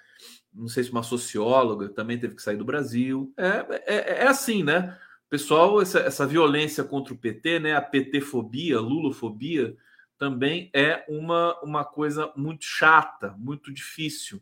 não 0.55 0.69
sei 0.69 0.85
se 0.85 0.93
uma 0.93 1.03
socióloga 1.03 1.89
também 1.89 2.19
teve 2.19 2.37
que 2.37 2.43
sair 2.43 2.57
do 2.57 2.65
Brasil. 2.65 3.33
É, 3.37 3.83
é, 3.87 4.23
é 4.23 4.27
assim, 4.29 4.63
né? 4.63 4.97
Pessoal, 5.29 5.83
essa, 5.83 5.99
essa 5.99 6.27
violência 6.27 6.85
contra 6.85 7.13
o 7.13 7.19
PT, 7.19 7.59
né? 7.59 7.75
A 7.75 7.83
PT-fobia, 7.83 8.79
Lulofobia, 8.79 9.77
também 10.19 10.71
é 10.75 11.05
uma, 11.09 11.59
uma 11.63 11.85
coisa 11.85 12.33
muito 12.37 12.65
chata, 12.65 13.35
muito 13.39 13.73
difícil. 13.73 14.41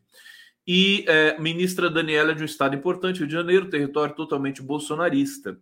E 0.66 1.04
é, 1.08 1.38
ministra 1.40 1.90
Daniela 1.90 2.34
de 2.34 2.42
um 2.42 2.46
estado 2.46 2.76
importante, 2.76 3.18
Rio 3.18 3.26
de 3.26 3.32
Janeiro, 3.32 3.68
território 3.68 4.14
totalmente 4.14 4.62
bolsonarista, 4.62 5.58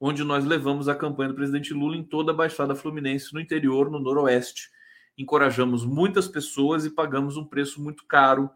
onde 0.00 0.24
nós 0.24 0.44
levamos 0.44 0.88
a 0.88 0.94
campanha 0.94 1.28
do 1.28 1.34
presidente 1.34 1.74
Lula 1.74 1.96
em 1.96 2.02
toda 2.02 2.32
a 2.32 2.34
Baixada 2.34 2.74
Fluminense, 2.74 3.34
no 3.34 3.40
interior, 3.40 3.90
no 3.90 4.00
Noroeste. 4.00 4.70
Encorajamos 5.18 5.84
muitas 5.84 6.26
pessoas 6.26 6.86
e 6.86 6.90
pagamos 6.90 7.36
um 7.36 7.44
preço 7.44 7.82
muito 7.82 8.06
caro 8.06 8.50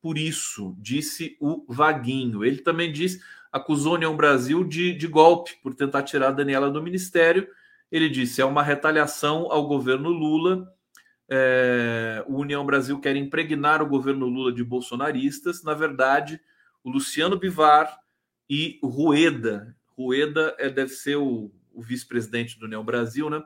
por 0.00 0.18
isso, 0.18 0.76
disse 0.78 1.36
o 1.40 1.64
Vaguinho. 1.68 2.44
Ele 2.44 2.58
também 2.58 2.92
disse, 2.92 3.20
acusou 3.52 3.92
a 3.92 3.96
União 3.96 4.16
Brasil 4.16 4.64
de, 4.64 4.92
de 4.92 5.06
golpe 5.06 5.56
por 5.62 5.74
tentar 5.74 6.02
tirar 6.02 6.28
a 6.28 6.32
Daniela 6.32 6.70
do 6.70 6.82
ministério. 6.82 7.48
Ele 7.90 8.08
disse: 8.08 8.40
é 8.40 8.44
uma 8.44 8.62
retaliação 8.62 9.50
ao 9.50 9.66
governo 9.66 10.10
Lula. 10.10 10.72
É, 11.30 12.24
o 12.26 12.38
União 12.38 12.64
Brasil 12.64 12.98
quer 13.00 13.16
impregnar 13.16 13.82
o 13.82 13.86
governo 13.86 14.26
Lula 14.26 14.52
de 14.52 14.64
bolsonaristas. 14.64 15.62
Na 15.62 15.74
verdade, 15.74 16.40
o 16.82 16.90
Luciano 16.90 17.38
Bivar 17.38 17.98
e 18.48 18.78
Rueda, 18.82 19.76
Rueda 19.96 20.54
é, 20.58 20.70
deve 20.70 20.90
ser 20.90 21.16
o, 21.16 21.50
o 21.72 21.82
vice-presidente 21.82 22.58
do 22.58 22.64
União 22.64 22.84
Brasil, 22.84 23.28
né? 23.28 23.42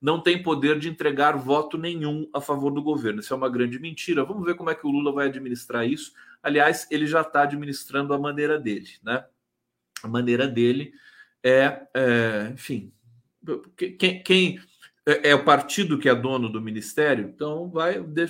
não 0.00 0.20
tem 0.20 0.42
poder 0.42 0.78
de 0.78 0.88
entregar 0.88 1.36
voto 1.36 1.78
nenhum 1.78 2.28
a 2.32 2.40
favor 2.40 2.70
do 2.70 2.82
governo. 2.82 3.20
Isso 3.20 3.32
é 3.32 3.36
uma 3.36 3.48
grande 3.48 3.78
mentira. 3.78 4.24
Vamos 4.24 4.44
ver 4.44 4.54
como 4.54 4.70
é 4.70 4.74
que 4.74 4.86
o 4.86 4.90
Lula 4.90 5.12
vai 5.12 5.26
administrar 5.26 5.86
isso. 5.86 6.12
Aliás, 6.42 6.86
ele 6.90 7.06
já 7.06 7.22
está 7.22 7.42
administrando 7.42 8.12
a 8.12 8.18
maneira 8.18 8.58
dele, 8.58 8.90
né? 9.02 9.24
A 10.02 10.08
maneira 10.08 10.46
dele 10.46 10.92
é, 11.42 11.86
é 11.94 12.50
enfim, 12.52 12.92
quem, 13.76 14.22
quem 14.22 14.60
é, 15.06 15.30
é, 15.30 15.34
o 15.34 15.44
partido 15.44 15.98
que 15.98 16.08
é 16.08 16.14
dono 16.14 16.48
do 16.48 16.60
ministério, 16.60 17.30
então 17.32 17.68
vai 17.70 18.00
de, 18.00 18.26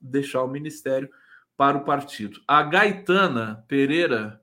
deixar 0.00 0.42
o 0.42 0.48
ministério 0.48 1.08
para 1.56 1.78
o 1.78 1.84
partido. 1.84 2.40
A 2.46 2.62
Gaetana 2.62 3.64
Pereira 3.68 4.42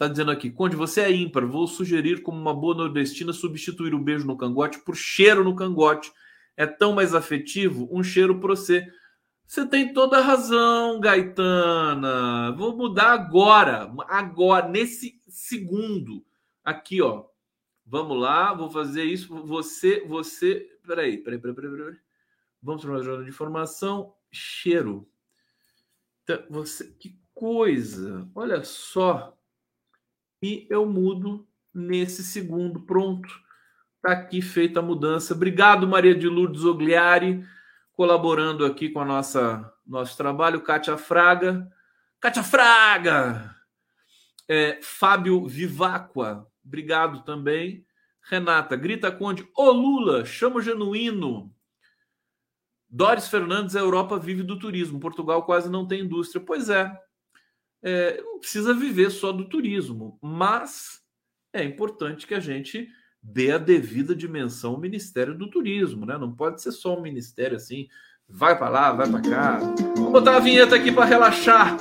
Tá 0.00 0.08
dizendo 0.08 0.30
aqui, 0.30 0.50
Conde, 0.50 0.76
você 0.76 1.02
é 1.02 1.12
ímpar. 1.12 1.44
Vou 1.44 1.66
sugerir 1.66 2.22
como 2.22 2.40
uma 2.40 2.54
boa 2.54 2.74
nordestina 2.74 3.34
substituir 3.34 3.94
o 3.94 3.98
beijo 3.98 4.26
no 4.26 4.34
cangote 4.34 4.78
por 4.78 4.96
cheiro 4.96 5.44
no 5.44 5.54
cangote. 5.54 6.10
É 6.56 6.64
tão 6.64 6.94
mais 6.94 7.14
afetivo 7.14 7.86
um 7.92 8.02
cheiro 8.02 8.40
para 8.40 8.48
você. 8.48 8.90
Você 9.46 9.66
tem 9.66 9.92
toda 9.92 10.16
a 10.16 10.22
razão, 10.22 10.98
Gaetana. 11.00 12.50
Vou 12.56 12.74
mudar 12.74 13.12
agora, 13.12 13.92
agora, 14.08 14.66
nesse 14.66 15.20
segundo. 15.28 16.24
Aqui, 16.64 17.02
ó. 17.02 17.24
Vamos 17.90 18.20
lá, 18.20 18.54
vou 18.54 18.70
fazer 18.70 19.02
isso. 19.02 19.34
Você, 19.44 20.04
você. 20.06 20.78
Peraí, 20.86 21.18
peraí, 21.18 21.40
peraí, 21.40 21.54
peraí. 21.56 21.70
peraí. 21.70 21.96
Vamos 22.62 22.82
para 22.82 22.92
uma 22.92 23.02
jornada 23.02 23.24
de 23.24 23.30
informação. 23.30 24.14
Cheiro. 24.30 25.10
Então, 26.22 26.44
você, 26.48 26.84
que 27.00 27.18
coisa. 27.34 28.30
Olha 28.32 28.62
só 28.62 29.36
e 30.40 30.68
eu 30.70 30.86
mudo 30.86 31.48
nesse 31.74 32.22
segundo. 32.22 32.80
Pronto. 32.80 33.28
Está 33.96 34.12
aqui 34.12 34.40
feita 34.40 34.78
a 34.78 34.82
mudança. 34.82 35.34
Obrigado, 35.34 35.88
Maria 35.88 36.14
de 36.14 36.28
Lourdes 36.28 36.64
Ogliari, 36.64 37.44
colaborando 37.92 38.64
aqui 38.64 38.88
com 38.88 39.00
a 39.00 39.04
nossa 39.04 39.74
nosso 39.84 40.16
trabalho. 40.16 40.62
Kátia 40.62 40.96
Fraga. 40.96 41.68
Kátia 42.20 42.42
Fraga! 42.42 43.56
É, 44.46 44.78
Fábio 44.82 45.46
Viváqua, 45.46 46.46
obrigado 46.70 47.24
também. 47.24 47.84
Renata, 48.22 48.76
grita 48.76 49.10
Conde, 49.10 49.46
ô 49.56 49.70
Lula, 49.72 50.24
chama 50.24 50.62
genuíno. 50.62 51.52
Doris 52.88 53.28
Fernandes, 53.28 53.74
a 53.74 53.80
Europa 53.80 54.18
vive 54.18 54.42
do 54.42 54.58
turismo, 54.58 55.00
Portugal 55.00 55.44
quase 55.44 55.68
não 55.68 55.86
tem 55.86 56.02
indústria. 56.02 56.42
Pois 56.44 56.68
é, 56.68 56.90
é, 57.82 58.20
não 58.22 58.38
precisa 58.38 58.72
viver 58.72 59.10
só 59.10 59.32
do 59.32 59.48
turismo, 59.48 60.18
mas 60.22 61.00
é 61.52 61.64
importante 61.64 62.26
que 62.26 62.34
a 62.34 62.40
gente 62.40 62.88
dê 63.22 63.52
a 63.52 63.58
devida 63.58 64.14
dimensão 64.14 64.72
ao 64.72 64.80
Ministério 64.80 65.36
do 65.36 65.50
Turismo, 65.50 66.06
né? 66.06 66.16
Não 66.16 66.34
pode 66.34 66.62
ser 66.62 66.72
só 66.72 66.96
um 66.96 67.02
ministério 67.02 67.56
assim, 67.56 67.86
vai 68.28 68.56
para 68.56 68.68
lá, 68.68 68.92
vai 68.92 69.10
para 69.10 69.20
cá. 69.20 69.58
Vou 69.96 70.10
botar 70.10 70.36
a 70.36 70.40
vinheta 70.40 70.76
aqui 70.76 70.90
para 70.90 71.04
relaxar, 71.04 71.76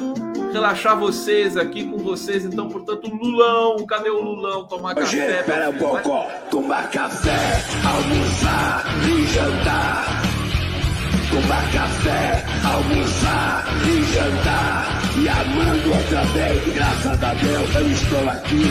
relaxar 0.51 0.97
vocês 0.99 1.57
aqui 1.57 1.85
com 1.85 1.97
vocês. 1.97 2.45
Então, 2.45 2.69
portanto, 2.69 3.09
Lulão, 3.09 3.85
cadê 3.85 4.09
o 4.09 4.21
Lulão? 4.21 4.65
Tomar 4.65 4.97
Hoje, 4.97 5.17
café. 5.17 5.39
Espera 5.39 5.69
um 5.69 5.77
pouco, 5.77 6.25
tomar 6.49 6.89
café, 6.89 7.63
almoçar 7.85 8.85
e 9.07 9.27
jantar. 9.27 10.05
Tomar 11.29 11.71
café, 11.71 12.45
almoçar 12.65 13.65
e 13.85 14.13
jantar. 14.13 14.99
E 15.21 15.27
amando 15.27 15.89
outra 15.93 16.23
vez, 16.33 16.73
graças 16.73 17.23
a 17.23 17.33
Deus 17.33 17.75
eu 17.75 17.91
estou 17.91 18.29
aqui. 18.29 18.63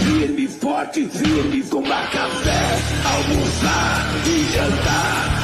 Firme, 0.00 0.48
forte, 0.48 1.04
firme, 1.06 1.62
tomar 1.64 2.10
café, 2.10 2.78
almoçar 3.04 4.10
e 4.26 4.52
jantar. 4.52 5.42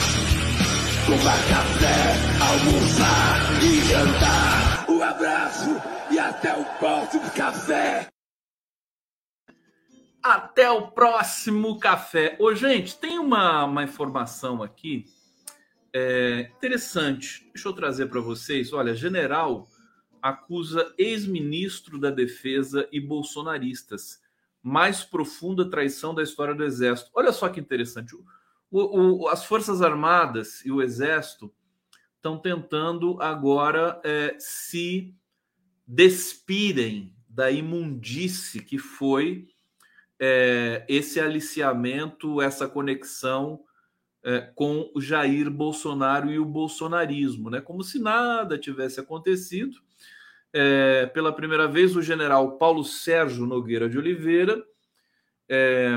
Tomar 1.07 1.39
café, 1.49 2.17
almoçar 2.41 3.63
e 3.63 3.81
jantar. 3.89 4.66
Um 4.97 5.03
abraço 5.03 5.69
e 6.11 6.19
até 6.19 6.57
o 6.57 6.65
próximo 6.79 7.31
café. 7.33 8.09
Até 10.23 10.71
o 10.71 10.91
próximo 10.91 11.79
café. 11.79 12.35
Ô, 12.41 12.55
gente, 12.55 12.97
tem 12.97 13.19
uma, 13.19 13.67
uma 13.67 13.85
informação 13.85 14.63
aqui 14.63 15.05
é, 15.93 16.51
interessante. 16.57 17.47
Deixa 17.53 17.69
eu 17.69 17.75
trazer 17.75 18.07
para 18.07 18.23
vocês. 18.23 18.73
Olha, 18.73 18.95
general 18.95 19.69
acusa 20.23 20.95
ex-ministro 20.97 22.01
da 22.01 22.11
Defesa 22.11 22.89
e 22.91 22.99
bolsonaristas. 22.99 24.23
Mais 24.63 25.05
profunda 25.05 25.69
traição 25.69 26.15
da 26.15 26.23
história 26.23 26.55
do 26.55 26.65
Exército. 26.65 27.11
Olha 27.13 27.33
só 27.33 27.51
que 27.51 27.61
interessante. 27.61 28.17
O, 28.17 28.25
o, 28.71 29.29
as 29.29 29.45
Forças 29.45 29.83
Armadas 29.83 30.65
e 30.65 30.73
o 30.73 30.81
Exército 30.81 31.53
estão 32.27 32.39
tentando 32.39 33.21
agora 33.23 34.01
é, 34.05 34.35
se 34.39 35.15
despirem 35.87 37.15
da 37.29 37.51
imundície 37.53 38.61
que 38.63 38.79
foi 38.79 39.47
é, 40.19 40.85
esse 40.89 41.21
aliciamento, 41.21 42.43
essa 42.43 42.67
conexão 42.67 43.61
é, 44.25 44.41
com 44.41 44.91
o 44.93 45.01
Jair 45.01 45.49
Bolsonaro 45.49 46.33
e 46.33 46.39
o 46.39 46.45
bolsonarismo, 46.45 47.49
né? 47.49 47.61
Como 47.61 47.85
se 47.85 48.01
nada 48.01 48.59
tivesse 48.59 48.99
acontecido 48.99 49.79
é, 50.53 51.07
pela 51.07 51.33
primeira 51.33 51.69
vez, 51.69 51.95
o 51.95 52.03
general 52.03 52.57
Paulo 52.59 52.83
Sérgio 52.83 53.47
Nogueira 53.47 53.89
de 53.89 53.99
Oliveira 53.99 54.65
é, 55.49 55.97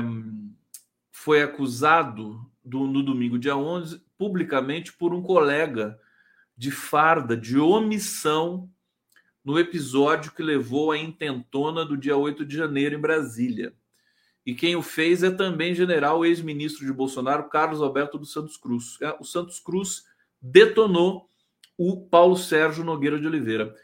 foi 1.10 1.42
acusado 1.42 2.48
do, 2.64 2.86
no 2.86 3.02
domingo, 3.02 3.38
dia 3.38 3.56
11, 3.56 4.00
publicamente 4.16 4.92
por 4.92 5.12
um 5.12 5.22
colega 5.22 5.98
de 6.60 6.70
farda 6.70 7.34
de 7.34 7.58
omissão 7.58 8.70
no 9.42 9.58
episódio 9.58 10.30
que 10.32 10.42
levou 10.42 10.92
à 10.92 10.98
intentona 10.98 11.86
do 11.86 11.96
dia 11.96 12.18
8 12.18 12.44
de 12.44 12.54
janeiro 12.54 12.94
em 12.94 13.00
Brasília. 13.00 13.72
E 14.44 14.54
quem 14.54 14.76
o 14.76 14.82
fez 14.82 15.22
é 15.22 15.30
também 15.30 15.74
general 15.74 16.22
ex-ministro 16.22 16.84
de 16.84 16.92
Bolsonaro, 16.92 17.48
Carlos 17.48 17.80
Alberto 17.80 18.18
dos 18.18 18.30
Santos 18.30 18.58
Cruz. 18.58 18.98
É, 19.00 19.16
o 19.18 19.24
Santos 19.24 19.58
Cruz 19.58 20.04
detonou 20.38 21.30
o 21.78 22.06
Paulo 22.06 22.36
Sérgio 22.36 22.84
Nogueira 22.84 23.18
de 23.18 23.26
Oliveira. 23.26 23.74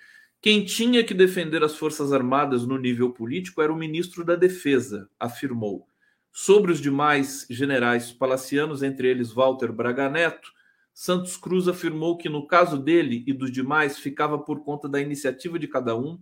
Quem 0.42 0.62
tinha 0.62 1.02
que 1.02 1.14
defender 1.14 1.64
as 1.64 1.76
Forças 1.76 2.12
Armadas 2.12 2.66
no 2.66 2.76
nível 2.76 3.10
político 3.10 3.62
era 3.62 3.72
o 3.72 3.76
ministro 3.76 4.22
da 4.22 4.36
Defesa, 4.36 5.08
afirmou. 5.18 5.88
Sobre 6.30 6.72
os 6.72 6.78
demais 6.82 7.46
generais 7.48 8.12
palacianos, 8.12 8.82
entre 8.82 9.08
eles 9.08 9.32
Walter 9.32 9.72
Braga 9.72 10.10
Neto, 10.10 10.54
Santos 10.98 11.36
Cruz 11.36 11.68
afirmou 11.68 12.16
que, 12.16 12.26
no 12.26 12.46
caso 12.46 12.78
dele 12.78 13.22
e 13.26 13.32
dos 13.34 13.52
demais, 13.52 13.98
ficava 13.98 14.38
por 14.38 14.64
conta 14.64 14.88
da 14.88 14.98
iniciativa 14.98 15.58
de 15.58 15.68
cada 15.68 15.94
um 15.94 16.18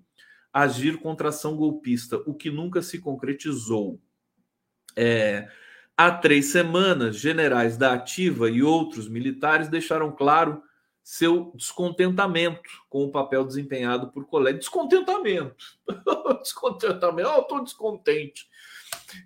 agir 0.53 0.99
contra 0.99 1.29
a 1.29 1.31
ação 1.31 1.57
golpista, 1.57 2.17
o 2.27 2.35
que 2.35 2.51
nunca 2.51 2.83
se 2.83 2.99
concretizou. 2.99 4.01
É, 4.97 5.49
há 5.97 6.11
três 6.11 6.47
semanas, 6.47 7.15
generais 7.15 7.77
da 7.77 7.95
Ativa 7.95 8.51
e 8.51 8.65
outros 8.65 9.09
militares 9.09 9.69
deixaram 9.69 10.11
claro 10.11 10.61
seu 11.05 11.53
descontentamento 11.55 12.69
com 12.91 13.05
o 13.05 13.13
papel 13.13 13.45
desempenhado 13.45 14.11
por 14.11 14.27
colegas. 14.27 14.59
Descontentamento. 14.59 15.79
descontentamento. 16.43 17.31
Oh, 17.33 17.43
estou 17.43 17.63
descontente 17.63 18.49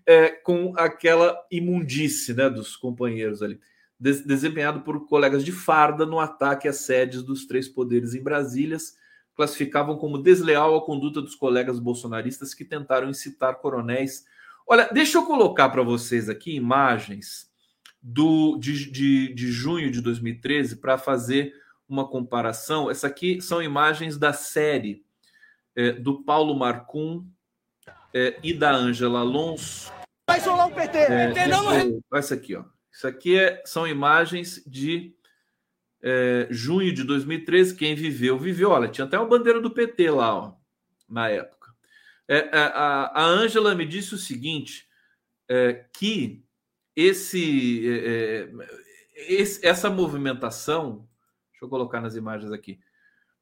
é, 0.04 0.28
com 0.28 0.74
aquela 0.76 1.42
imundície 1.50 2.34
né, 2.34 2.50
dos 2.50 2.76
companheiros 2.76 3.42
ali. 3.42 3.58
Desempenhado 3.98 4.80
por 4.82 5.06
colegas 5.06 5.44
de 5.44 5.50
farda 5.50 6.06
no 6.06 6.20
ataque 6.20 6.68
às 6.68 6.76
sedes 6.76 7.22
dos 7.22 7.46
três 7.46 7.68
poderes 7.68 8.14
em 8.14 8.22
Brasília, 8.22 8.76
classificavam 9.34 9.96
como 9.96 10.18
desleal 10.18 10.76
a 10.76 10.84
conduta 10.84 11.20
dos 11.20 11.34
colegas 11.34 11.78
bolsonaristas 11.78 12.54
que 12.54 12.64
tentaram 12.64 13.08
incitar 13.08 13.56
coronéis. 13.56 14.24
Olha, 14.66 14.88
deixa 14.92 15.18
eu 15.18 15.26
colocar 15.26 15.68
para 15.68 15.82
vocês 15.82 16.28
aqui 16.28 16.54
imagens 16.54 17.48
do 18.00 18.56
de, 18.58 18.90
de, 18.90 19.34
de 19.34 19.50
junho 19.50 19.90
de 19.90 20.00
2013 20.00 20.76
para 20.76 20.96
fazer 20.98 21.54
uma 21.88 22.08
comparação. 22.08 22.90
Essa 22.90 23.06
aqui 23.06 23.40
são 23.40 23.62
imagens 23.62 24.16
da 24.16 24.32
série 24.32 25.04
é, 25.74 25.92
do 25.92 26.22
Paulo 26.22 26.54
Marcum 26.54 27.26
é, 28.12 28.38
e 28.42 28.52
da 28.52 28.72
Ângela 28.72 29.20
Alonso. 29.20 29.92
Vai 30.28 30.40
solar 30.40 30.68
o 30.68 30.74
PT. 30.74 30.98
É, 30.98 31.32
PT 31.32 31.46
não... 31.46 32.00
essa 32.14 32.34
aqui, 32.34 32.54
ó. 32.54 32.64
Isso 32.98 33.06
aqui 33.06 33.38
é, 33.38 33.62
são 33.64 33.86
imagens 33.86 34.60
de 34.66 35.14
é, 36.02 36.48
junho 36.50 36.92
de 36.92 37.04
2013, 37.04 37.76
quem 37.76 37.94
viveu, 37.94 38.36
viveu. 38.36 38.70
Olha, 38.70 38.88
tinha 38.88 39.04
até 39.04 39.16
uma 39.16 39.28
bandeira 39.28 39.60
do 39.60 39.70
PT 39.70 40.10
lá, 40.10 40.34
ó, 40.34 40.54
na 41.08 41.28
época. 41.28 41.72
É, 42.26 42.38
é 42.38 42.58
a 42.74 43.24
Ângela 43.24 43.72
me 43.76 43.86
disse 43.86 44.16
o 44.16 44.18
seguinte: 44.18 44.88
é, 45.48 45.84
que 45.92 46.44
esse, 46.96 47.88
é, 47.88 48.50
esse, 49.14 49.64
essa 49.64 49.88
movimentação, 49.88 51.08
deixa 51.52 51.66
eu 51.66 51.68
colocar 51.68 52.00
nas 52.00 52.16
imagens 52.16 52.50
aqui, 52.50 52.80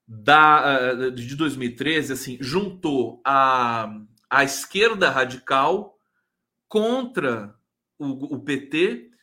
da, 0.07 1.09
de 1.09 1.35
2013, 1.35 2.13
assim, 2.13 2.37
juntou 2.43 3.23
a, 3.25 4.03
a 4.29 4.45
esquerda 4.45 5.09
radical 5.09 5.99
contra 6.69 7.59
o, 7.99 8.35
o 8.35 8.41
PT 8.41 9.16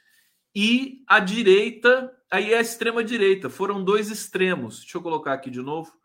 e 0.56 1.04
a 1.08 1.20
direita 1.20 2.14
Aí 2.34 2.52
é 2.52 2.58
a 2.58 2.62
extrema 2.62 3.04
direita. 3.04 3.48
Foram 3.48 3.84
dois 3.84 4.10
extremos. 4.10 4.80
Deixa 4.80 4.98
eu 4.98 5.04
colocar 5.04 5.34
aqui 5.34 5.52
de 5.52 5.62
novo 5.62 5.96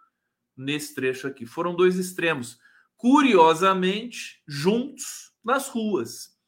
nesse 0.54 0.94
trecho 0.94 1.26
aqui. 1.26 1.46
Foram 1.46 1.74
dois 1.74 1.96
extremos, 1.96 2.58
curiosamente 2.98 4.42
juntos 4.46 5.32
nas 5.42 5.70
ruas. 5.70 6.38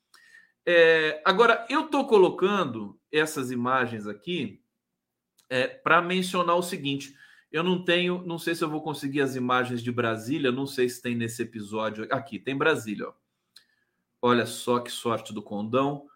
É, 0.67 1.23
agora 1.25 1.67
eu 1.71 1.87
estou 1.87 2.07
colocando 2.07 3.01
essas 3.11 3.51
imagens 3.51 4.07
aqui 4.07 4.63
é, 5.49 5.67
para 5.67 6.03
mencionar 6.03 6.57
o 6.57 6.63
seguinte. 6.63 7.17
Eu 7.51 7.65
não 7.65 7.83
tenho, 7.83 8.23
não 8.27 8.39
sei 8.39 8.55
se 8.55 8.63
eu 8.63 8.69
vou 8.69 8.83
conseguir 8.83 9.23
as 9.23 9.35
imagens 9.35 9.83
de 9.83 9.91
Brasília, 9.91 10.53
não 10.53 10.67
sei 10.67 10.91
se 10.91 11.01
tem 11.01 11.15
nesse 11.15 11.41
episódio. 11.41 12.07
Aqui, 12.11 12.39
tem 12.39 12.55
Brasília. 12.55 13.09
Ó. 13.09 13.15
Olha 14.21 14.45
só 14.45 14.79
que 14.79 14.93
sorte 14.93 15.33
do 15.33 15.43
condão 15.43 16.10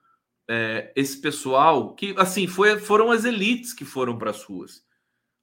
é, 0.48 0.92
esse 0.94 1.20
pessoal 1.20 1.94
que, 1.94 2.14
assim, 2.18 2.46
foi, 2.46 2.78
foram 2.78 3.10
as 3.10 3.24
elites 3.24 3.72
que 3.72 3.84
foram 3.84 4.18
para 4.18 4.30
as 4.30 4.42
ruas. 4.42 4.82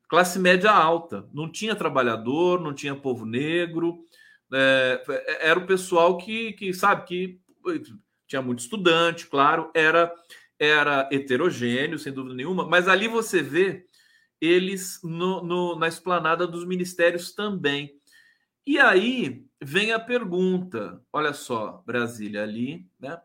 Classe 0.07 0.37
média 0.37 0.71
alta. 0.71 1.27
Não 1.33 1.51
tinha 1.51 1.75
trabalhador, 1.75 2.59
não 2.61 2.73
tinha 2.73 2.95
povo 2.95 3.25
negro. 3.25 4.05
É, 4.53 5.01
era 5.41 5.59
o 5.59 5.65
pessoal 5.65 6.17
que, 6.17 6.53
que, 6.53 6.73
sabe, 6.73 7.05
que 7.05 7.41
tinha 8.27 8.41
muito 8.41 8.59
estudante, 8.59 9.27
claro, 9.27 9.69
era, 9.73 10.13
era 10.57 11.09
heterogêneo, 11.11 11.99
sem 11.99 12.13
dúvida 12.13 12.33
nenhuma, 12.35 12.65
mas 12.65 12.87
ali 12.87 13.07
você 13.07 13.41
vê 13.41 13.85
eles 14.39 14.99
no, 15.03 15.43
no, 15.43 15.75
na 15.77 15.87
esplanada 15.87 16.47
dos 16.47 16.65
ministérios 16.65 17.33
também. 17.33 17.93
E 18.65 18.79
aí 18.79 19.45
vem 19.61 19.91
a 19.91 19.99
pergunta: 19.99 21.01
olha 21.11 21.33
só, 21.33 21.83
Brasília 21.85 22.43
ali, 22.43 22.87
né? 22.99 23.19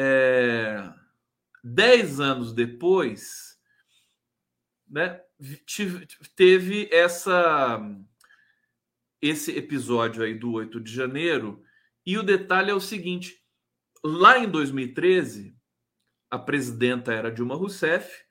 É, 0.00 0.94
dez 1.62 2.20
anos 2.20 2.52
depois, 2.52 3.58
né, 4.88 5.20
teve 6.36 6.88
essa 6.92 7.80
esse 9.20 9.50
episódio 9.58 10.22
aí 10.22 10.34
do 10.34 10.52
8 10.52 10.78
de 10.80 10.92
janeiro, 10.92 11.60
e 12.06 12.16
o 12.16 12.22
detalhe 12.22 12.70
é 12.70 12.74
o 12.74 12.80
seguinte: 12.80 13.42
lá 14.04 14.38
em 14.38 14.48
2013, 14.48 15.56
a 16.30 16.38
presidenta 16.38 17.12
era 17.12 17.32
Dilma 17.32 17.56
Rousseff, 17.56 18.24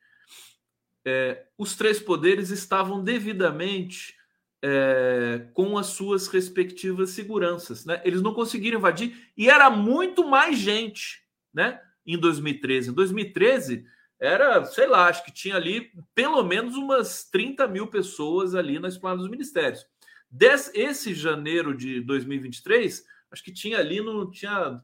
é, 1.06 1.48
os 1.58 1.76
três 1.76 2.00
poderes 2.00 2.50
estavam 2.50 3.04
devidamente 3.04 4.16
é, 4.62 5.50
com 5.54 5.78
as 5.78 5.88
suas 5.88 6.30
respectivas 6.30 7.10
seguranças. 7.10 7.84
Né? 7.84 8.02
Eles 8.06 8.22
não 8.22 8.34
conseguiram 8.34 8.80
invadir 8.80 9.32
e 9.36 9.50
era 9.50 9.70
muito 9.70 10.26
mais 10.26 10.58
gente 10.58 11.27
né? 11.58 11.82
Em 12.06 12.20
2013. 12.20 12.92
Em 12.92 12.94
2013, 12.94 13.84
era, 14.20 14.64
sei 14.66 14.86
lá, 14.86 15.08
acho 15.08 15.26
que 15.26 15.32
tinha 15.32 15.56
ali 15.56 15.92
pelo 16.14 16.44
menos 16.44 16.76
umas 16.76 17.28
30 17.32 17.68
mil 17.68 17.88
pessoas 17.88 18.54
ali 18.54 18.78
na 18.78 18.88
esplanada 18.88 19.22
dos 19.22 19.32
ministérios. 19.32 19.84
Des, 20.30 20.70
esse 20.76 21.16
janeiro 21.16 21.76
de 21.76 22.00
2023, 22.02 23.04
acho 23.32 23.44
que 23.44 23.52
tinha 23.52 23.80
ali 23.80 24.02
no 24.02 24.30
tinha 24.30 24.80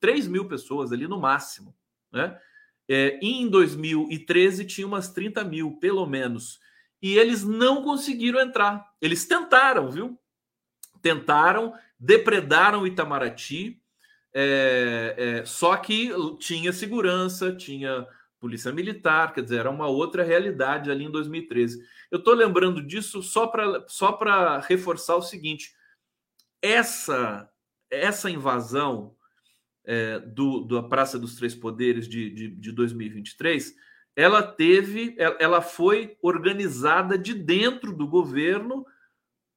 3 0.00 0.26
mil 0.26 0.48
pessoas 0.48 0.90
ali 0.90 1.06
no 1.06 1.20
máximo, 1.20 1.72
né? 2.10 2.36
É, 2.88 3.18
em 3.22 3.48
2013 3.48 4.64
tinha 4.64 4.86
umas 4.86 5.08
30 5.12 5.44
mil, 5.44 5.76
pelo 5.78 6.06
menos. 6.06 6.60
E 7.00 7.18
eles 7.18 7.44
não 7.44 7.82
conseguiram 7.82 8.40
entrar. 8.40 8.84
Eles 9.00 9.24
tentaram, 9.26 9.90
viu? 9.90 10.18
Tentaram, 11.00 11.72
depredaram 11.98 12.86
Itamaraty, 12.86 13.80
é, 14.38 15.14
é, 15.16 15.44
só 15.46 15.74
que 15.78 16.10
tinha 16.38 16.70
segurança, 16.70 17.56
tinha 17.56 18.06
polícia 18.38 18.70
militar, 18.70 19.32
quer 19.32 19.42
dizer, 19.42 19.60
era 19.60 19.70
uma 19.70 19.86
outra 19.86 20.22
realidade 20.22 20.90
ali 20.90 21.04
em 21.04 21.10
2013. 21.10 21.82
Eu 22.10 22.18
estou 22.18 22.34
lembrando 22.34 22.82
disso 22.82 23.22
só 23.22 23.46
para 23.46 23.82
só 23.88 24.18
reforçar 24.68 25.16
o 25.16 25.22
seguinte: 25.22 25.74
essa, 26.60 27.48
essa 27.90 28.30
invasão 28.30 29.16
é, 29.86 30.18
do, 30.18 30.66
da 30.66 30.82
Praça 30.82 31.18
dos 31.18 31.36
Três 31.36 31.54
Poderes 31.54 32.06
de, 32.06 32.28
de, 32.28 32.48
de 32.48 32.72
2023 32.72 33.74
ela 34.14 34.42
teve, 34.42 35.14
ela 35.38 35.60
foi 35.60 36.16
organizada 36.22 37.18
de 37.18 37.34
dentro 37.34 37.92
do 37.92 38.06
governo 38.06 38.86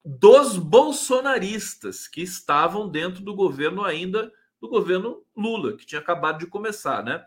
dos 0.04 0.58
bolsonaristas 0.58 2.10
que 2.10 2.22
estavam 2.22 2.90
dentro 2.90 3.24
do 3.24 3.34
governo 3.34 3.86
ainda 3.86 4.30
do 4.62 4.68
governo 4.68 5.24
Lula, 5.36 5.76
que 5.76 5.86
tinha 5.86 6.02
acabado 6.02 6.40
de 6.40 6.48
começar, 6.48 7.04
né? 7.04 7.26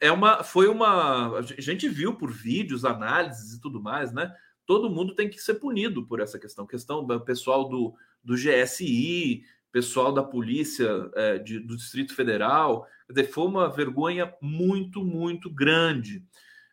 É 0.00 0.12
uma, 0.12 0.44
foi 0.44 0.68
uma, 0.68 1.38
a 1.38 1.42
gente 1.42 1.88
viu 1.88 2.14
por 2.14 2.30
vídeos, 2.30 2.84
análises 2.84 3.54
e 3.54 3.60
tudo 3.60 3.82
mais, 3.82 4.12
né? 4.12 4.32
Todo 4.66 4.90
mundo 4.90 5.14
tem 5.14 5.28
que 5.28 5.40
ser 5.40 5.54
punido 5.54 6.06
por 6.06 6.20
essa 6.20 6.38
questão, 6.38 6.66
questão 6.66 7.04
do 7.04 7.20
pessoal 7.20 7.68
do, 7.68 7.94
do 8.22 8.34
GSI, 8.34 9.42
pessoal 9.72 10.12
da 10.12 10.22
polícia 10.22 11.10
é, 11.14 11.38
de, 11.38 11.58
do 11.58 11.76
Distrito 11.76 12.14
Federal, 12.14 12.86
foi 13.32 13.44
uma 13.44 13.68
vergonha 13.68 14.32
muito, 14.40 15.04
muito 15.04 15.50
grande. 15.50 16.24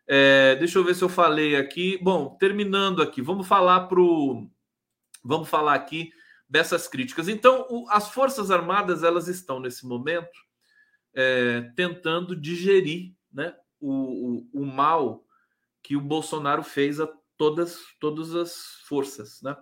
É, 0.07 0.55
deixa 0.55 0.77
eu 0.79 0.83
ver 0.83 0.95
se 0.95 1.03
eu 1.03 1.09
falei 1.09 1.55
aqui. 1.55 1.99
Bom, 2.01 2.35
terminando 2.39 3.01
aqui, 3.01 3.21
vamos 3.21 3.47
falar 3.47 3.88
pro, 3.88 4.47
vamos 5.23 5.49
falar 5.49 5.73
aqui 5.73 6.11
dessas 6.49 6.87
críticas. 6.87 7.27
Então, 7.27 7.65
o, 7.69 7.85
as 7.89 8.09
Forças 8.09 8.51
Armadas 8.51 9.03
elas 9.03 9.27
estão 9.27 9.59
nesse 9.59 9.85
momento 9.85 10.45
é, 11.13 11.61
tentando 11.75 12.35
digerir 12.35 13.13
né, 13.31 13.55
o, 13.79 13.91
o, 14.53 14.61
o, 14.61 14.65
mal 14.65 15.25
que 15.83 15.95
o 15.95 16.01
Bolsonaro 16.01 16.63
fez 16.63 16.99
a 16.99 17.07
todas, 17.37 17.79
todas 17.99 18.35
as 18.35 18.81
forças. 18.87 19.41
Né? 19.41 19.55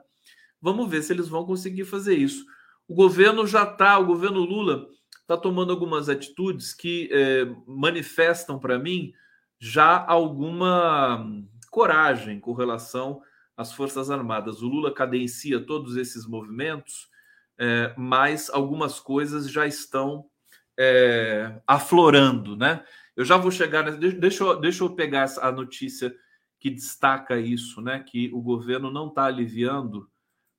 Vamos 0.61 0.89
ver 0.89 1.01
se 1.01 1.13
eles 1.13 1.27
vão 1.27 1.45
conseguir 1.45 1.85
fazer 1.85 2.15
isso. 2.15 2.45
O 2.87 2.93
governo 2.93 3.47
já 3.47 3.63
está, 3.63 3.97
o 3.97 4.05
governo 4.05 4.41
Lula 4.41 4.87
está 5.21 5.35
tomando 5.35 5.71
algumas 5.71 6.07
atitudes 6.07 6.73
que 6.73 7.09
é, 7.11 7.45
manifestam 7.65 8.59
para 8.59 8.77
mim 8.77 9.11
já 9.59 10.05
alguma 10.05 11.25
coragem 11.71 12.39
com 12.39 12.53
relação 12.53 13.21
as 13.57 13.73
Forças 13.73 14.09
Armadas. 14.09 14.61
O 14.61 14.67
Lula 14.67 14.93
cadencia 14.93 15.65
todos 15.65 15.95
esses 15.95 16.25
movimentos, 16.25 17.09
é, 17.57 17.93
mas 17.97 18.49
algumas 18.49 18.99
coisas 18.99 19.49
já 19.49 19.65
estão 19.65 20.29
é, 20.77 21.61
aflorando, 21.65 22.55
né? 22.55 22.83
Eu 23.15 23.23
já 23.23 23.37
vou 23.37 23.51
chegar. 23.51 23.89
Deixa 23.97 24.43
eu, 24.43 24.59
deixa 24.59 24.83
eu 24.83 24.93
pegar 24.93 25.25
a 25.41 25.51
notícia 25.51 26.13
que 26.59 26.69
destaca 26.69 27.39
isso, 27.39 27.81
né? 27.81 27.99
Que 27.99 28.29
o 28.33 28.41
governo 28.41 28.91
não 28.91 29.07
está 29.07 29.25
aliviando 29.25 30.09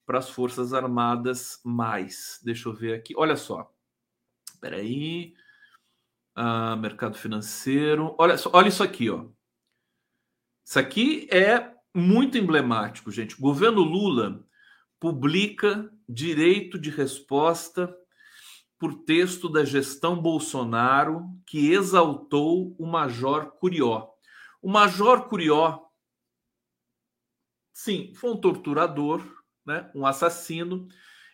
para 0.07 0.19
as 0.19 0.31
Forças 0.31 0.73
Armadas 0.73 1.61
mais. 1.65 2.41
Deixa 2.43 2.69
eu 2.69 2.75
ver 2.75 2.95
aqui. 2.95 3.15
Olha 3.17 3.37
só. 3.37 3.71
Espera 4.49 4.77
aí. 4.77 5.35
Ah, 6.35 6.77
mercado 6.77 7.19
financeiro. 7.19 8.15
Olha, 8.19 8.37
olha 8.53 8.69
isso 8.69 8.83
aqui, 8.83 9.11
ó. 9.11 9.27
Isso 10.65 10.79
aqui 10.79 11.29
é 11.31 11.76
muito 11.97 12.37
emblemático, 12.37 13.11
gente. 13.11 13.37
O 13.37 13.41
governo 13.41 13.81
Lula 13.81 14.45
publica 15.01 15.91
direito 16.09 16.79
de 16.79 16.91
resposta 16.91 17.95
por 18.79 19.05
texto 19.05 19.49
da 19.49 19.65
gestão 19.65 20.21
Bolsonaro 20.21 21.25
que 21.47 21.73
exaltou 21.73 22.77
o 22.79 22.87
Major 22.87 23.53
Curió. 23.53 24.09
O 24.61 24.71
Major 24.71 25.29
Curió, 25.29 25.87
sim, 27.73 28.13
foi 28.15 28.31
um 28.31 28.37
torturador, 28.37 29.23
né? 29.65 29.91
um 29.95 30.05
assassino. 30.05 30.87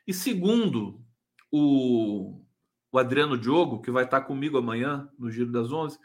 E 0.07 0.15
segundo 0.15 1.05
o, 1.51 2.41
o 2.93 2.99
Adriano 2.99 3.37
Diogo, 3.37 3.83
que 3.83 3.91
vai 3.91 4.05
estar 4.05 4.21
comigo 4.23 4.59
amanhã 4.59 5.09
no 5.19 5.31
Giro 5.31 5.51
das 5.51 5.73
Onze, 5.73 5.99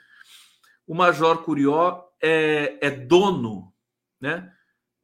o 0.87 0.95
Major 0.95 1.43
Curió 1.43 2.03
é, 2.19 2.79
é 2.81 2.89
dono 2.89 3.71
né, 4.19 4.51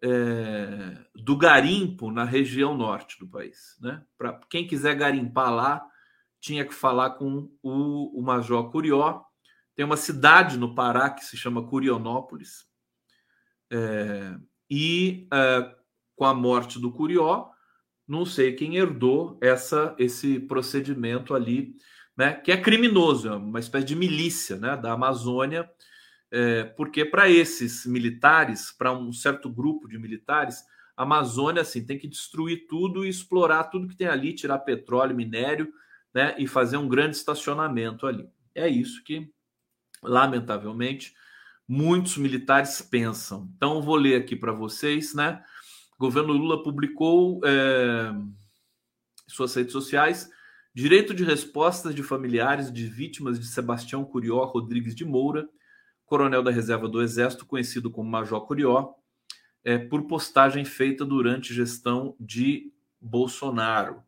é, 0.04 0.98
do 1.16 1.38
garimpo 1.38 2.12
na 2.12 2.26
região 2.26 2.76
norte 2.76 3.18
do 3.20 3.28
país. 3.28 3.78
Né? 3.80 4.04
Para 4.18 4.40
quem 4.50 4.68
quiser 4.68 4.96
garimpar 4.96 5.54
lá, 5.54 5.86
tinha 6.42 6.66
que 6.66 6.74
falar 6.74 7.12
com 7.12 7.50
o, 7.62 8.20
o 8.20 8.22
Major 8.22 8.70
Curió. 8.70 9.22
Tem 9.76 9.86
uma 9.86 9.98
cidade 9.98 10.58
no 10.58 10.76
Pará 10.76 11.10
que 11.10 11.24
se 11.24 11.38
chama 11.38 11.68
Curionópolis. 11.68 12.66
É, 13.72 14.36
e 14.70 15.28
é, 15.34 15.76
com 16.16 16.26
a 16.26 16.34
morte 16.34 16.80
do 16.80 16.92
Curió, 16.92 17.50
não 18.08 18.26
sei 18.26 18.54
quem 18.54 18.76
herdou 18.76 19.40
essa, 19.42 19.96
esse 19.98 20.40
procedimento 20.40 21.34
ali, 21.34 21.76
né, 22.16 22.34
que 22.34 22.52
é 22.52 22.62
criminoso, 22.62 23.30
é 23.30 23.36
uma 23.36 23.60
espécie 23.60 23.86
de 23.86 23.96
milícia 23.96 24.58
né, 24.58 24.78
da 24.78 24.92
Amazônia, 24.92 25.70
é, 26.36 26.64
porque 26.64 27.06
para 27.06 27.30
esses 27.30 27.86
militares, 27.86 28.72
para 28.72 28.92
um 28.92 29.14
certo 29.14 29.48
grupo 29.48 29.88
de 29.88 30.00
militares, 30.00 30.64
a 30.98 31.04
Amazônia 31.04 31.62
assim, 31.62 31.86
tem 31.86 32.00
que 32.00 32.08
destruir 32.08 32.66
tudo 32.68 33.06
e 33.06 33.10
explorar 33.10 33.66
tudo 33.66 33.88
que 33.88 33.96
tem 33.96 34.08
ali, 34.08 34.34
tirar 34.34 34.58
petróleo, 34.60 35.16
minério, 35.16 35.72
né, 36.12 36.34
e 36.40 36.48
fazer 36.48 36.78
um 36.78 36.88
grande 36.88 37.18
estacionamento 37.18 38.08
ali. 38.08 38.28
É 38.56 38.68
isso 38.68 39.04
que, 39.04 39.32
lamentavelmente, 40.02 41.14
muitos 41.68 42.18
militares 42.18 42.82
pensam. 42.82 43.48
Então, 43.56 43.80
vou 43.80 43.96
ler 43.96 44.16
aqui 44.16 44.36
para 44.36 44.52
vocês, 44.52 45.14
né? 45.14 45.44
O 45.96 46.00
governo 46.00 46.34
Lula 46.34 46.64
publicou 46.64 47.42
é, 47.46 48.12
suas 49.28 49.54
redes 49.54 49.72
sociais 49.72 50.30
direito 50.74 51.14
de 51.14 51.24
respostas 51.24 51.94
de 51.94 52.02
familiares 52.02 52.74
de 52.74 52.88
vítimas 52.88 53.40
de 53.40 53.46
Sebastião 53.46 54.04
Curió 54.04 54.44
Rodrigues 54.46 54.96
de 54.96 55.06
Moura, 55.06 55.48
coronel 56.14 56.44
da 56.44 56.52
reserva 56.52 56.88
do 56.88 57.02
Exército, 57.02 57.44
conhecido 57.44 57.90
como 57.90 58.08
Major 58.08 58.46
Curió, 58.46 58.94
é, 59.64 59.80
por 59.80 60.04
postagem 60.04 60.64
feita 60.64 61.04
durante 61.04 61.56
gestão 61.56 62.16
de 62.20 62.72
Bolsonaro. 63.02 64.04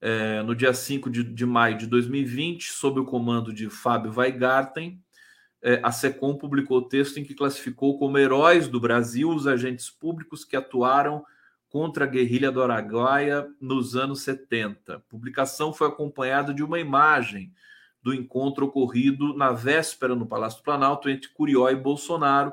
É, 0.00 0.40
no 0.44 0.54
dia 0.54 0.72
5 0.72 1.10
de, 1.10 1.24
de 1.24 1.44
maio 1.44 1.76
de 1.76 1.88
2020, 1.88 2.70
sob 2.70 3.00
o 3.00 3.04
comando 3.04 3.52
de 3.52 3.68
Fábio 3.68 4.12
Weigarten, 4.12 5.02
é, 5.60 5.80
a 5.82 5.90
SECOM 5.90 6.38
publicou 6.38 6.78
o 6.78 6.88
texto 6.88 7.18
em 7.18 7.24
que 7.24 7.34
classificou 7.34 7.98
como 7.98 8.18
heróis 8.18 8.68
do 8.68 8.78
Brasil 8.78 9.28
os 9.28 9.48
agentes 9.48 9.90
públicos 9.90 10.44
que 10.44 10.54
atuaram 10.54 11.24
contra 11.68 12.04
a 12.04 12.08
guerrilha 12.08 12.52
do 12.52 12.62
Araguaia 12.62 13.48
nos 13.60 13.96
anos 13.96 14.22
70. 14.22 14.94
A 14.94 15.00
publicação 15.00 15.72
foi 15.72 15.88
acompanhada 15.88 16.54
de 16.54 16.62
uma 16.62 16.78
imagem 16.78 17.52
do 18.02 18.12
encontro 18.12 18.66
ocorrido 18.66 19.36
na 19.36 19.52
véspera 19.52 20.14
no 20.14 20.26
Palácio 20.26 20.60
do 20.60 20.64
Planalto 20.64 21.08
entre 21.08 21.28
Curió 21.28 21.68
e 21.68 21.76
Bolsonaro, 21.76 22.52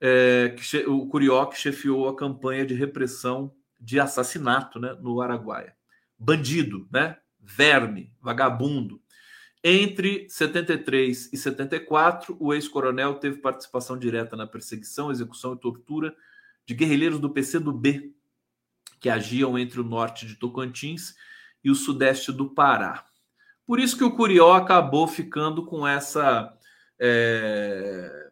é, 0.00 0.54
que, 0.56 0.78
o 0.86 1.06
Curió 1.06 1.46
que 1.46 1.58
chefiou 1.58 2.08
a 2.08 2.16
campanha 2.16 2.64
de 2.64 2.74
repressão 2.74 3.52
de 3.80 4.00
assassinato 4.00 4.80
né, 4.80 4.96
no 5.00 5.20
Araguaia. 5.20 5.74
Bandido, 6.18 6.88
né? 6.90 7.16
verme, 7.40 8.12
vagabundo, 8.20 9.02
entre 9.64 10.28
73 10.28 11.32
e 11.32 11.36
74, 11.36 12.36
o 12.40 12.52
ex-coronel 12.52 13.14
teve 13.14 13.38
participação 13.38 13.96
direta 13.96 14.34
na 14.34 14.44
perseguição, 14.44 15.10
execução 15.10 15.54
e 15.54 15.58
tortura 15.58 16.12
de 16.66 16.74
guerrilheiros 16.74 17.20
do 17.20 17.30
PCdoB, 17.30 18.12
que 18.98 19.08
agiam 19.08 19.56
entre 19.56 19.80
o 19.80 19.84
norte 19.84 20.26
de 20.26 20.34
Tocantins 20.34 21.14
e 21.62 21.70
o 21.70 21.76
sudeste 21.76 22.32
do 22.32 22.50
Pará. 22.50 23.04
Por 23.66 23.78
isso 23.78 23.96
que 23.96 24.04
o 24.04 24.14
Curió 24.14 24.52
acabou 24.52 25.06
ficando 25.06 25.64
com 25.64 25.86
essa. 25.86 26.52
É, 26.98 28.30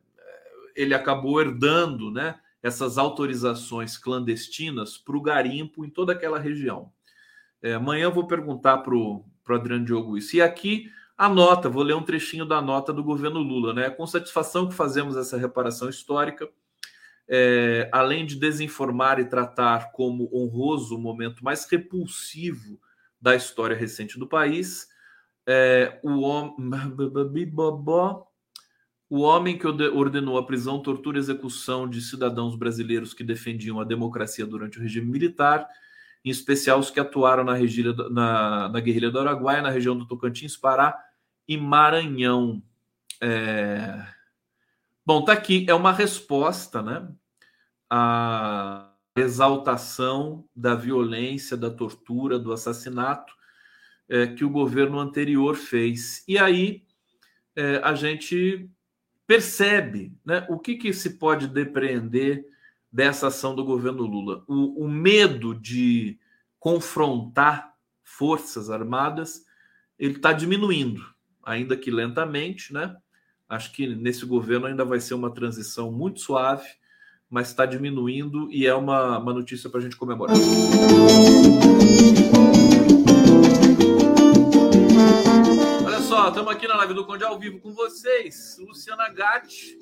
ele 0.75 0.95
acabou 0.95 1.41
herdando 1.41 2.11
né, 2.11 2.39
essas 2.63 2.99
autorizações 2.99 3.97
clandestinas 3.97 4.97
para 4.97 5.17
o 5.17 5.23
garimpo 5.23 5.85
em 5.85 5.91
toda 5.91 6.13
aquela 6.13 6.39
região. 6.39 6.93
É, 7.63 7.75
amanhã 7.75 8.05
eu 8.05 8.13
vou 8.13 8.27
perguntar 8.27 8.79
para 8.79 8.95
o 8.95 9.25
Adriano 9.49 9.85
Diogo 9.85 10.17
isso. 10.17 10.37
E 10.37 10.43
aqui 10.43 10.91
a 11.21 11.29
nota, 11.29 11.69
vou 11.69 11.83
ler 11.83 11.95
um 11.95 12.03
trechinho 12.03 12.47
da 12.47 12.63
nota 12.63 12.95
do 12.95 13.05
governo 13.05 13.41
Lula, 13.41 13.75
né? 13.75 13.91
Com 13.91 14.07
satisfação 14.07 14.67
que 14.67 14.75
fazemos 14.75 15.19
essa 15.19 15.37
reparação 15.37 15.91
histórica, 15.91 16.49
é, 17.29 17.91
além 17.93 18.25
de 18.25 18.37
desinformar 18.37 19.21
e 19.21 19.27
tratar 19.27 19.93
como 19.93 20.31
honroso 20.33 20.97
o 20.97 20.99
momento 20.99 21.45
mais 21.45 21.67
repulsivo 21.71 22.81
da 23.21 23.37
história 23.37 23.77
recente 23.77 24.19
do 24.19 24.27
país, 24.27 24.89
é, 25.53 25.99
o, 26.05 26.21
hom 26.21 26.55
o 29.11 29.21
homem 29.23 29.59
que 29.59 29.67
ordenou 29.67 30.39
a 30.39 30.47
prisão, 30.47 30.81
tortura 30.81 31.19
e 31.19 31.21
execução 31.21 31.91
de 31.91 32.01
cidadãos 32.01 32.55
brasileiros 32.55 33.13
que 33.13 33.25
defendiam 33.25 33.81
a 33.81 33.85
democracia 33.85 34.47
durante 34.47 34.79
o 34.79 34.83
regime 34.83 35.11
militar, 35.11 35.69
em 36.25 36.31
especial 36.31 36.79
os 36.79 36.89
que 36.91 37.01
atuaram 37.01 37.43
na, 37.43 37.59
na, 38.11 38.69
na 38.69 38.81
guerrilha 38.81 39.11
do 39.11 39.19
Araguaia, 39.19 39.61
na 39.61 39.71
região 39.71 39.99
do 39.99 40.07
Tocantins, 40.07 40.57
Pará 40.57 40.97
e 41.49 41.57
Maranhão. 41.57 42.63
É... 43.21 44.07
Bom, 45.05 45.25
tá 45.25 45.33
aqui, 45.33 45.67
é 45.69 45.75
uma 45.75 45.93
resposta, 45.93 46.81
né? 46.81 47.09
À 47.91 48.93
exaltação 49.17 50.45
da 50.55 50.77
violência, 50.77 51.57
da 51.57 51.71
tortura, 51.71 52.39
do 52.39 52.53
assassinato 52.53 53.40
é, 54.11 54.27
que 54.27 54.45
o 54.45 54.51
governo 54.51 54.99
anterior 54.99 55.57
fez. 55.57 56.23
E 56.29 56.37
aí 56.37 56.83
é, 57.57 57.81
a 57.83 57.95
gente 57.95 58.69
percebe 59.27 60.13
né, 60.25 60.45
o 60.51 60.59
que, 60.59 60.75
que 60.77 60.93
se 60.93 61.17
pode 61.19 61.47
depreender 61.47 62.45
dessa 62.93 63.29
ação 63.29 63.55
do 63.55 63.65
governo 63.65 64.03
Lula. 64.03 64.45
O, 64.47 64.85
o 64.85 64.89
medo 64.89 65.55
de 65.55 66.19
confrontar 66.59 67.73
forças 68.03 68.69
armadas 68.69 69.47
ele 69.99 70.17
está 70.17 70.33
diminuindo 70.33 71.01
ainda 71.45 71.77
que 71.77 71.91
lentamente, 71.91 72.73
né? 72.73 72.97
Acho 73.49 73.73
que 73.73 73.87
nesse 73.87 74.25
governo 74.25 74.67
ainda 74.67 74.85
vai 74.85 75.01
ser 75.01 75.15
uma 75.15 75.31
transição 75.31 75.91
muito 75.91 76.21
suave, 76.21 76.67
mas 77.29 77.49
está 77.49 77.67
diminuindo 77.67 78.49
e 78.51 78.67
é 78.67 78.75
uma, 78.75 79.19
uma 79.19 79.33
notícia 79.33 79.69
para 79.69 79.81
a 79.81 79.83
gente 79.83 79.97
comemorar. 79.97 80.37
Só, 86.21 86.29
estamos 86.29 86.53
aqui 86.53 86.69
na 86.69 86.77
live 86.77 86.93
do 86.93 87.07
Conde 87.07 87.25
ao 87.25 87.39
vivo 87.39 87.59
com 87.61 87.73
vocês. 87.73 88.59
Luciana 88.59 89.09
Gatti, 89.09 89.79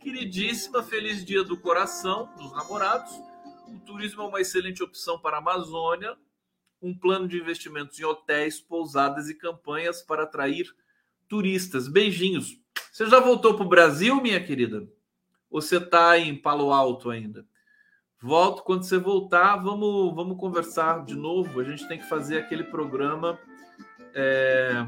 queridíssima, 0.00 0.82
feliz 0.82 1.24
dia 1.24 1.44
do 1.44 1.56
coração 1.56 2.28
dos 2.36 2.52
namorados. 2.52 3.12
O 3.68 3.78
turismo 3.86 4.22
é 4.22 4.26
uma 4.26 4.40
excelente 4.40 4.82
opção 4.82 5.16
para 5.16 5.36
a 5.36 5.38
Amazônia. 5.38 6.16
Um 6.82 6.92
plano 6.92 7.28
de 7.28 7.38
investimentos 7.38 8.00
em 8.00 8.04
hotéis, 8.04 8.60
pousadas 8.60 9.28
e 9.28 9.34
campanhas 9.34 10.02
para 10.02 10.24
atrair 10.24 10.74
turistas. 11.28 11.86
Beijinhos. 11.86 12.58
Você 12.90 13.06
já 13.06 13.20
voltou 13.20 13.54
para 13.54 13.64
o 13.64 13.68
Brasil, 13.68 14.20
minha 14.20 14.42
querida? 14.42 14.88
Ou 15.48 15.62
você 15.62 15.76
está 15.76 16.18
em 16.18 16.34
Palo 16.34 16.72
Alto 16.72 17.10
ainda? 17.10 17.46
Volto 18.20 18.64
quando 18.64 18.82
você 18.82 18.98
voltar, 18.98 19.54
vamos, 19.54 20.12
vamos 20.16 20.36
conversar 20.36 21.04
de 21.04 21.14
novo. 21.14 21.60
A 21.60 21.64
gente 21.64 21.86
tem 21.86 21.96
que 21.96 22.08
fazer 22.08 22.38
aquele 22.38 22.64
programa 22.64 23.38
é, 24.12 24.84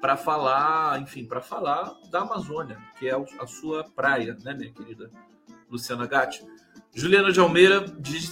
para 0.00 0.16
falar, 0.16 1.00
enfim, 1.00 1.24
para 1.24 1.40
falar 1.40 1.94
da 2.10 2.20
Amazônia, 2.20 2.78
que 2.98 3.08
é 3.08 3.14
a 3.38 3.46
sua 3.46 3.84
praia, 3.84 4.36
né, 4.42 4.54
minha 4.54 4.72
querida 4.72 5.10
Luciana 5.70 6.06
Gatti? 6.06 6.44
Juliana 6.92 7.30
de 7.30 7.38
Almeida, 7.38 7.84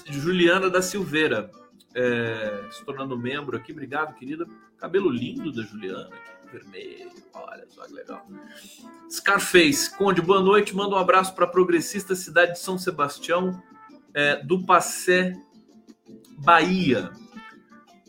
Juliana 0.06 0.68
da 0.68 0.82
Silveira, 0.82 1.50
é, 1.94 2.64
se 2.70 2.84
tornando 2.84 3.16
membro 3.16 3.56
aqui. 3.56 3.72
Obrigado, 3.72 4.14
querida. 4.14 4.46
Cabelo 4.76 5.10
lindo 5.10 5.52
da 5.52 5.62
Juliana 5.62 6.08
aqui 6.08 6.38
vermelho. 6.52 7.10
Olha 7.32 7.66
só 7.68 7.84
que 7.86 7.92
legal. 7.92 8.26
Scarface, 9.10 9.96
Conde, 9.96 10.20
boa 10.20 10.42
noite. 10.42 10.74
Manda 10.74 10.94
um 10.94 10.98
abraço 10.98 11.34
para 11.34 11.44
a 11.44 11.48
progressista 11.48 12.14
cidade 12.14 12.52
de 12.52 12.58
São 12.58 12.78
Sebastião, 12.78 13.62
é, 14.14 14.36
do 14.36 14.64
Passé, 14.64 15.34
Bahia. 16.38 17.12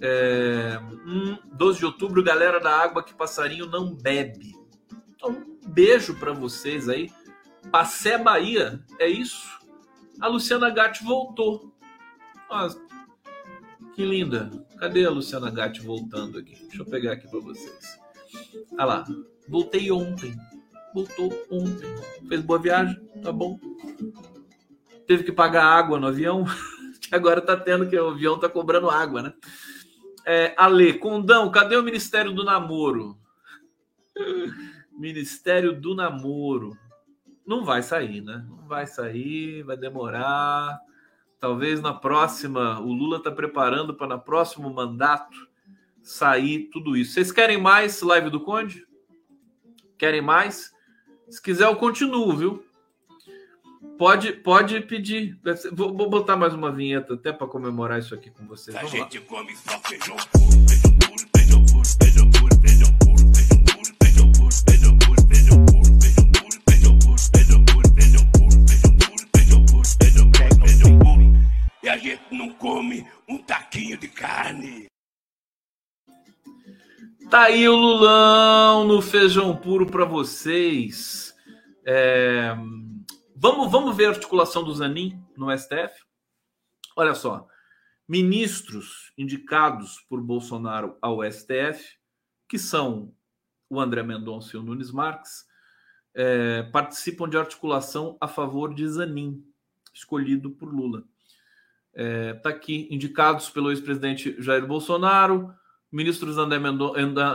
É, 0.01 0.79
um, 1.05 1.37
12 1.53 1.79
de 1.79 1.85
outubro, 1.85 2.23
galera 2.23 2.59
da 2.59 2.75
água 2.77 3.03
que 3.03 3.13
passarinho 3.13 3.65
não 3.65 3.93
bebe. 3.93 4.55
Então, 5.15 5.31
um 5.31 5.69
beijo 5.69 6.15
para 6.15 6.31
vocês 6.31 6.87
aí. 6.87 7.11
Passé, 7.71 8.17
Bahia, 8.17 8.81
é 8.97 9.07
isso. 9.07 9.59
A 10.21 10.27
Luciana 10.27 10.69
Gatti 10.69 11.03
voltou. 11.03 11.73
Nossa, 12.49 12.79
que 13.93 14.05
linda. 14.05 14.49
Cadê 14.79 15.05
a 15.05 15.09
Luciana 15.09 15.51
Gatti 15.51 15.81
voltando 15.81 16.39
aqui? 16.39 16.55
Deixa 16.67 16.81
eu 16.81 16.85
pegar 16.85 17.13
aqui 17.13 17.27
para 17.27 17.39
vocês. 17.39 17.99
Ah 18.77 18.85
lá, 18.85 19.05
voltei 19.47 19.91
ontem. 19.91 20.35
Voltou 20.93 21.31
ontem. 21.51 21.87
Fez 22.27 22.41
boa 22.41 22.59
viagem? 22.59 22.95
Tá 23.21 23.31
bom. 23.31 23.59
Teve 25.05 25.23
que 25.23 25.31
pagar 25.31 25.65
água 25.65 25.99
no 25.99 26.07
avião? 26.07 26.45
Agora 27.11 27.41
tá 27.41 27.57
tendo 27.57 27.89
que 27.89 27.97
o 27.97 28.09
avião 28.09 28.39
tá 28.39 28.47
cobrando 28.47 28.89
água, 28.89 29.21
né? 29.21 29.33
É, 30.25 30.53
Ale, 30.57 30.93
Condão, 30.93 31.51
cadê 31.51 31.75
o 31.75 31.83
Ministério 31.83 32.31
do 32.31 32.43
Namoro? 32.43 33.17
Ministério 34.91 35.73
do 35.73 35.95
Namoro. 35.95 36.77
Não 37.45 37.63
vai 37.63 37.81
sair, 37.81 38.21
né? 38.21 38.45
Não 38.47 38.67
vai 38.67 38.85
sair, 38.85 39.63
vai 39.63 39.77
demorar. 39.77 40.79
Talvez 41.39 41.81
na 41.81 41.93
próxima, 41.93 42.79
o 42.79 42.91
Lula 42.91 43.17
está 43.17 43.31
preparando 43.31 43.93
para 43.93 44.07
no 44.07 44.19
próximo 44.19 44.69
mandato 44.69 45.47
sair 46.03 46.69
tudo 46.71 46.97
isso. 46.97 47.13
Vocês 47.13 47.31
querem 47.31 47.57
mais 47.57 48.01
live 48.01 48.29
do 48.29 48.41
Conde? 48.41 48.85
Querem 49.97 50.21
mais? 50.21 50.71
Se 51.29 51.41
quiser, 51.41 51.65
eu 51.65 51.75
continuo, 51.75 52.35
viu? 52.35 52.65
Pode, 53.99 54.31
pode 54.31 54.79
pedir. 54.79 55.37
Vou, 55.73 55.93
vou 55.93 56.09
botar 56.09 56.37
mais 56.37 56.53
uma 56.53 56.71
vinheta 56.71 57.15
até 57.15 57.33
para 57.33 57.45
comemorar 57.45 57.99
isso 57.99 58.15
aqui 58.15 58.29
com 58.29 58.45
vocês. 58.45 58.73
Vamos 58.73 58.93
a 58.93 58.95
gente 58.95 59.19
lá. 59.19 59.25
come 59.25 59.53
só 59.57 59.77
feijão 59.81 60.15
puro, 60.31 60.69
feijão 60.69 60.95
puro, 60.95 61.27
feijão 61.35 61.65
puro, 61.65 61.99
feijão 62.01 62.29
puro, 62.31 62.61
feijão 62.63 62.93
puro, 62.97 63.19
feijão 63.35 63.61
puro, 63.61 63.97
feijão 64.01 64.31
puro, 64.31 64.55
feijão 64.71 64.95
puro, 64.95 65.29
feijão 65.29 65.65
puro, 65.65 65.99
feijão 65.99 66.29
puro, 66.31 66.63
feijão 66.65 66.95
puro, 66.95 67.27
feijão 67.27 67.59
puro, 67.59 67.89
feijão 67.97 68.25
puro, 68.31 68.67
feijão 68.69 68.95
puro, 68.95 69.27
feijão 69.35 69.65
puro, 69.65 69.85
feijão 70.01 70.31
puro, 70.31 70.65
feijão 70.65 70.99
puro. 70.99 71.33
E 71.83 71.89
a 71.89 71.97
gente 71.97 72.21
não 72.31 72.53
come 72.53 73.05
um 73.27 73.37
taquinho 73.37 73.97
de 73.97 74.07
carne. 74.07 74.85
Tá 77.29 77.43
aí 77.43 77.67
o 77.67 77.75
Lulão 77.75 78.85
no 78.87 79.01
feijão 79.01 79.57
puro 79.57 79.85
para 79.85 80.05
vocês. 80.05 81.35
É... 81.85 82.55
Vamos, 83.41 83.71
vamos 83.71 83.95
ver 83.95 84.07
a 84.07 84.09
articulação 84.09 84.65
do 84.65 84.73
Zanin 84.73 85.17
no 85.37 85.49
STF? 85.57 86.03
Olha 86.93 87.15
só. 87.15 87.47
Ministros 88.05 89.13
indicados 89.17 90.01
por 90.09 90.21
Bolsonaro 90.21 90.97
ao 91.01 91.23
STF, 91.23 91.97
que 92.49 92.59
são 92.59 93.13
o 93.69 93.79
André 93.79 94.03
Mendonça 94.03 94.57
e 94.57 94.59
o 94.59 94.61
Nunes 94.61 94.91
Marques, 94.91 95.45
é, 96.13 96.63
participam 96.63 97.29
de 97.29 97.37
articulação 97.37 98.17
a 98.19 98.27
favor 98.27 98.75
de 98.75 98.85
Zanin, 98.85 99.41
escolhido 99.93 100.51
por 100.51 100.73
Lula. 100.73 101.05
Está 101.93 102.03
é, 102.03 102.33
tá 102.33 102.49
aqui, 102.49 102.89
indicados 102.91 103.49
pelo 103.49 103.71
ex-presidente 103.71 104.35
Jair 104.41 104.67
Bolsonaro, 104.67 105.55
ministros 105.89 106.37
André, 106.37 106.59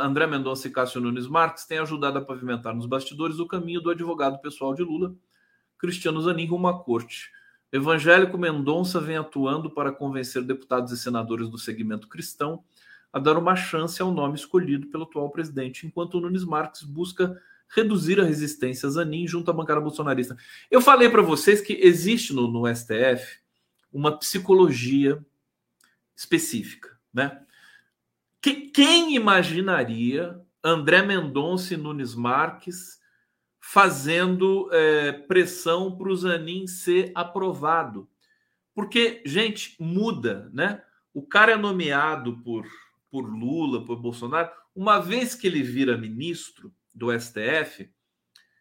André 0.03 0.27
Mendonça 0.27 0.69
e 0.69 0.71
Cássio 0.71 1.01
Nunes 1.01 1.27
Marques 1.27 1.65
têm 1.65 1.79
ajudado 1.79 2.19
a 2.19 2.23
pavimentar 2.23 2.75
nos 2.75 2.85
bastidores 2.85 3.39
o 3.39 3.47
caminho 3.47 3.81
do 3.81 3.89
advogado 3.89 4.39
pessoal 4.43 4.75
de 4.75 4.83
Lula, 4.83 5.17
Cristiano 5.85 6.23
Zanin 6.23 6.47
rumo 6.47 6.67
à 6.67 6.83
corte. 6.83 7.31
Evangélico 7.71 8.39
Mendonça 8.39 9.01
vem 9.01 9.19
atuando 9.19 9.71
para 9.71 9.93
convencer 9.93 10.43
deputados 10.43 10.93
e 10.93 10.97
senadores 10.97 11.51
do 11.51 11.59
segmento 11.59 12.09
cristão 12.09 12.65
a 13.13 13.19
dar 13.19 13.37
uma 13.37 13.55
chance 13.55 14.01
ao 14.01 14.11
nome 14.11 14.37
escolhido 14.37 14.87
pelo 14.87 15.05
atual 15.05 15.29
presidente, 15.29 15.87
enquanto 15.87 16.19
Nunes 16.19 16.43
Marques 16.43 16.83
busca 16.83 17.39
reduzir 17.69 18.19
a 18.19 18.25
resistência 18.25 18.87
a 18.87 18.91
Zanin 18.91 19.29
junto 19.29 19.51
à 19.51 19.55
bancada 19.55 19.81
bolsonarista. 19.81 20.37
Eu 20.71 20.81
falei 20.81 21.11
para 21.11 21.21
vocês 21.21 21.61
que 21.61 21.75
existe 21.75 22.33
no, 22.33 22.51
no 22.51 22.67
STF 22.75 23.41
uma 23.93 24.19
psicologia 24.19 25.23
específica, 26.17 26.99
né? 27.13 27.43
Que, 28.41 28.69
quem 28.69 29.15
imaginaria 29.15 30.41
André 30.63 31.03
Mendonça 31.03 31.75
e 31.75 31.77
Nunes 31.77 32.15
Marques 32.15 32.99
fazendo 33.67 34.69
é, 34.73 35.11
pressão 35.11 35.97
para 35.97 36.09
o 36.09 36.17
Zanin 36.17 36.67
ser 36.67 37.11
aprovado. 37.15 38.09
Porque, 38.75 39.23
gente, 39.25 39.75
muda, 39.81 40.51
né? 40.53 40.83
O 41.15 41.27
cara 41.27 41.53
é 41.53 41.57
nomeado 41.57 42.43
por, 42.43 42.67
por 43.11 43.23
Lula, 43.23 43.85
por 43.85 43.97
Bolsonaro. 44.01 44.51
Uma 44.77 45.01
vez 45.01 45.35
que 45.35 45.47
ele 45.47 45.63
vira 45.63 45.97
ministro 45.97 46.73
do 46.95 47.09
STF, 47.19 47.91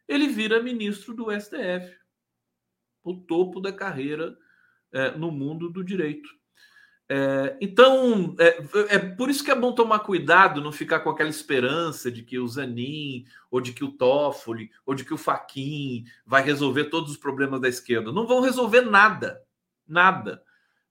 ele 0.07 0.29
vira 0.29 0.63
ministro 0.63 1.13
do 1.13 1.29
STF. 1.31 1.95
O 3.03 3.13
topo 3.13 3.59
da 3.59 3.73
carreira 3.73 4.37
é, 4.91 5.11
no 5.11 5.31
mundo 5.31 5.69
do 5.69 5.83
direito. 5.83 6.29
É, 7.09 7.57
então, 7.59 8.35
é, 8.39 8.95
é, 8.95 8.99
por 8.99 9.29
isso 9.29 9.43
que 9.43 9.51
é 9.51 9.55
bom 9.55 9.73
tomar 9.73 9.99
cuidado, 9.99 10.61
não 10.61 10.71
ficar 10.71 11.01
com 11.01 11.09
aquela 11.09 11.29
esperança 11.29 12.09
de 12.11 12.23
que 12.23 12.39
o 12.39 12.47
Zanin, 12.47 13.25
ou 13.51 13.59
de 13.59 13.73
que 13.73 13.83
o 13.83 13.91
Toffoli, 13.91 14.71
ou 14.85 14.95
de 14.95 15.03
que 15.03 15.13
o 15.13 15.17
Faquin 15.17 16.05
vai 16.25 16.41
resolver 16.41 16.85
todos 16.85 17.11
os 17.11 17.17
problemas 17.17 17.61
da 17.61 17.67
esquerda. 17.67 18.11
Não 18.11 18.25
vão 18.25 18.41
resolver 18.41 18.81
nada. 18.81 19.43
Nada. 19.87 20.41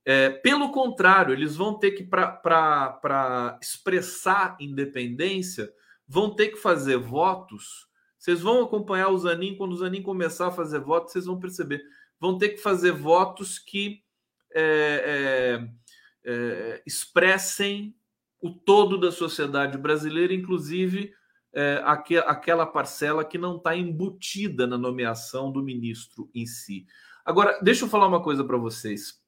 É, 0.04 0.30
pelo 0.30 0.70
contrário, 0.72 1.32
eles 1.32 1.56
vão 1.56 1.78
ter 1.78 1.92
que, 1.92 2.04
para 2.04 3.58
expressar 3.62 4.56
independência, 4.60 5.72
vão 6.06 6.34
ter 6.34 6.48
que 6.48 6.56
fazer 6.56 6.98
votos. 6.98 7.88
Vocês 8.18 8.40
vão 8.40 8.62
acompanhar 8.62 9.08
o 9.08 9.18
Zanin, 9.18 9.56
quando 9.56 9.72
o 9.72 9.76
Zanin 9.76 10.02
começar 10.02 10.48
a 10.48 10.52
fazer 10.52 10.80
votos, 10.80 11.12
vocês 11.12 11.24
vão 11.24 11.38
perceber. 11.38 11.82
Vão 12.20 12.36
ter 12.38 12.50
que 12.50 12.58
fazer 12.58 12.92
votos 12.92 13.58
que. 13.58 14.02
É, 14.54 15.66
é, 16.24 16.82
expressem 16.86 17.94
o 18.40 18.50
todo 18.50 18.98
da 18.98 19.12
sociedade 19.12 19.78
brasileira, 19.78 20.34
inclusive 20.34 21.12
é, 21.52 21.80
aqu 21.84 22.16
aquela 22.26 22.66
parcela 22.66 23.24
que 23.24 23.38
não 23.38 23.56
está 23.56 23.76
embutida 23.76 24.66
na 24.66 24.78
nomeação 24.78 25.52
do 25.52 25.62
ministro 25.62 26.30
em 26.34 26.46
si. 26.46 26.86
Agora, 27.24 27.58
deixa 27.62 27.84
eu 27.84 27.88
falar 27.88 28.08
uma 28.08 28.22
coisa 28.22 28.42
para 28.42 28.56
vocês. 28.56 29.20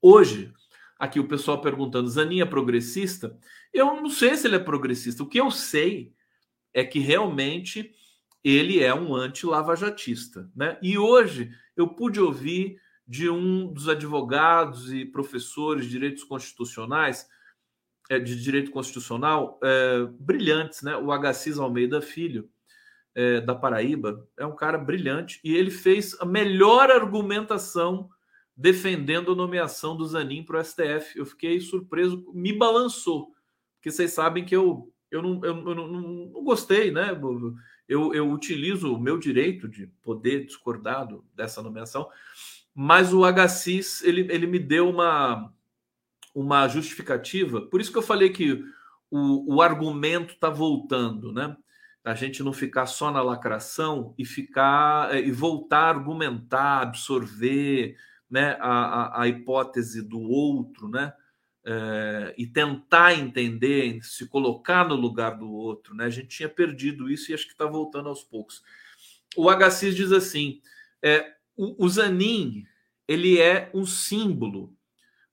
Hoje, 0.00 0.52
aqui 0.98 1.18
o 1.18 1.28
pessoal 1.28 1.60
perguntando, 1.60 2.08
Zanin 2.08 2.40
é 2.40 2.44
progressista? 2.44 3.38
Eu 3.72 3.96
não 3.96 4.10
sei 4.10 4.36
se 4.36 4.46
ele 4.46 4.56
é 4.56 4.58
progressista. 4.58 5.22
O 5.22 5.28
que 5.28 5.40
eu 5.40 5.50
sei 5.50 6.12
é 6.74 6.84
que 6.84 6.98
realmente 6.98 7.94
ele 8.42 8.82
é 8.82 8.94
um 8.94 9.16
anti-lavajatista. 9.16 10.50
Né? 10.54 10.78
E 10.82 10.98
hoje 10.98 11.50
eu 11.74 11.88
pude 11.88 12.20
ouvir 12.20 12.78
de 13.06 13.28
um 13.28 13.72
dos 13.72 13.88
advogados 13.88 14.92
e 14.92 15.04
professores 15.04 15.84
de 15.84 15.90
direitos 15.90 16.24
constitucionais, 16.24 17.28
é, 18.10 18.18
de 18.18 18.40
direito 18.42 18.70
constitucional, 18.70 19.58
é, 19.62 20.06
brilhantes, 20.18 20.82
né? 20.82 20.96
O 20.96 21.10
Agassiz 21.10 21.58
Almeida 21.58 22.00
Filho, 22.02 22.48
é, 23.14 23.40
da 23.40 23.54
Paraíba, 23.54 24.26
é 24.36 24.44
um 24.44 24.56
cara 24.56 24.76
brilhante 24.76 25.40
e 25.44 25.54
ele 25.54 25.70
fez 25.70 26.18
a 26.20 26.24
melhor 26.24 26.90
argumentação 26.90 28.08
defendendo 28.56 29.32
a 29.32 29.36
nomeação 29.36 29.96
do 29.96 30.06
Zanin 30.06 30.42
para 30.42 30.60
o 30.60 30.64
STF. 30.64 31.16
Eu 31.16 31.26
fiquei 31.26 31.60
surpreso, 31.60 32.24
me 32.32 32.52
balançou, 32.52 33.32
porque 33.76 33.90
vocês 33.90 34.12
sabem 34.12 34.44
que 34.44 34.54
eu, 34.54 34.92
eu, 35.10 35.22
não, 35.22 35.44
eu, 35.44 35.68
eu 35.68 35.74
não, 35.74 35.88
não, 35.88 36.44
gostei, 36.44 36.90
né? 36.90 37.18
Eu, 37.88 38.14
eu 38.14 38.30
utilizo 38.30 38.94
o 38.94 39.00
meu 39.00 39.18
direito 39.18 39.68
de 39.68 39.86
poder 40.02 40.46
discordar 40.46 41.06
dessa 41.34 41.62
nomeação, 41.62 42.08
mas 42.74 43.12
o 43.12 43.22
HCIS 43.24 44.02
ele, 44.02 44.22
ele 44.32 44.46
me 44.46 44.58
deu 44.58 44.90
uma, 44.90 45.52
uma 46.34 46.66
justificativa. 46.66 47.62
Por 47.62 47.80
isso 47.80 47.92
que 47.92 47.98
eu 47.98 48.02
falei 48.02 48.30
que 48.30 48.64
o, 49.10 49.54
o 49.56 49.62
argumento 49.62 50.34
está 50.34 50.50
voltando, 50.50 51.32
né? 51.32 51.56
A 52.04 52.14
gente 52.14 52.42
não 52.42 52.52
ficar 52.52 52.84
só 52.86 53.10
na 53.10 53.22
lacração 53.22 54.14
e 54.18 54.26
ficar 54.26 55.14
é, 55.14 55.20
e 55.20 55.30
voltar 55.30 55.84
a 55.84 55.88
argumentar, 55.88 56.82
absorver 56.82 57.96
né, 58.28 58.58
a, 58.60 59.20
a, 59.20 59.22
a 59.22 59.28
hipótese 59.28 60.02
do 60.02 60.20
outro, 60.20 60.88
né? 60.88 61.12
É, 61.66 62.34
e 62.36 62.46
tentar 62.46 63.14
entender, 63.14 64.02
se 64.02 64.26
colocar 64.26 64.86
no 64.86 64.96
lugar 64.96 65.38
do 65.38 65.50
outro, 65.50 65.94
né? 65.94 66.04
A 66.04 66.10
gente 66.10 66.28
tinha 66.28 66.48
perdido 66.48 67.08
isso 67.08 67.30
e 67.30 67.34
acho 67.34 67.46
que 67.46 67.52
está 67.52 67.64
voltando 67.64 68.08
aos 68.08 68.22
poucos. 68.22 68.62
O 69.36 69.48
HCIS 69.48 69.94
diz 69.94 70.12
assim: 70.12 70.60
é, 71.00 71.33
o, 71.56 71.84
o 71.84 71.88
Zanin 71.88 72.64
ele 73.06 73.40
é 73.40 73.70
um 73.74 73.84
símbolo 73.86 74.72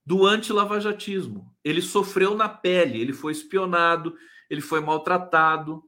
do 0.04 0.26
anti-lavajatismo. 0.26 1.52
Ele 1.64 1.80
sofreu 1.80 2.36
na 2.36 2.48
pele, 2.48 3.00
ele 3.00 3.12
foi 3.12 3.32
espionado, 3.32 4.14
ele 4.50 4.60
foi 4.60 4.80
maltratado, 4.80 5.82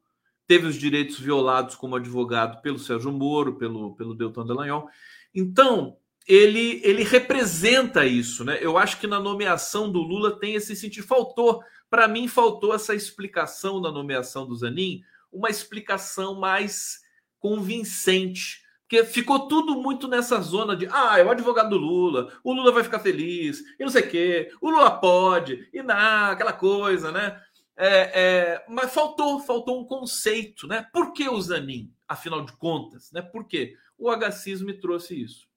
teve 0.47 0.67
os 0.67 0.77
direitos 0.77 1.19
violados 1.19 1.75
como 1.75 1.97
advogado 1.97 2.61
pelo 2.63 2.79
Sérgio 2.79 3.13
Moro, 3.13 3.57
pelo, 3.57 3.95
pelo 3.97 4.15
Deltan 4.15 4.47
Dallagnol. 4.47 4.89
Então, 5.35 5.97
ele, 6.27 6.81
ele 6.85 7.03
representa 7.03 8.07
isso, 8.07 8.45
né? 8.45 8.59
Eu 8.61 8.79
acho 8.79 8.99
que 8.99 9.07
na 9.07 9.21
nomeação 9.21 9.91
do 9.91 10.01
Lula 10.01 10.39
tem 10.39 10.55
esse 10.55 10.75
sentido. 10.75 11.07
Faltou, 11.07 11.63
para 11.91 12.09
mim, 12.09 12.29
faltou 12.29 12.75
essa 12.75 12.95
explicação 12.95 13.81
na 13.81 13.91
nomeação 13.91 14.47
do 14.47 14.57
Zanin, 14.57 15.03
uma 15.31 15.51
explicação 15.51 16.39
mais 16.39 17.01
convincente 17.39 18.64
porque 18.95 19.05
ficou 19.05 19.49
tudo 19.49 19.75
muito 19.75 20.07
nessa 20.07 20.41
zona 20.41 20.77
de 20.77 20.87
ah, 20.91 21.19
é 21.19 21.25
o 21.25 21.31
advogado 21.31 21.71
do 21.71 21.77
Lula, 21.77 22.33
o 22.45 22.53
Lula 22.53 22.71
vai 22.71 22.85
ficar 22.85 23.01
feliz, 23.01 23.61
e 23.79 23.83
não 23.83 23.89
sei 23.89 24.03
o 24.03 24.11
quê, 24.11 24.53
o 24.61 24.71
Lula 24.71 24.91
pode, 24.91 25.69
e 25.73 25.83
não, 25.83 26.31
aquela 26.31 26.53
coisa, 26.53 27.11
né? 27.11 27.41
É, 27.77 27.89
é, 27.89 28.65
mas 28.69 28.95
faltou, 28.95 29.41
faltou 29.41 29.81
um 29.81 29.85
conceito, 29.85 30.69
né? 30.69 30.87
Por 30.93 31.13
que 31.13 31.29
o 31.29 31.41
Zanin, 31.41 31.93
afinal 32.07 32.45
de 32.45 32.53
contas, 32.57 33.11
né? 33.11 33.21
Por 33.21 33.49
quê? 33.49 33.75
O 33.99 34.11
HCIS 34.11 34.63
me 34.63 34.75
trouxe 34.75 35.21
isso. 35.21 35.49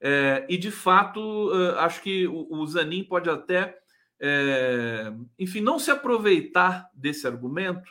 É, 0.00 0.46
e 0.48 0.56
de 0.56 0.70
fato, 0.70 1.50
acho 1.78 2.00
que 2.00 2.26
o, 2.26 2.46
o 2.50 2.66
Zanin 2.66 3.04
pode 3.04 3.28
até, 3.28 3.76
é, 4.18 5.12
enfim, 5.38 5.60
não 5.60 5.78
se 5.78 5.90
aproveitar 5.90 6.88
desse 6.94 7.26
argumento, 7.26 7.90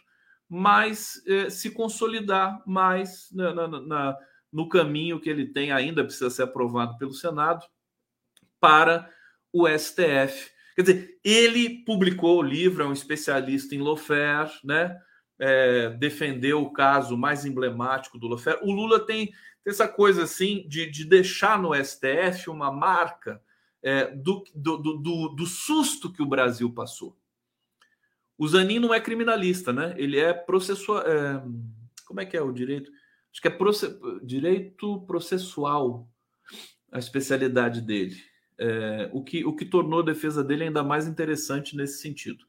mas 0.49 1.21
é, 1.27 1.49
se 1.49 1.71
consolidar 1.71 2.63
mais 2.65 3.29
na, 3.31 3.53
na, 3.53 3.67
na, 3.67 4.17
no 4.55 4.69
caminho 4.69 5.19
que 5.19 5.29
ele 5.29 5.47
tem, 5.47 5.73
ainda 5.73 6.01
precisa 6.01 6.29
ser 6.29 6.43
aprovado 6.43 6.97
pelo 6.97 7.11
Senado, 7.11 7.65
para 8.57 9.11
o 9.51 9.67
STF. 9.67 10.49
Quer 10.73 10.81
dizer, 10.81 11.19
ele 11.21 11.83
publicou 11.83 12.39
o 12.39 12.41
livro, 12.41 12.81
é 12.81 12.87
um 12.87 12.93
especialista 12.93 13.75
em 13.75 13.81
lawfare, 13.81 14.49
né? 14.63 14.97
É, 15.37 15.89
defendeu 15.89 16.61
o 16.61 16.71
caso 16.71 17.17
mais 17.17 17.45
emblemático 17.45 18.17
do 18.17 18.29
lawfare. 18.29 18.59
O 18.63 18.71
Lula 18.71 19.05
tem 19.05 19.33
essa 19.65 19.89
coisa 19.89 20.23
assim 20.23 20.65
de, 20.69 20.89
de 20.89 21.03
deixar 21.03 21.61
no 21.61 21.73
STF 21.75 22.49
uma 22.49 22.71
marca 22.71 23.41
é, 23.83 24.07
do, 24.07 24.41
do, 24.55 24.77
do, 24.77 25.27
do, 25.35 25.45
susto 25.45 26.13
que 26.13 26.21
o 26.21 26.25
Brasil 26.25 26.71
passou. 26.71 27.17
O 28.37 28.47
Zanin 28.47 28.79
não 28.79 28.93
é 28.93 29.01
criminalista, 29.01 29.73
né? 29.73 29.93
Ele 29.97 30.17
é 30.17 30.33
processual. 30.33 31.01
É, 31.01 31.43
como 32.05 32.21
é 32.21 32.25
que 32.25 32.37
é 32.37 32.41
o 32.41 32.53
direito? 32.53 32.89
Acho 33.35 33.41
que 33.41 33.49
é 33.49 33.51
proce, 33.51 33.99
direito 34.23 35.01
processual 35.01 36.07
a 36.89 36.97
especialidade 36.97 37.81
dele. 37.81 38.15
É, 38.57 39.09
o, 39.11 39.21
que, 39.21 39.43
o 39.43 39.53
que 39.53 39.65
tornou 39.65 39.99
a 39.99 40.05
defesa 40.05 40.41
dele 40.41 40.63
ainda 40.63 40.81
mais 40.81 41.05
interessante 41.05 41.75
nesse 41.75 42.01
sentido. 42.01 42.45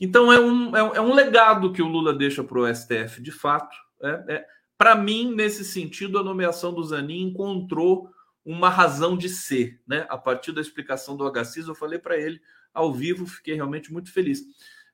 Então 0.00 0.32
é 0.32 0.38
um, 0.38 0.76
é, 0.76 0.98
é 0.98 1.00
um 1.00 1.12
legado 1.12 1.72
que 1.72 1.82
o 1.82 1.88
Lula 1.88 2.14
deixa 2.14 2.44
para 2.44 2.56
o 2.56 2.72
STF, 2.72 3.20
de 3.20 3.32
fato. 3.32 3.76
É, 4.00 4.36
é 4.36 4.46
para 4.78 4.94
mim, 4.94 5.34
nesse 5.34 5.64
sentido, 5.64 6.20
a 6.20 6.22
nomeação 6.22 6.72
do 6.72 6.84
Zanin 6.84 7.22
encontrou 7.22 8.08
uma 8.44 8.68
razão 8.68 9.16
de 9.16 9.28
ser. 9.28 9.80
Né? 9.88 10.06
A 10.08 10.16
partir 10.16 10.52
da 10.52 10.60
explicação 10.60 11.16
do 11.16 11.28
HCIS, 11.28 11.66
eu 11.66 11.74
falei 11.74 11.98
para 11.98 12.16
ele 12.16 12.40
ao 12.72 12.94
vivo, 12.94 13.26
fiquei 13.26 13.56
realmente 13.56 13.92
muito 13.92 14.12
feliz. 14.12 14.44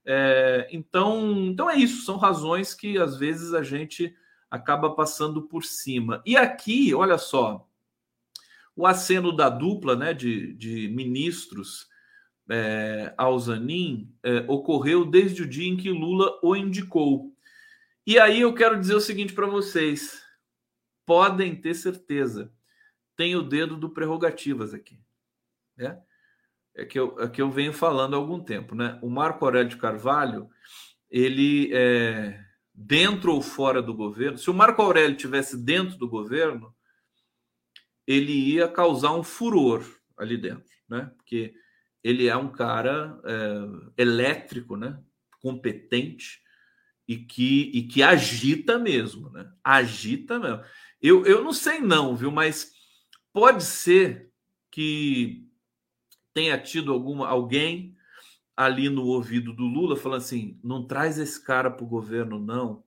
É, 0.07 0.69
então, 0.73 1.37
então 1.49 1.69
é 1.69 1.77
isso, 1.77 2.03
são 2.07 2.17
razões 2.17 2.73
que 2.73 2.97
às 2.97 3.19
vezes 3.19 3.53
a 3.53 3.63
gente 3.63 4.17
acaba 4.53 4.95
passando 4.95 5.41
por 5.41 5.65
cima. 5.65 6.23
E 6.27 6.37
aqui, 6.37 6.93
olha 6.95 7.17
só, 7.17 7.67
o 8.77 8.87
aceno 8.87 9.35
da 9.35 9.49
dupla 9.49 9.97
né, 9.97 10.13
de, 10.13 10.53
de 10.53 10.89
ministros 10.89 11.89
é, 12.51 13.15
ao 13.17 13.39
Zanin 13.39 14.15
é, 14.23 14.45
ocorreu 14.47 15.07
desde 15.07 15.43
o 15.43 15.49
dia 15.49 15.67
em 15.67 15.77
que 15.79 15.89
Lula 15.89 16.39
o 16.43 16.55
indicou. 16.55 17.35
E 18.07 18.19
aí 18.19 18.43
eu 18.43 18.53
quero 18.53 18.79
dizer 18.79 18.95
o 18.95 19.01
seguinte 19.01 19.33
para 19.33 19.47
vocês: 19.47 20.23
podem 21.07 21.57
ter 21.57 21.73
certeza, 21.73 22.53
tem 23.17 23.35
o 23.35 23.43
dedo 23.43 23.75
do 23.75 23.89
prerrogativas 23.89 24.75
aqui. 24.75 25.01
Né? 25.79 25.99
É 26.75 26.85
que 26.85 27.01
eu, 27.01 27.19
é 27.19 27.27
que 27.27 27.41
eu 27.41 27.51
venho 27.51 27.73
falando 27.73 28.13
há 28.13 28.19
algum 28.19 28.39
tempo. 28.39 28.75
Né? 28.75 28.99
O 29.01 29.09
Marco 29.09 29.47
Aurélio 29.47 29.71
de 29.71 29.79
Carvalho, 29.79 30.51
ele 31.11 31.71
é, 31.73 32.52
dentro 32.75 33.35
ou 33.35 33.43
fora 33.43 33.83
do 33.83 33.95
governo, 33.95 34.39
se 34.39 34.51
o 34.51 34.55
Marco 34.55 34.81
Aurélio 34.83 35.17
tivesse 35.17 35.57
dentro 35.57 35.97
do 35.99 36.09
governo, 36.09 36.75
ele 38.07 38.33
ia 38.33 38.69
causar 38.69 39.13
um 39.15 39.23
furor 39.23 39.85
ali 40.17 40.37
dentro, 40.37 40.73
né? 40.89 41.13
Porque 41.17 41.55
ele 42.03 42.27
é 42.27 42.37
um 42.37 42.51
cara 42.51 43.21
é, 43.25 44.03
elétrico, 44.03 44.77
né? 44.77 45.01
Competente 45.41 46.41
e 47.07 47.17
que, 47.17 47.71
e 47.75 47.83
que 47.83 48.03
agita 48.03 48.79
mesmo, 48.79 49.31
né? 49.31 49.51
Agita 49.63 50.39
mesmo. 50.39 50.65
Eu, 51.01 51.27
eu 51.27 51.43
não 51.45 51.53
sei 51.53 51.81
não, 51.81 52.17
viu? 52.17 52.31
Mas 52.31 52.73
pode 53.33 53.65
ser 53.65 54.31
que 54.71 55.47
tenha 56.33 56.59
tido 56.59 56.93
alguma 56.93 57.29
alguém 57.29 57.97
ali 58.65 58.89
no 58.89 59.05
ouvido 59.05 59.53
do 59.53 59.65
Lula 59.65 59.97
falando 59.97 60.21
assim: 60.21 60.59
não 60.63 60.87
traz 60.87 61.19
esse 61.19 61.43
cara 61.43 61.71
para 61.71 61.85
o 61.85 61.89
governo, 61.89 62.39
não, 62.39 62.83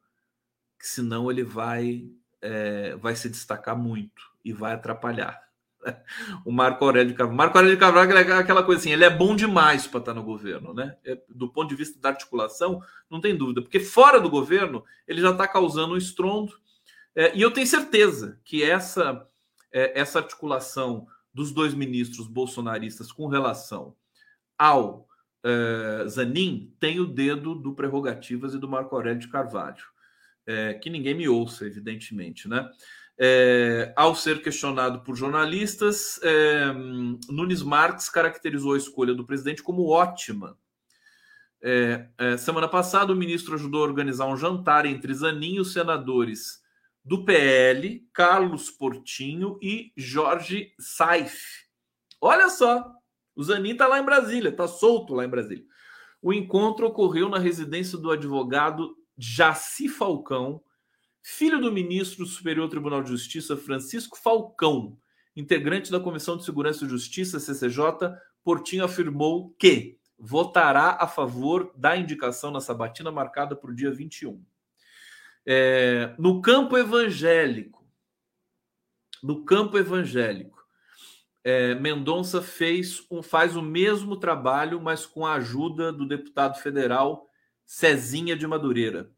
que 0.80 0.88
senão 0.88 1.30
ele 1.30 1.44
vai 1.44 2.10
é, 2.42 2.96
vai 2.98 3.16
se 3.16 3.30
destacar 3.30 3.78
muito 3.78 4.22
e 4.44 4.54
vai 4.54 4.74
atrapalhar. 4.74 5.44
O 6.44 6.52
Marco 6.52 6.84
Aurélio 6.84 7.12
de 7.12 7.18
Carvalho. 7.18 7.38
Marco 7.38 7.58
Aurélio 7.58 7.76
de 7.76 7.80
Carvalho 7.80 8.12
é 8.12 8.34
aquela 8.34 8.64
coisa 8.64 8.82
assim, 8.82 8.92
ele 8.92 9.04
é 9.04 9.10
bom 9.10 9.36
demais 9.36 9.86
para 9.86 10.00
estar 10.00 10.14
no 10.16 10.24
governo, 10.24 10.74
né? 10.74 10.98
É, 11.06 11.20
do 11.30 11.48
ponto 11.48 11.70
de 11.70 11.76
vista 11.76 12.00
da 12.00 12.10
articulação, 12.10 12.82
não 13.08 13.22
tem 13.22 13.36
dúvida, 13.36 13.62
porque 13.62 13.80
fora 13.80 14.20
do 14.20 14.30
governo 14.30 14.84
ele 15.08 15.22
já 15.22 15.30
está 15.30 15.48
causando 15.48 15.94
um 15.94 15.98
estrondo. 15.98 16.54
É, 17.16 17.36
e 17.38 17.42
eu 17.42 17.52
tenho 17.52 17.68
certeza 17.68 18.40
que 18.44 18.64
essa, 18.64 19.28
é, 19.72 20.00
essa 20.00 20.20
articulação 20.20 21.08
dos 21.32 21.52
dois 21.52 21.74
ministros 21.74 22.28
bolsonaristas 22.28 23.12
com 23.12 23.28
relação 23.28 23.96
ao 24.58 25.08
é, 25.46 26.08
Zanin 26.08 26.74
tem 26.80 27.00
o 27.00 27.06
dedo 27.06 27.54
do 27.54 27.76
Prerrogativas 27.76 28.56
e 28.56 28.58
do 28.58 28.68
Marco 28.68 28.96
Aurélio 28.96 29.20
de 29.20 29.28
Carvalho. 29.28 29.84
É, 30.48 30.74
que 30.74 30.90
ninguém 30.90 31.14
me 31.14 31.28
ouça, 31.30 31.66
evidentemente, 31.66 32.48
né? 32.48 32.68
É, 33.18 33.94
ao 33.96 34.16
ser 34.16 34.42
questionado 34.42 35.02
por 35.02 35.16
jornalistas, 35.16 36.20
é, 36.22 36.74
Nunes 37.30 37.62
Marques 37.62 38.10
caracterizou 38.10 38.74
a 38.74 38.78
escolha 38.78 39.14
do 39.14 39.26
presidente 39.26 39.64
como 39.64 39.88
ótima. 39.88 40.58
É 41.62 42.38
semana 42.38 42.68
passada, 42.68 43.12
o 43.12 43.16
ministro 43.16 43.56
ajudou 43.56 43.82
a 43.82 43.88
organizar 43.88 44.28
um 44.28 44.38
jantar 44.38 44.86
entre 44.86 45.12
Zanin 45.16 45.56
e 45.56 45.60
os 45.60 45.74
senadores 45.74 46.62
do 47.04 47.26
PL, 47.26 48.08
Carlos 48.14 48.70
Portinho 48.70 49.58
e 49.62 49.92
Jorge 49.98 50.74
Saif. 50.80 51.66
Olha 52.22 52.50
só, 52.50 52.95
o 53.36 53.44
Zanin 53.44 53.72
está 53.72 53.88
lá 53.88 54.00
em 54.00 54.06
Brasília, 54.06 54.50
está 54.50 54.68
solto 54.68 55.14
lá 55.14 55.26
em 55.26 55.30
Brasília. 55.30 55.66
O 56.22 56.34
encontro 56.34 56.88
ocorreu 56.88 57.30
na 57.30 57.38
residência 57.38 57.98
do 57.98 58.10
advogado 58.10 58.96
Jaci 59.18 59.88
Falcão, 59.90 60.62
filho 61.22 61.60
do 61.60 61.72
ministro 61.72 62.24
do 62.24 62.30
Superior 62.30 62.70
Tribunal 62.70 63.04
de 63.04 63.10
Justiça 63.10 63.58
Francisco 63.58 64.18
Falcão, 64.18 64.98
integrante 65.36 65.92
da 65.92 66.00
Comissão 66.00 66.38
de 66.38 66.46
Segurança 66.46 66.86
e 66.86 66.90
Justiça, 66.90 67.40
CCJ, 67.40 68.16
Portinho 68.44 68.86
afirmou 68.86 69.56
que 69.58 69.98
votará 70.18 70.98
a 71.00 71.08
favor 71.08 71.74
da 71.76 71.98
indicação 71.98 72.52
na 72.52 72.62
sabatina 72.62 73.12
marcada 73.12 73.56
para 73.56 73.72
o 73.72 73.76
dia 73.76 73.92
21. 73.92 74.42
É, 75.46 76.16
no 76.18 76.42
campo 76.42 76.78
evangélico, 76.78 77.86
no 79.22 79.44
campo 79.44 79.78
evangélico, 79.78 80.55
é, 81.46 81.76
Mendonça 81.76 82.42
fez 82.42 83.06
um, 83.12 83.22
faz 83.22 83.56
o 83.56 83.62
mesmo 83.62 84.18
trabalho, 84.18 84.82
mas 84.82 85.06
com 85.06 85.24
a 85.24 85.36
ajuda 85.36 85.94
do 85.94 86.08
deputado 86.08 86.60
federal 86.60 87.30
Cezinha 87.64 88.36
de 88.36 88.48
Madureira. 88.48 89.12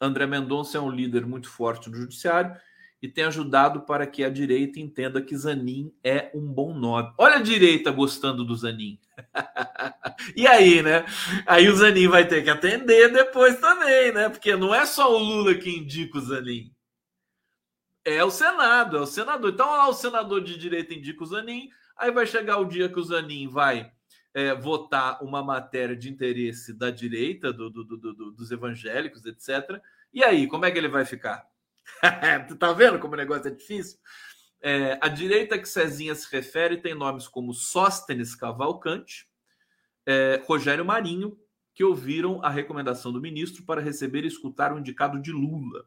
André 0.00 0.26
Mendonça 0.26 0.78
é 0.78 0.80
um 0.80 0.90
líder 0.90 1.26
muito 1.26 1.50
forte 1.50 1.90
no 1.90 1.96
judiciário 1.96 2.56
e 3.02 3.08
tem 3.08 3.24
ajudado 3.24 3.82
para 3.82 4.06
que 4.06 4.24
a 4.24 4.30
direita 4.30 4.80
entenda 4.80 5.20
que 5.20 5.36
Zanin 5.36 5.92
é 6.02 6.30
um 6.34 6.50
bom 6.50 6.72
nome. 6.72 7.12
Olha 7.18 7.36
a 7.36 7.42
direita 7.42 7.90
gostando 7.90 8.42
do 8.42 8.56
Zanin. 8.56 8.98
e 10.34 10.46
aí, 10.46 10.82
né? 10.82 11.04
Aí 11.44 11.68
o 11.68 11.76
Zanin 11.76 12.08
vai 12.08 12.26
ter 12.26 12.42
que 12.42 12.48
atender 12.48 13.12
depois 13.12 13.60
também, 13.60 14.12
né? 14.12 14.30
Porque 14.30 14.56
não 14.56 14.74
é 14.74 14.86
só 14.86 15.14
o 15.14 15.18
Lula 15.18 15.54
que 15.54 15.70
indica 15.70 16.16
o 16.16 16.22
Zanin. 16.22 16.72
É 18.04 18.24
o 18.24 18.30
Senado, 18.30 18.96
é 18.96 19.00
o 19.00 19.06
senador. 19.06 19.52
Então, 19.52 19.70
lá 19.70 19.88
o 19.88 19.94
senador 19.94 20.42
de 20.42 20.56
direita 20.56 20.94
indica 20.94 21.22
o 21.22 21.26
Zanin, 21.26 21.68
aí 21.96 22.10
vai 22.10 22.26
chegar 22.26 22.58
o 22.58 22.64
dia 22.64 22.88
que 22.88 22.98
o 22.98 23.04
Zanin 23.04 23.46
vai 23.48 23.92
é, 24.32 24.54
votar 24.54 25.22
uma 25.22 25.42
matéria 25.42 25.94
de 25.94 26.08
interesse 26.08 26.72
da 26.72 26.90
direita, 26.90 27.52
do, 27.52 27.68
do, 27.68 27.84
do, 27.84 28.32
dos 28.32 28.50
evangélicos, 28.50 29.24
etc. 29.26 29.80
E 30.12 30.24
aí, 30.24 30.46
como 30.46 30.64
é 30.64 30.70
que 30.70 30.78
ele 30.78 30.88
vai 30.88 31.04
ficar? 31.04 31.46
tu 32.48 32.56
tá 32.56 32.72
vendo 32.72 32.98
como 32.98 33.14
o 33.14 33.16
negócio 33.16 33.48
é 33.48 33.50
difícil? 33.50 33.98
É, 34.62 34.98
a 35.00 35.08
direita 35.08 35.58
que 35.58 35.68
Cezinha 35.68 36.14
se 36.14 36.30
refere 36.30 36.76
tem 36.76 36.94
nomes 36.94 37.26
como 37.26 37.54
Sóstenes 37.54 38.34
Cavalcante, 38.34 39.26
é, 40.06 40.42
Rogério 40.46 40.84
Marinho, 40.84 41.38
que 41.74 41.84
ouviram 41.84 42.44
a 42.44 42.50
recomendação 42.50 43.12
do 43.12 43.20
ministro 43.20 43.64
para 43.64 43.80
receber 43.80 44.24
e 44.24 44.28
escutar 44.28 44.72
o 44.72 44.78
indicado 44.78 45.20
de 45.20 45.32
Lula. 45.32 45.84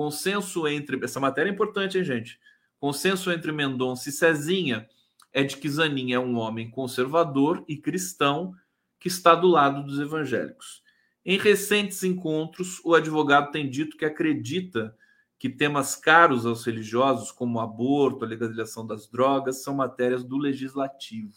Consenso 0.00 0.66
entre. 0.66 0.98
Essa 1.04 1.20
matéria 1.20 1.50
é 1.50 1.52
importante, 1.52 1.98
hein, 1.98 2.04
gente? 2.04 2.40
Consenso 2.78 3.30
entre 3.30 3.52
Mendonça 3.52 4.08
e 4.08 4.12
Cezinha 4.12 4.88
é 5.30 5.44
de 5.44 5.58
que 5.58 5.68
Zanin 5.68 6.14
é 6.14 6.18
um 6.18 6.38
homem 6.38 6.70
conservador 6.70 7.62
e 7.68 7.76
cristão 7.76 8.54
que 8.98 9.08
está 9.08 9.34
do 9.34 9.46
lado 9.46 9.84
dos 9.84 10.00
evangélicos. 10.00 10.82
Em 11.22 11.36
recentes 11.36 12.02
encontros, 12.02 12.80
o 12.82 12.94
advogado 12.94 13.50
tem 13.50 13.68
dito 13.68 13.98
que 13.98 14.06
acredita 14.06 14.96
que 15.38 15.50
temas 15.50 15.94
caros 15.94 16.46
aos 16.46 16.64
religiosos, 16.64 17.30
como 17.30 17.60
aborto, 17.60 18.24
a 18.24 18.28
legalização 18.28 18.86
das 18.86 19.06
drogas, 19.06 19.62
são 19.62 19.74
matérias 19.74 20.24
do 20.24 20.38
legislativo. 20.38 21.34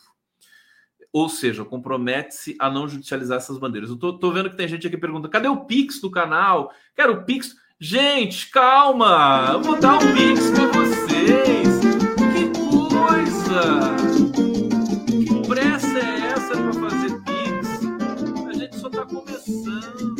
Ou 1.11 1.27
seja, 1.27 1.65
compromete-se 1.65 2.55
a 2.57 2.69
não 2.69 2.87
judicializar 2.87 3.39
essas 3.39 3.57
bandeiras. 3.57 3.89
Eu 3.89 3.97
tô, 3.97 4.31
vendo 4.31 4.49
que 4.49 4.55
tem 4.55 4.69
gente 4.69 4.87
aqui 4.87 4.97
perguntando: 4.97 5.29
cadê 5.29 5.49
o 5.49 5.65
Pix 5.65 5.99
do 5.99 6.09
canal? 6.09 6.71
Quero 6.95 7.11
o 7.11 7.25
Pix. 7.25 7.61
Gente, 7.85 8.49
calma! 8.49 9.49
Eu 9.51 9.61
vou 9.61 9.77
dar 9.77 10.01
um 10.01 10.13
mix 10.13 10.49
pra 10.51 10.67
vocês! 10.71 11.67
Que 12.31 12.47
coisa! 12.57 13.97
Que 15.05 15.47
pressa 15.49 15.99
é 15.99 16.31
essa 16.31 16.53
pra 16.53 16.71
fazer 16.71 17.21
pix? 17.23 18.47
A 18.47 18.53
gente 18.53 18.77
só 18.77 18.89
tá 18.89 19.05
começando. 19.05 20.15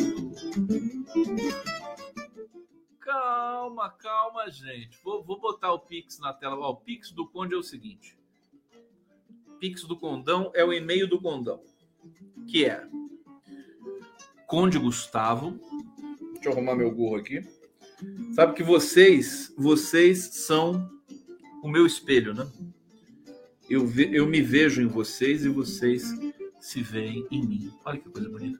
Calma, 3.00 3.88
calma, 3.92 4.50
gente. 4.50 5.00
Vou, 5.02 5.24
vou 5.24 5.40
botar 5.40 5.72
o 5.72 5.78
Pix 5.78 6.18
na 6.18 6.34
tela. 6.34 6.58
Ó, 6.58 6.72
o 6.72 6.76
Pix 6.76 7.12
do 7.12 7.26
Conde 7.26 7.54
é 7.54 7.56
o 7.56 7.62
seguinte. 7.62 8.14
Pix 9.58 9.84
do 9.84 9.96
Condão 9.96 10.52
é 10.54 10.62
o 10.62 10.70
e-mail 10.70 11.08
do 11.08 11.18
Condão, 11.18 11.62
que 12.46 12.66
é 12.66 12.86
Conde 14.46 14.78
Gustavo, 14.78 15.58
Deixa 16.44 16.58
eu 16.58 16.58
arrumar 16.58 16.76
meu 16.76 16.90
gorro 16.90 17.16
aqui. 17.16 17.42
Sabe 18.34 18.54
que 18.54 18.62
vocês, 18.62 19.52
vocês 19.56 20.18
são 20.32 20.90
o 21.62 21.68
meu 21.68 21.86
espelho, 21.86 22.34
né? 22.34 22.46
Eu, 23.70 23.86
ve, 23.86 24.10
eu 24.12 24.26
me 24.26 24.42
vejo 24.42 24.82
em 24.82 24.86
vocês 24.86 25.44
e 25.44 25.48
vocês 25.48 26.12
se 26.60 26.82
veem 26.82 27.26
em 27.30 27.46
mim. 27.46 27.72
Olha 27.84 27.98
que 27.98 28.08
coisa 28.08 28.28
bonita. 28.28 28.58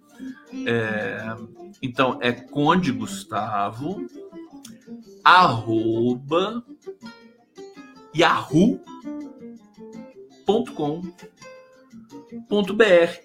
É, 0.66 1.24
então, 1.82 2.18
é 2.22 2.32
Conde 2.32 2.92
Gustavo, 2.92 4.06
arroba, 5.24 6.64
yahoo.com.br. 8.14 8.84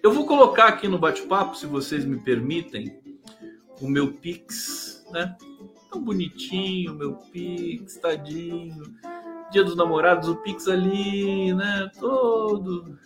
Eu 0.02 0.12
vou 0.12 0.26
colocar 0.26 0.68
aqui 0.68 0.88
no 0.88 0.98
bate-papo, 0.98 1.56
se 1.56 1.66
vocês 1.66 2.06
me 2.06 2.18
permitem, 2.18 3.00
o 3.82 3.88
meu 3.88 4.14
Pix, 4.14 5.06
né? 5.12 5.36
Tão 5.92 6.02
bonitinho, 6.04 6.94
meu 6.94 7.16
Pix, 7.16 7.98
tadinho. 7.98 8.84
Dia 9.52 9.64
dos 9.64 9.76
Namorados, 9.76 10.30
o 10.30 10.36
Pix 10.38 10.68
ali, 10.68 11.54
né? 11.54 11.90
Todo 12.00 12.98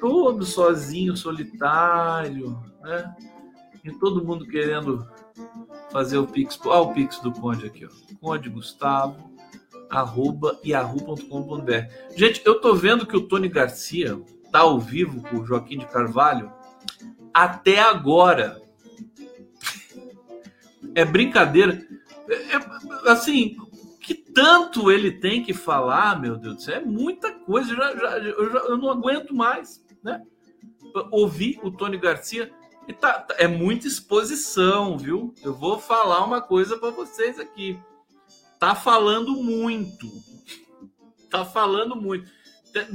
todo 0.00 0.44
sozinho, 0.44 1.16
solitário, 1.16 2.58
né? 2.82 3.14
E 3.84 3.92
todo 3.92 4.24
mundo 4.24 4.46
querendo 4.46 5.06
fazer 5.92 6.18
o 6.18 6.26
Pix. 6.26 6.58
Ah, 6.64 6.80
o 6.80 6.92
Pix 6.92 7.20
do 7.20 7.30
Conde 7.30 7.66
aqui, 7.66 7.86
ó. 7.86 8.16
Conde 8.18 8.48
Gustavo, 8.48 9.30
arroba 9.90 10.58
yahoo.com.br. 10.64 12.16
Gente, 12.16 12.42
eu 12.44 12.60
tô 12.60 12.74
vendo 12.74 13.06
que 13.06 13.16
o 13.16 13.28
Tony 13.28 13.48
Garcia 13.48 14.20
tá 14.50 14.60
ao 14.60 14.80
vivo 14.80 15.22
com 15.28 15.38
o 15.38 15.46
Joaquim 15.46 15.78
de 15.78 15.86
Carvalho 15.86 16.50
até 17.32 17.80
agora. 17.80 18.60
É 20.94 21.04
brincadeira. 21.04 21.86
É, 22.28 22.34
é, 22.56 23.10
assim, 23.10 23.56
que 24.00 24.14
tanto 24.14 24.90
ele 24.90 25.12
tem 25.12 25.42
que 25.42 25.54
falar, 25.54 26.20
meu 26.20 26.36
Deus 26.36 26.56
do 26.56 26.62
céu, 26.62 26.76
é 26.76 26.84
muita 26.84 27.32
coisa. 27.32 27.74
Já, 27.74 27.94
já, 27.96 28.18
eu, 28.18 28.52
já, 28.52 28.58
eu 28.60 28.76
não 28.76 28.90
aguento 28.90 29.34
mais 29.34 29.80
né? 30.02 30.22
Ouvir 31.10 31.60
o 31.62 31.70
Tony 31.70 31.98
Garcia 31.98 32.52
e 32.88 32.92
tá, 32.92 33.20
tá, 33.20 33.34
é 33.38 33.46
muita 33.46 33.86
exposição, 33.86 34.98
viu? 34.98 35.34
Eu 35.42 35.54
vou 35.54 35.78
falar 35.78 36.24
uma 36.24 36.40
coisa 36.40 36.76
para 36.76 36.90
vocês 36.90 37.38
aqui. 37.38 37.78
Tá 38.58 38.74
falando 38.74 39.36
muito. 39.36 40.06
Tá 41.30 41.44
falando 41.44 41.94
muito. 41.94 42.28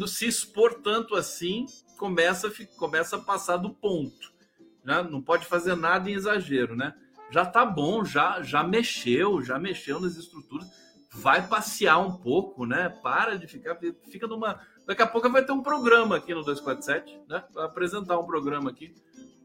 Se 0.07 0.27
expor 0.27 0.75
tanto 0.81 1.15
assim, 1.15 1.65
começa, 1.97 2.51
começa 2.77 3.15
a 3.15 3.21
passar 3.21 3.57
do 3.57 3.69
ponto. 3.69 4.33
Né? 4.83 5.01
Não 5.03 5.21
pode 5.21 5.45
fazer 5.45 5.75
nada 5.75 6.09
em 6.09 6.13
exagero, 6.13 6.75
né? 6.75 6.93
Já 7.36 7.45
tá 7.45 7.65
bom, 7.65 8.05
já, 8.05 8.41
já 8.41 8.63
mexeu, 8.63 9.41
já 9.41 9.59
mexeu 9.59 9.99
nas 9.99 10.15
estruturas. 10.15 10.65
Vai 11.11 11.45
passear 11.45 11.99
um 11.99 12.13
pouco, 12.15 12.65
né? 12.65 12.88
Para 13.03 13.38
de 13.38 13.45
ficar, 13.45 13.77
fica 14.09 14.26
numa 14.26 14.57
Daqui 14.88 15.01
a 15.01 15.07
pouco 15.07 15.30
vai 15.30 15.43
ter 15.43 15.51
um 15.51 15.61
programa 15.61 16.15
aqui 16.15 16.34
no 16.34 16.39
247, 16.39 17.23
né? 17.27 17.43
Vai 17.53 17.65
apresentar 17.65 18.18
um 18.18 18.26
programa 18.26 18.69
aqui. 18.69 18.95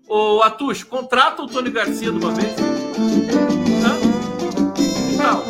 Ô, 0.06 0.40
Atush, 0.40 0.85
contrata 0.85 1.43
o 1.43 1.48
Tony 1.48 1.73
Garcia 1.73 2.12
de 2.12 2.16
uma 2.16 2.32
vez. 2.32 2.55
Não. 5.19 5.40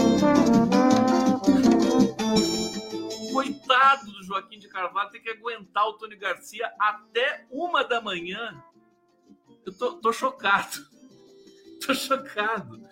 Coitado 3.35 4.13
do 4.13 4.23
Joaquim 4.23 4.59
de 4.59 4.69
Carvalho, 4.69 5.11
tem 5.11 5.21
que 5.21 5.29
aguentar 5.29 5.87
o 5.89 5.93
Tony 5.99 6.17
Garcia 6.17 6.73
até 6.81 7.47
uma 7.51 7.85
da 7.85 8.01
manhã. 8.01 8.65
Eu 9.67 9.77
tô, 9.77 9.93
tô 9.97 10.11
chocado. 10.11 10.89
Tô 11.87 11.95
chocado. 11.95 12.83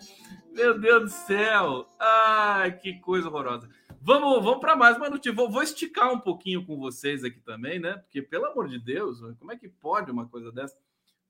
Meu 0.51 0.79
Deus 0.79 1.03
do 1.03 1.09
céu. 1.09 1.87
Ai, 1.99 2.71
que 2.77 2.99
coisa 2.99 3.27
horrorosa. 3.27 3.69
Vamos, 4.01 4.43
vamos 4.43 4.59
para 4.59 4.75
mais 4.75 4.97
uma 4.97 5.09
notícia. 5.09 5.33
Vou, 5.33 5.49
vou, 5.49 5.61
esticar 5.61 6.11
um 6.11 6.19
pouquinho 6.19 6.65
com 6.65 6.77
vocês 6.77 7.23
aqui 7.23 7.39
também, 7.39 7.79
né? 7.79 7.97
Porque, 7.97 8.21
pelo 8.21 8.47
amor 8.47 8.67
de 8.67 8.79
Deus, 8.79 9.19
como 9.37 9.51
é 9.51 9.57
que 9.57 9.69
pode 9.69 10.09
uma 10.09 10.27
coisa 10.27 10.51
dessa? 10.51 10.75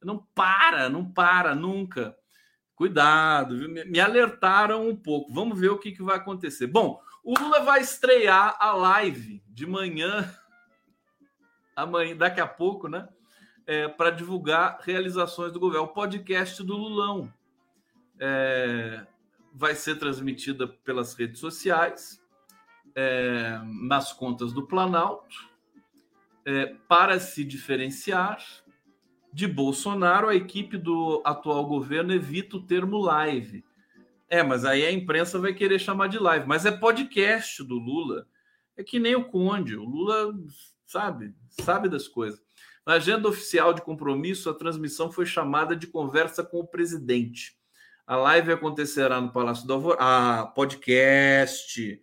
Não 0.01 0.25
para, 0.33 0.89
não 0.89 1.05
para 1.05 1.53
nunca. 1.53 2.15
Cuidado, 2.75 3.57
viu? 3.57 3.69
Me 3.69 3.99
alertaram 3.99 4.87
um 4.87 4.95
pouco. 4.95 5.33
Vamos 5.33 5.59
ver 5.59 5.69
o 5.69 5.77
que, 5.77 5.91
que 5.91 6.03
vai 6.03 6.15
acontecer. 6.15 6.67
Bom, 6.67 7.01
o 7.23 7.37
Lula 7.37 7.59
vai 7.61 7.81
estrear 7.81 8.55
a 8.59 8.71
live 8.71 9.43
de 9.47 9.65
manhã, 9.67 10.33
amanhã, 11.75 12.15
daqui 12.15 12.39
a 12.39 12.47
pouco, 12.47 12.87
né? 12.87 13.09
É, 13.67 13.87
para 13.87 14.09
divulgar 14.09 14.79
realizações 14.81 15.51
do 15.51 15.59
governo. 15.59 15.85
O 15.85 15.93
podcast 15.93 16.63
do 16.63 16.77
Lulão 16.77 17.31
é, 18.19 19.05
vai 19.53 19.75
ser 19.75 19.97
transmitida 19.97 20.67
pelas 20.67 21.13
redes 21.13 21.39
sociais 21.39 22.21
é, 22.95 23.59
nas 23.87 24.13
contas 24.13 24.51
do 24.53 24.67
Planalto 24.67 25.49
é, 26.45 26.75
para 26.87 27.19
se 27.19 27.43
diferenciar 27.43 28.43
de 29.31 29.47
Bolsonaro, 29.47 30.27
a 30.27 30.35
equipe 30.35 30.77
do 30.77 31.21
atual 31.23 31.65
governo 31.65 32.11
evita 32.13 32.57
o 32.57 32.65
termo 32.65 32.97
live. 32.97 33.63
É, 34.27 34.43
mas 34.43 34.65
aí 34.65 34.85
a 34.85 34.91
imprensa 34.91 35.39
vai 35.39 35.53
querer 35.53 35.79
chamar 35.79 36.07
de 36.07 36.17
live. 36.17 36.47
Mas 36.47 36.65
é 36.65 36.71
podcast 36.71 37.63
do 37.63 37.75
Lula. 37.75 38.27
É 38.75 38.83
que 38.83 38.99
nem 38.99 39.15
o 39.15 39.25
Conde. 39.25 39.75
O 39.75 39.83
Lula 39.83 40.33
sabe, 40.85 41.33
sabe 41.49 41.89
das 41.89 42.07
coisas. 42.07 42.41
Na 42.85 42.93
agenda 42.93 43.27
oficial 43.27 43.73
de 43.73 43.81
compromisso, 43.81 44.49
a 44.49 44.53
transmissão 44.53 45.11
foi 45.11 45.25
chamada 45.25 45.75
de 45.75 45.85
conversa 45.85 46.43
com 46.43 46.59
o 46.59 46.67
presidente. 46.67 47.58
A 48.09 48.15
live 48.15 48.53
acontecerá 48.53 49.21
no 49.21 49.31
Palácio 49.31 49.67
do 49.67 49.73
Alvorada. 49.73 50.03
Ah, 50.03 50.47
podcast 50.47 52.01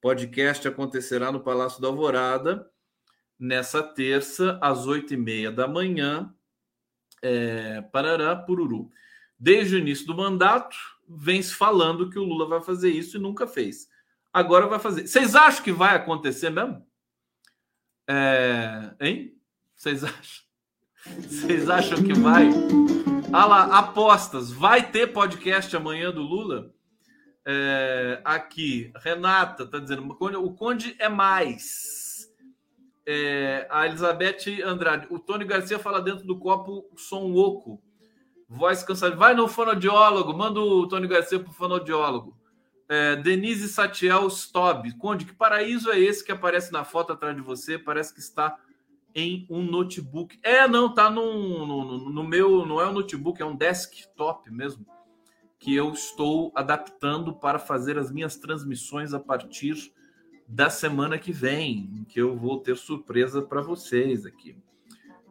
podcast 0.00 0.68
acontecerá 0.68 1.32
no 1.32 1.40
Palácio 1.40 1.82
da 1.82 1.88
Alvorada 1.88 2.70
nessa 3.36 3.82
terça, 3.82 4.56
às 4.62 4.86
oito 4.86 5.14
e 5.14 5.16
meia 5.16 5.50
da 5.50 5.66
manhã. 5.66 6.32
É, 7.20 7.82
Parará, 7.92 8.36
Pururu. 8.36 8.88
Desde 9.36 9.74
o 9.74 9.78
início 9.80 10.06
do 10.06 10.14
mandato, 10.14 10.76
vem 11.08 11.42
se 11.42 11.52
falando 11.52 12.08
que 12.08 12.20
o 12.20 12.24
Lula 12.24 12.46
vai 12.46 12.60
fazer 12.60 12.90
isso 12.90 13.16
e 13.16 13.20
nunca 13.20 13.44
fez. 13.44 13.88
Agora 14.32 14.68
vai 14.68 14.78
fazer. 14.78 15.08
Vocês 15.08 15.34
acham 15.34 15.64
que 15.64 15.72
vai 15.72 15.96
acontecer 15.96 16.50
mesmo? 16.50 16.86
É, 18.08 18.94
hein? 19.00 19.36
Vocês 19.74 20.04
acham? 20.04 20.44
Vocês 21.04 21.68
acham 21.68 22.00
que 22.00 22.12
vai? 22.12 22.48
Ah 23.30 23.44
lá, 23.44 23.78
apostas. 23.78 24.50
Vai 24.50 24.90
ter 24.90 25.08
podcast 25.08 25.76
amanhã 25.76 26.10
do 26.10 26.22
Lula? 26.22 26.72
É, 27.46 28.22
aqui, 28.24 28.90
Renata 28.96 29.64
está 29.64 29.78
dizendo: 29.78 30.16
o 30.18 30.54
Conde 30.54 30.96
é 30.98 31.10
mais. 31.10 32.26
É, 33.06 33.66
a 33.70 33.86
Elizabeth 33.86 34.62
Andrade, 34.64 35.06
o 35.10 35.18
Tony 35.18 35.44
Garcia 35.44 35.78
fala 35.78 36.00
dentro 36.00 36.26
do 36.26 36.38
copo 36.38 36.88
som 36.96 37.32
oco. 37.34 37.82
Voz 38.48 38.82
cansada. 38.82 39.14
Vai 39.14 39.34
no 39.34 39.46
fonodiólogo, 39.46 40.32
manda 40.32 40.60
o 40.60 40.88
Tony 40.88 41.06
Garcia 41.06 41.38
para 41.38 41.50
o 41.50 41.54
fonodiólogo. 41.54 42.34
É, 42.88 43.16
Denise 43.16 43.68
Satiel 43.68 44.26
Stob. 44.28 44.96
Conde, 44.96 45.26
que 45.26 45.34
paraíso 45.34 45.90
é 45.90 45.98
esse 45.98 46.24
que 46.24 46.32
aparece 46.32 46.72
na 46.72 46.82
foto 46.82 47.12
atrás 47.12 47.36
de 47.36 47.42
você? 47.42 47.78
Parece 47.78 48.14
que 48.14 48.20
está 48.20 48.58
em 49.14 49.46
um 49.50 49.62
notebook. 49.62 50.38
É, 50.42 50.66
não, 50.68 50.92
tá 50.92 51.10
no, 51.10 51.66
no, 51.66 52.10
no 52.10 52.24
meu. 52.24 52.64
Não 52.66 52.80
é 52.80 52.88
um 52.88 52.92
notebook, 52.92 53.40
é 53.40 53.44
um 53.44 53.56
desktop 53.56 54.50
mesmo 54.50 54.86
que 55.58 55.74
eu 55.74 55.92
estou 55.92 56.52
adaptando 56.54 57.34
para 57.34 57.58
fazer 57.58 57.98
as 57.98 58.12
minhas 58.12 58.36
transmissões 58.36 59.12
a 59.12 59.18
partir 59.18 59.92
da 60.46 60.70
semana 60.70 61.18
que 61.18 61.32
vem, 61.32 62.06
que 62.08 62.20
eu 62.20 62.36
vou 62.36 62.60
ter 62.60 62.76
surpresa 62.76 63.42
para 63.42 63.60
vocês 63.60 64.24
aqui. 64.24 64.56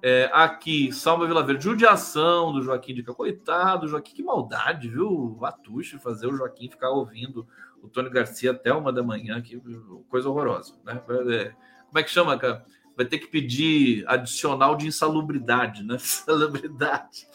É, 0.01 0.29
aqui, 0.31 0.91
Salva 0.91 1.25
Vila 1.25 1.43
Verde, 1.43 1.63
judiação 1.63 2.53
do 2.53 2.61
Joaquim 2.61 2.93
de 2.93 3.01
Coitado, 3.01 3.87
Joaquim, 3.87 4.13
que 4.13 4.21
maldade, 4.21 4.87
viu? 4.87 5.39
Atuche 5.41 5.97
fazer 5.97 6.27
o 6.27 6.35
Joaquim 6.35 6.69
ficar 6.69 6.91
ouvindo 6.91 7.47
o 7.81 7.87
Tony 7.87 8.09
Garcia 8.09 8.51
até 8.51 8.71
uma 8.71 8.93
da 8.93 9.01
manhã, 9.01 9.41
que 9.41 9.59
coisa 10.07 10.29
horrorosa, 10.29 10.75
né? 10.85 11.01
É, 11.31 11.55
como 11.87 11.97
é 11.97 12.03
que 12.03 12.11
chama, 12.11 12.37
cara? 12.37 12.63
Vai 12.97 13.05
ter 13.05 13.19
que 13.19 13.27
pedir 13.27 14.03
adicional 14.07 14.75
de 14.75 14.87
insalubridade, 14.87 15.83
né? 15.83 15.95
Insalubridade. 16.01 17.27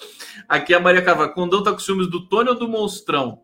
Aqui 0.48 0.74
é 0.74 0.76
a 0.76 0.80
Maria 0.80 1.00
Carvalho. 1.00 1.32
Condão 1.32 1.62
tá 1.62 1.72
com 1.72 1.78
ciúmes 1.78 2.08
do 2.08 2.26
Tony 2.26 2.48
ou 2.48 2.58
do 2.58 2.68
Monstrão? 2.68 3.40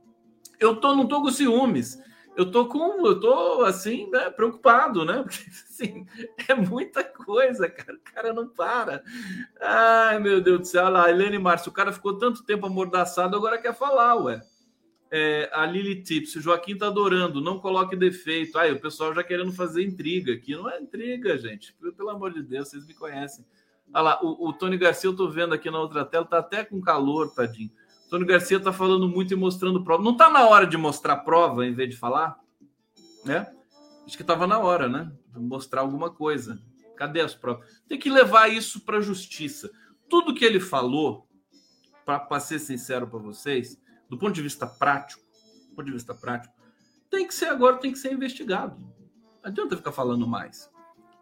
Eu 0.58 0.74
tô, 0.74 0.96
não 0.96 1.06
tô 1.06 1.22
com 1.22 1.30
ciúmes. 1.30 1.96
Eu 2.36 2.50
tô 2.50 2.66
com, 2.66 3.06
eu 3.06 3.18
tô 3.18 3.62
assim, 3.64 4.08
né, 4.10 4.30
preocupado, 4.30 5.04
né? 5.04 5.22
Porque 5.22 5.44
assim, 5.48 6.06
é 6.48 6.54
muita 6.54 7.04
coisa, 7.04 7.68
cara. 7.68 7.96
O 7.96 8.12
cara 8.12 8.32
não 8.32 8.48
para. 8.48 9.02
Ai, 9.60 10.18
meu 10.18 10.40
Deus 10.40 10.60
do 10.60 10.66
céu. 10.66 10.84
Olha 10.86 10.90
lá, 10.90 11.10
Helene 11.10 11.38
Márcio, 11.38 11.70
o 11.70 11.74
cara 11.74 11.92
ficou 11.92 12.18
tanto 12.18 12.44
tempo 12.44 12.66
amordaçado, 12.66 13.36
agora 13.36 13.58
quer 13.58 13.74
falar, 13.74 14.16
ué. 14.16 14.40
É, 15.10 15.50
a 15.52 15.64
Lili 15.64 16.02
Tips, 16.02 16.36
o 16.36 16.40
Joaquim 16.40 16.76
tá 16.76 16.88
adorando, 16.88 17.40
não 17.40 17.58
coloque 17.58 17.96
defeito. 17.96 18.58
Aí, 18.58 18.72
o 18.72 18.80
pessoal 18.80 19.14
já 19.14 19.24
querendo 19.24 19.52
fazer 19.52 19.82
intriga 19.82 20.32
aqui. 20.32 20.54
Não 20.54 20.68
é 20.68 20.80
intriga, 20.80 21.36
gente. 21.38 21.74
Pelo 21.96 22.10
amor 22.10 22.32
de 22.32 22.42
Deus, 22.42 22.68
vocês 22.68 22.86
me 22.86 22.94
conhecem. 22.94 23.44
Olha 23.92 24.02
lá, 24.02 24.20
o, 24.22 24.48
o 24.48 24.52
Tony 24.52 24.76
Garcia, 24.76 25.08
eu 25.08 25.16
tô 25.16 25.28
vendo 25.28 25.54
aqui 25.54 25.70
na 25.70 25.80
outra 25.80 26.04
tela, 26.04 26.24
tá 26.24 26.38
até 26.38 26.64
com 26.64 26.80
calor, 26.80 27.32
tadinho. 27.34 27.70
O 28.06 28.10
Tony 28.10 28.24
Garcia 28.24 28.60
tá 28.60 28.72
falando 28.72 29.08
muito 29.08 29.32
e 29.32 29.36
mostrando 29.36 29.82
prova. 29.82 30.02
Não 30.02 30.16
tá 30.16 30.28
na 30.28 30.46
hora 30.46 30.66
de 30.66 30.76
mostrar 30.76 31.16
prova 31.18 31.66
em 31.66 31.72
vez 31.72 31.90
de 31.90 31.96
falar? 31.96 32.38
Né? 33.24 33.50
Acho 34.06 34.16
que 34.16 34.24
tava 34.24 34.46
na 34.46 34.58
hora, 34.58 34.88
né? 34.88 35.10
De 35.32 35.40
mostrar 35.40 35.82
alguma 35.82 36.10
coisa. 36.10 36.60
Cadê 36.96 37.20
as 37.20 37.34
provas? 37.34 37.66
Tem 37.86 37.98
que 37.98 38.10
levar 38.10 38.48
isso 38.48 38.80
para 38.80 39.00
justiça. 39.00 39.70
Tudo 40.08 40.34
que 40.34 40.44
ele 40.44 40.58
falou, 40.58 41.28
para 42.04 42.40
ser 42.40 42.58
sincero 42.58 43.06
para 43.06 43.18
vocês, 43.18 43.78
do 44.08 44.18
ponto 44.18 44.34
de 44.34 44.42
vista 44.42 44.66
prático, 44.66 45.22
do 45.70 45.76
ponto 45.76 45.86
de 45.86 45.92
vista 45.92 46.14
prático, 46.14 46.54
tem 47.10 47.26
que 47.26 47.34
ser 47.34 47.46
agora, 47.46 47.76
tem 47.76 47.92
que 47.92 47.98
ser 47.98 48.12
investigado. 48.12 48.78
Não 48.78 49.50
adianta 49.50 49.76
ficar 49.76 49.92
falando 49.92 50.26
mais. 50.26 50.70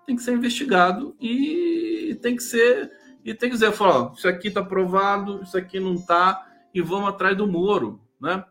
Tem 0.05 0.17
que 0.17 0.23
ser 0.23 0.33
investigado 0.33 1.17
e 1.21 2.19
tem 2.23 2.37
que 2.37 2.43
ser 2.43 2.91
e 3.25 3.35
tem 3.35 3.51
que 3.51 3.57
dizer, 3.57 3.73
falar, 3.73 4.13
isso 4.13 4.29
aqui 4.29 4.47
está 4.47 4.63
provado, 4.63 5.43
isso 5.43 5.59
aqui 5.59 5.81
não 5.81 5.95
está 5.95 6.47
e 6.73 6.81
vamos 6.81 7.09
atrás 7.09 7.37
do 7.37 7.45
Moro, 7.45 8.01
né? 8.21 8.45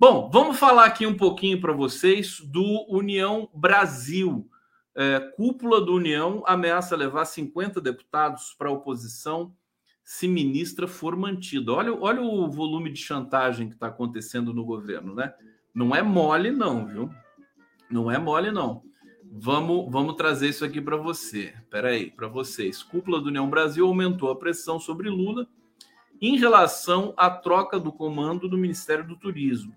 Bom, 0.00 0.30
vamos 0.32 0.58
falar 0.58 0.86
aqui 0.86 1.06
um 1.06 1.16
pouquinho 1.16 1.60
para 1.60 1.74
vocês 1.74 2.40
do 2.40 2.86
União 2.88 3.50
Brasil. 3.54 4.48
É, 4.96 5.20
cúpula 5.36 5.78
do 5.78 5.94
União 5.94 6.42
ameaça 6.46 6.96
levar 6.96 7.26
50 7.26 7.82
deputados 7.82 8.54
para 8.56 8.70
a 8.70 8.72
oposição 8.72 9.54
se 10.04 10.28
ministra 10.28 10.86
for 10.86 11.16
mantida. 11.16 11.72
Olha, 11.72 11.94
olha 11.94 12.20
o 12.20 12.48
volume 12.50 12.92
de 12.92 13.00
chantagem 13.00 13.68
que 13.68 13.74
está 13.74 13.86
acontecendo 13.86 14.52
no 14.52 14.64
governo, 14.64 15.14
né? 15.14 15.32
Não 15.74 15.96
é 15.96 16.02
mole, 16.02 16.50
não, 16.50 16.86
viu? 16.86 17.10
Não 17.90 18.10
é 18.10 18.18
mole, 18.18 18.50
não. 18.52 18.82
Vamos, 19.24 19.90
vamos 19.90 20.14
trazer 20.14 20.50
isso 20.50 20.64
aqui 20.64 20.80
para 20.80 20.96
você. 20.96 21.54
Espera 21.58 21.88
aí, 21.88 22.10
para 22.10 22.28
vocês. 22.28 22.82
Cúpula 22.82 23.18
do 23.20 23.28
União 23.28 23.48
Brasil 23.48 23.86
aumentou 23.86 24.30
a 24.30 24.36
pressão 24.36 24.78
sobre 24.78 25.08
Lula 25.08 25.48
em 26.20 26.36
relação 26.36 27.14
à 27.16 27.30
troca 27.30 27.80
do 27.80 27.90
comando 27.90 28.48
do 28.48 28.58
Ministério 28.58 29.06
do 29.06 29.16
Turismo. 29.16 29.74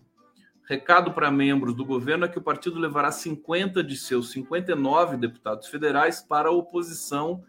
Recado 0.68 1.14
para 1.14 1.32
membros 1.32 1.74
do 1.74 1.86
governo 1.86 2.26
é 2.26 2.28
que 2.28 2.38
o 2.38 2.44
partido 2.44 2.78
levará 2.78 3.10
50 3.10 3.82
de 3.82 3.96
seus 3.96 4.32
59 4.32 5.16
deputados 5.16 5.68
federais 5.70 6.22
para 6.22 6.50
a 6.50 6.52
oposição 6.52 7.42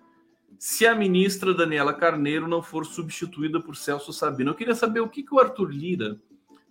se 0.59 0.87
a 0.87 0.95
ministra 0.95 1.55
Daniela 1.55 1.95
Carneiro 1.95 2.49
não 2.49 2.61
for 2.61 2.85
substituída 2.85 3.61
por 3.61 3.77
Celso 3.77 4.13
Sabino. 4.13 4.51
Eu 4.51 4.55
queria 4.55 4.75
saber 4.75 5.01
o 5.01 5.09
que, 5.09 5.23
que 5.23 5.33
o 5.33 5.39
Arthur 5.39 5.71
Lira 5.71 6.21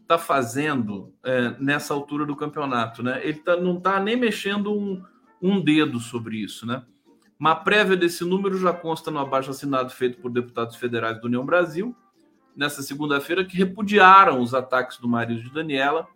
está 0.01 0.17
fazendo 0.17 1.13
é, 1.23 1.55
nessa 1.59 1.93
altura 1.93 2.25
do 2.25 2.35
campeonato. 2.35 3.01
Né? 3.01 3.21
Ele 3.23 3.39
tá, 3.39 3.55
não 3.55 3.77
está 3.77 3.99
nem 3.99 4.17
mexendo 4.17 4.73
um, 4.73 5.01
um 5.41 5.61
dedo 5.61 5.99
sobre 5.99 6.37
isso. 6.37 6.65
Né? 6.65 6.83
Uma 7.39 7.55
prévia 7.55 7.95
desse 7.95 8.25
número 8.25 8.57
já 8.57 8.73
consta 8.73 9.09
no 9.09 9.19
abaixo 9.19 9.51
assinado 9.51 9.89
feito 9.89 10.19
por 10.19 10.31
deputados 10.31 10.75
federais 10.75 11.19
do 11.21 11.27
União 11.27 11.45
Brasil, 11.45 11.95
nessa 12.55 12.81
segunda-feira, 12.81 13.45
que 13.45 13.55
repudiaram 13.55 14.41
os 14.41 14.53
ataques 14.53 14.97
do 14.97 15.07
marido 15.07 15.43
de 15.43 15.53
Daniela, 15.53 16.07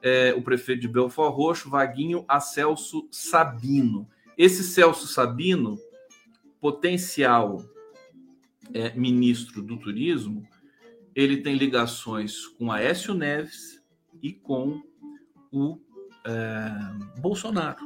é, 0.00 0.32
o 0.36 0.42
prefeito 0.42 0.82
de 0.82 0.88
Belfort 0.88 1.34
Roxo, 1.34 1.70
Vaguinho, 1.70 2.24
a 2.28 2.38
Celso 2.38 3.08
Sabino. 3.10 4.06
Esse 4.36 4.62
Celso 4.62 5.08
Sabino 5.08 5.78
potencial 6.66 7.64
é, 8.74 8.92
ministro 8.98 9.62
do 9.62 9.76
turismo, 9.76 10.42
ele 11.14 11.36
tem 11.36 11.54
ligações 11.54 12.44
com 12.44 12.72
Aécio 12.72 13.14
Neves 13.14 13.80
e 14.20 14.32
com 14.32 14.82
o 15.52 15.78
é, 16.26 17.20
Bolsonaro. 17.20 17.78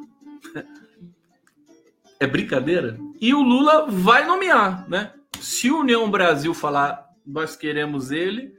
É 2.18 2.26
brincadeira? 2.26 2.98
E 3.20 3.34
o 3.34 3.42
Lula 3.42 3.84
vai 3.86 4.26
nomear, 4.26 4.88
né? 4.88 5.12
Se 5.38 5.70
o 5.70 5.80
União 5.80 6.10
Brasil 6.10 6.54
falar 6.54 7.06
nós 7.26 7.54
queremos 7.54 8.10
ele, 8.10 8.56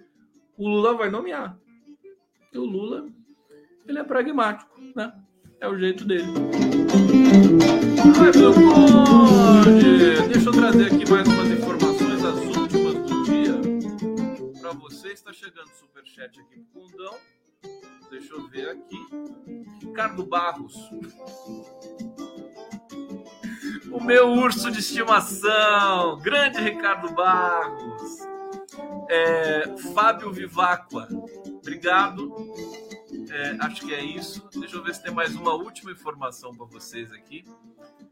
o 0.55 0.69
Lula 0.69 0.93
vai 0.95 1.09
nomear. 1.09 1.57
E 2.53 2.59
o 2.59 2.63
Lula, 2.63 3.07
ele 3.87 3.97
é 3.97 4.03
pragmático, 4.03 4.79
né? 4.95 5.13
É 5.59 5.67
o 5.67 5.75
jeito 5.79 6.05
dele. 6.05 6.27
Ai, 7.33 8.31
meu 8.37 8.53
conde! 8.53 10.27
Deixa 10.27 10.49
eu 10.49 10.51
trazer 10.51 10.87
aqui 10.87 11.09
mais 11.09 11.25
umas 11.29 11.49
informações, 11.49 12.25
as 12.25 12.57
últimas 12.57 12.93
do 12.95 13.23
dia. 13.23 13.53
Para 14.59 14.73
você, 14.73 15.13
está 15.13 15.31
chegando 15.31 15.67
o 15.67 15.75
superchat 15.75 16.41
aqui 16.41 16.59
pro 16.59 16.81
Condão. 16.81 17.15
Deixa 18.09 18.33
eu 18.33 18.49
ver 18.49 18.71
aqui. 18.71 18.97
Ricardo 19.79 20.25
Barros. 20.25 20.75
O 23.89 24.03
meu 24.03 24.27
urso 24.33 24.69
de 24.69 24.79
estimação. 24.79 26.19
Grande 26.19 26.59
Ricardo 26.59 27.13
Barros. 27.13 28.19
É, 29.09 29.73
Fábio 29.93 30.33
Viváqua. 30.33 31.07
Obrigado 31.45 32.35
é, 33.31 33.57
acho 33.61 33.85
que 33.85 33.93
é 33.93 34.03
isso. 34.03 34.47
Deixa 34.53 34.75
eu 34.75 34.83
ver 34.83 34.93
se 34.93 35.01
tem 35.01 35.13
mais 35.13 35.35
uma 35.35 35.53
última 35.53 35.91
informação 35.91 36.53
para 36.53 36.65
vocês 36.65 37.11
aqui. 37.13 37.45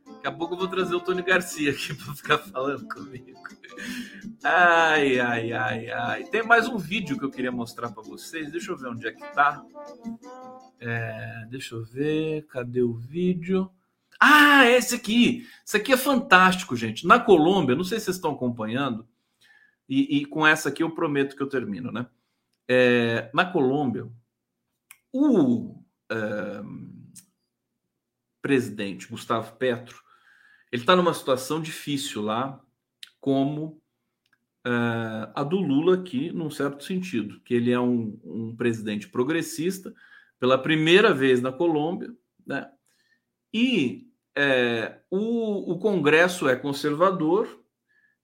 Daqui 0.06 0.28
a 0.28 0.32
pouco 0.32 0.54
eu 0.54 0.60
vou 0.60 0.68
trazer 0.68 0.96
o 0.96 1.02
Tony 1.02 1.22
Garcia 1.22 1.72
aqui 1.72 1.94
para 1.94 2.16
ficar 2.16 2.38
falando 2.38 2.88
comigo. 2.88 3.38
Ai, 4.44 5.20
ai, 5.20 5.52
ai, 5.52 5.92
ai. 5.92 6.24
Tem 6.26 6.42
mais 6.42 6.68
um 6.68 6.78
vídeo 6.78 7.18
que 7.18 7.26
eu 7.26 7.32
queria 7.32 7.52
mostrar 7.52 7.92
para 7.92 8.02
vocês. 8.02 8.50
Deixa 8.50 8.72
eu 8.72 8.78
ver 8.78 8.88
onde 8.88 9.08
é 9.08 9.12
que 9.12 9.34
tá. 9.34 9.62
É, 10.80 11.46
deixa 11.50 11.76
eu 11.76 11.84
ver. 11.84 12.46
Cadê 12.48 12.82
o 12.82 12.94
vídeo? 12.94 13.70
Ah, 14.20 14.66
esse 14.68 14.96
aqui. 14.96 15.48
Esse 15.66 15.78
aqui 15.78 15.92
é 15.92 15.98
fantástico, 15.98 16.76
gente. 16.76 17.06
Na 17.06 17.20
Colômbia, 17.20 17.76
não 17.76 17.84
sei 17.84 18.00
se 18.00 18.06
vocês 18.06 18.18
estão 18.18 18.32
acompanhando. 18.32 19.08
E, 19.88 20.20
e 20.20 20.26
com 20.26 20.46
essa 20.46 20.70
aqui 20.70 20.84
eu 20.84 20.92
prometo 20.92 21.36
que 21.36 21.44
eu 21.44 21.50
termino, 21.50 21.92
né? 21.92 22.08
É, 22.68 23.32
na 23.34 23.46
Colômbia, 23.46 24.08
o 25.12 25.84
uh, 26.12 26.90
presidente 28.42 29.08
Gustavo 29.08 29.56
Petro 29.58 30.10
ele 30.72 30.84
está 30.84 30.96
numa 30.96 31.14
situação 31.14 31.62
difícil 31.62 32.22
lá, 32.22 32.62
como 33.20 33.82
uh, 34.68 35.32
a 35.34 35.44
do 35.44 35.58
Lula 35.58 35.96
aqui, 35.96 36.32
num 36.32 36.50
certo 36.50 36.84
sentido, 36.84 37.42
que 37.42 37.54
ele 37.54 37.72
é 37.72 37.80
um, 37.80 38.20
um 38.24 38.56
presidente 38.56 39.10
progressista 39.10 39.94
pela 40.40 40.58
primeira 40.58 41.14
vez 41.14 41.42
na 41.42 41.52
Colômbia, 41.52 42.14
né? 42.46 42.70
E 43.52 44.08
é, 44.38 45.02
o, 45.10 45.74
o 45.74 45.80
Congresso 45.80 46.48
é 46.48 46.56
conservador 46.56 47.60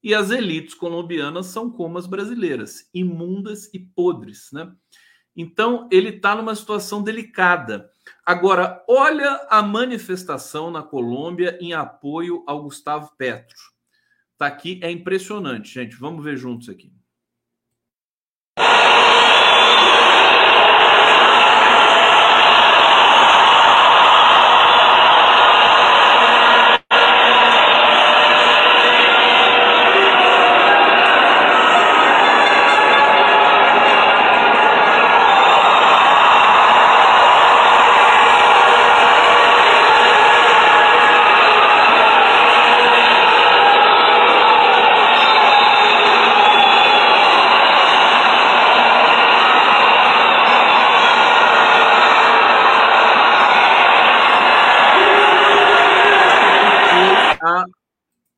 e 0.04 0.14
as 0.14 0.30
elites 0.30 0.76
colombianas 0.76 1.48
são 1.48 1.70
como 1.70 1.98
as 1.98 2.06
brasileiras, 2.06 2.88
imundas 2.94 3.74
e 3.74 3.80
podres, 3.80 4.50
né? 4.54 4.72
Então, 5.36 5.88
ele 5.92 6.10
está 6.10 6.36
numa 6.36 6.56
situação 6.56 7.04
delicada. 7.04 7.92
Agora, 8.26 8.84
olha 8.88 9.46
a 9.50 9.62
manifestação 9.62 10.72
na 10.72 10.82
Colômbia 10.82 11.58
em 11.60 11.74
apoio 11.74 12.44
ao 12.48 12.64
Gustavo 12.64 13.12
Petro. 13.18 13.58
Tá 14.38 14.48
aqui, 14.48 14.80
é 14.82 14.90
impressionante, 14.90 15.74
gente. 15.74 15.96
Vamos 15.96 16.24
ver 16.24 16.38
juntos 16.38 16.70
aqui. 16.70 16.92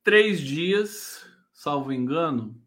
três 0.08 0.40
dias, 0.40 1.22
salvo 1.52 1.92
engano, 1.92 2.58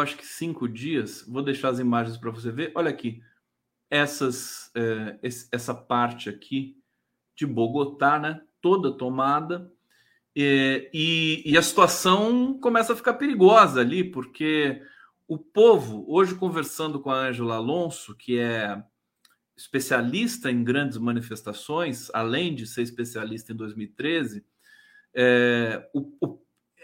acho 0.00 0.16
que 0.16 0.26
cinco 0.26 0.68
dias. 0.68 1.24
Vou 1.26 1.42
deixar 1.42 1.70
as 1.70 1.78
imagens 1.78 2.16
para 2.16 2.30
você 2.30 2.50
ver. 2.50 2.72
Olha 2.74 2.90
aqui, 2.90 3.22
essas, 3.90 4.70
é, 4.74 5.18
essa 5.52 5.74
parte 5.74 6.28
aqui 6.28 6.76
de 7.36 7.46
Bogotá, 7.46 8.18
né? 8.18 8.40
Toda 8.60 8.96
tomada. 8.96 9.72
E, 10.34 10.90
e, 10.92 11.52
e, 11.52 11.58
a 11.58 11.62
situação 11.62 12.58
começa 12.60 12.92
a 12.92 12.96
ficar 12.96 13.14
perigosa 13.14 13.80
ali, 13.80 14.04
porque 14.04 14.82
o 15.26 15.38
povo, 15.38 16.04
hoje 16.08 16.34
conversando 16.34 17.00
com 17.00 17.10
a 17.10 17.28
Ângela 17.28 17.56
Alonso, 17.56 18.14
que 18.14 18.38
é, 18.38 18.82
especialista 19.56 20.50
em 20.50 20.62
grandes 20.62 20.98
manifestações, 20.98 22.08
além 22.14 22.54
de 22.54 22.66
ser 22.66 22.82
especialista 22.82 23.52
em 23.52 23.56
2013, 23.56 24.44
é, 25.14 25.88
o, 25.92 26.12
o, 26.20 26.38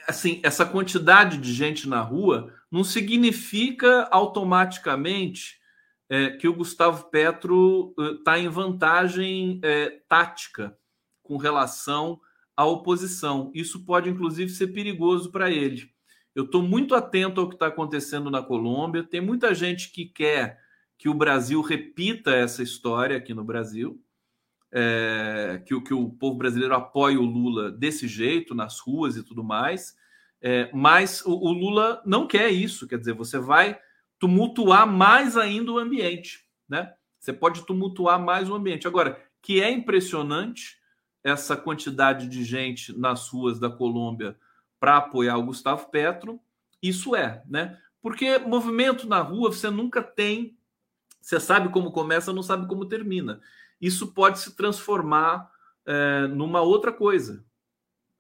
assim, 0.07 0.41
essa 0.43 0.65
quantidade 0.65 1.39
de 1.39 1.53
gente 1.53 1.89
na 1.89 2.01
rua 2.01 2.53
não 2.71 2.85
significa 2.85 4.09
automaticamente 4.11 5.59
é, 6.09 6.31
que 6.31 6.47
o 6.47 6.55
Gustavo 6.55 7.11
Petro 7.11 7.95
está 8.19 8.39
em 8.39 8.49
vantagem 8.49 9.61
é, 9.63 10.01
tática 10.09 10.77
com 11.23 11.37
relação 11.37 12.21
à 12.57 12.65
oposição. 12.65 13.51
Isso 13.55 13.85
pode, 13.85 14.11
inclusive, 14.11 14.51
ser 14.51 14.69
perigoso 14.69 15.31
para 15.31 15.51
ele. 15.51 15.91
Eu 16.35 16.45
estou 16.45 16.63
muito 16.63 16.95
atento 16.95 17.41
ao 17.41 17.49
que 17.49 17.55
está 17.55 17.69
acontecendo 17.69 18.31
na 18.31 18.43
Colômbia. 18.43 19.05
Tem 19.05 19.21
muita 19.21 19.55
gente 19.55 19.91
que 19.91 20.05
quer 20.05 20.59
que 20.99 21.09
o 21.09 21.15
Brasil 21.15 21.61
repita 21.61 22.35
essa 22.35 22.63
história 22.63 23.17
aqui 23.17 23.33
no 23.33 23.45
Brasil, 23.45 24.01
é, 24.77 25.63
que, 25.65 25.81
que 25.83 25.95
o 25.95 26.11
povo 26.11 26.37
brasileiro 26.37 26.75
apoie 26.75 27.17
o 27.17 27.23
Lula 27.23 27.71
desse 27.71 28.09
jeito, 28.09 28.57
nas 28.57 28.81
ruas 28.81 29.17
e 29.17 29.23
tudo 29.23 29.45
mais. 29.45 29.97
É, 30.43 30.69
mas 30.75 31.25
o, 31.25 31.31
o, 31.31 31.53
Lula 31.53 32.03
não 32.05 32.27
quer 32.27 32.51
isso, 32.51 32.89
quer 32.89 32.99
dizer, 32.99 33.15
você 33.15 33.39
vai 33.39 33.79
tumultuar 34.19 34.85
mais 34.85 35.37
ainda 35.37 35.71
o 35.71 35.79
ambiente, 35.79 36.45
né? 36.69 36.93
Você 37.21 37.33
pode 37.33 37.65
tumultuar 37.65 38.21
mais 38.21 38.51
o 38.51 38.55
ambiente. 38.55 38.89
Agora, 38.89 39.19
que 39.41 39.63
é 39.63 39.71
impressionante 39.71 40.77
essa 41.23 41.57
quantidade 41.57 42.29
de 42.29 42.43
gente 42.43 42.99
nas 42.99 43.29
ruas 43.29 43.61
da 43.61 43.71
Colômbia 43.71 44.37
para 44.81 44.97
apoiar 44.97 45.39
o 45.39 45.47
Gustavo 45.47 45.89
Petro, 45.89 46.41
isso 46.83 47.15
é, 47.15 47.43
né? 47.49 47.79
Porque 48.03 48.39
movimento 48.39 49.09
na 49.09 49.21
rua 49.21 49.53
você 49.53 49.71
nunca 49.71 50.03
tem, 50.03 50.59
você 51.21 51.39
sabe 51.39 51.69
como 51.71 51.93
começa, 51.93 52.33
não 52.33 52.43
sabe 52.43 52.67
como 52.67 52.87
termina. 52.87 53.41
Isso 53.85 54.15
pode 54.15 54.39
se 54.39 54.57
transformar 54.57 55.51
é, 55.85 56.27
numa 56.29 56.63
outra 56.63 56.91
coisa 56.91 57.45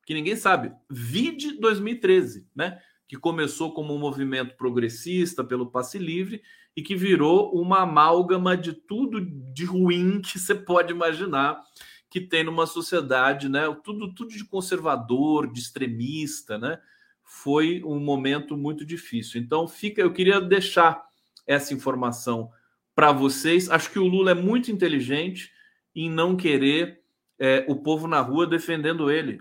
que 0.04 0.12
ninguém 0.12 0.36
sabe. 0.36 0.70
Vide 0.90 1.58
2013, 1.58 2.46
né? 2.54 2.78
Que 3.08 3.16
começou 3.16 3.72
como 3.72 3.94
um 3.94 3.98
movimento 3.98 4.58
progressista 4.58 5.42
pelo 5.42 5.70
passe 5.70 5.96
livre 5.96 6.42
e 6.76 6.82
que 6.82 6.94
virou 6.94 7.50
uma 7.58 7.80
amálgama 7.80 8.54
de 8.58 8.74
tudo 8.74 9.22
de 9.22 9.64
ruim 9.64 10.20
que 10.20 10.38
você 10.38 10.54
pode 10.54 10.92
imaginar 10.92 11.62
que 12.10 12.20
tem 12.20 12.44
numa 12.44 12.66
sociedade, 12.66 13.48
né? 13.48 13.62
Tudo, 13.82 14.12
tudo 14.12 14.32
de 14.32 14.44
conservador, 14.44 15.50
de 15.50 15.60
extremista, 15.60 16.58
né? 16.58 16.78
Foi 17.22 17.82
um 17.84 17.98
momento 17.98 18.54
muito 18.54 18.84
difícil. 18.84 19.40
Então, 19.40 19.66
fica, 19.66 20.02
eu 20.02 20.12
queria 20.12 20.42
deixar 20.42 21.02
essa 21.46 21.72
informação 21.72 22.50
para 22.94 23.12
vocês. 23.12 23.70
Acho 23.70 23.90
que 23.90 23.98
o 23.98 24.06
Lula 24.06 24.32
é 24.32 24.34
muito 24.34 24.70
inteligente 24.70 25.53
em 25.94 26.10
não 26.10 26.36
querer 26.36 27.02
é, 27.38 27.64
o 27.68 27.76
povo 27.76 28.06
na 28.06 28.20
rua 28.20 28.46
defendendo 28.46 29.10
ele. 29.10 29.40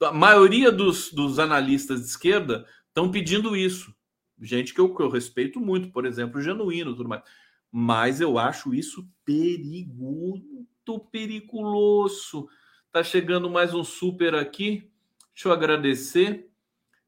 A 0.00 0.12
maioria 0.12 0.72
dos, 0.72 1.12
dos 1.12 1.38
analistas 1.38 2.00
de 2.00 2.06
esquerda 2.06 2.66
estão 2.88 3.10
pedindo 3.10 3.56
isso. 3.56 3.94
Gente 4.40 4.72
que 4.72 4.80
eu, 4.80 4.94
que 4.94 5.02
eu 5.02 5.10
respeito 5.10 5.60
muito, 5.60 5.90
por 5.90 6.06
exemplo, 6.06 6.40
genuíno, 6.40 6.96
tudo 6.96 7.08
mais. 7.08 7.22
Mas 7.70 8.20
eu 8.20 8.38
acho 8.38 8.74
isso 8.74 9.06
perigoso 9.24 10.66
periculoso. 10.98 12.48
Tá 12.90 13.04
chegando 13.04 13.48
mais 13.48 13.72
um 13.72 13.84
super 13.84 14.34
aqui. 14.34 14.90
Deixa 15.32 15.48
eu 15.48 15.52
agradecer. 15.52 16.48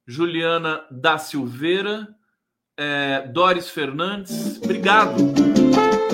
Juliana 0.06 0.84
da 0.90 1.16
Silveira, 1.16 2.14
é, 2.76 3.28
Doris 3.28 3.68
Fernandes, 3.68 4.60
obrigado 4.62 5.14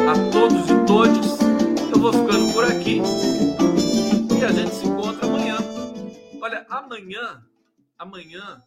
a 0.07 0.31
todos 0.31 0.69
e 0.69 0.87
todas. 0.87 1.48
Eu 1.91 2.01
vou 2.01 2.13
ficando 2.13 2.53
por 2.53 2.65
aqui 2.65 3.01
e 4.39 4.45
a 4.45 4.53
gente 4.53 4.75
se 4.75 4.87
encontra 4.87 5.27
amanhã. 5.27 5.57
Olha, 6.41 6.67
amanhã, 6.69 7.45
amanhã 7.99 8.63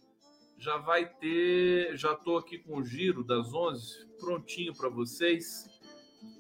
já 0.58 0.78
vai 0.78 1.06
ter, 1.06 1.98
já 1.98 2.16
tô 2.16 2.38
aqui 2.38 2.58
com 2.58 2.78
o 2.78 2.86
giro 2.86 3.24
das 3.24 3.54
11 3.54 4.08
prontinho 4.20 4.76
para 4.76 4.90
vocês. 4.90 5.68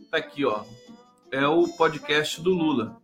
Tá 0.10 0.18
aqui, 0.18 0.45
ó 0.45 0.64
é 1.32 1.48
o 1.48 1.66
podcast 1.70 2.41
do 2.41 2.52
Lula. 2.52 2.98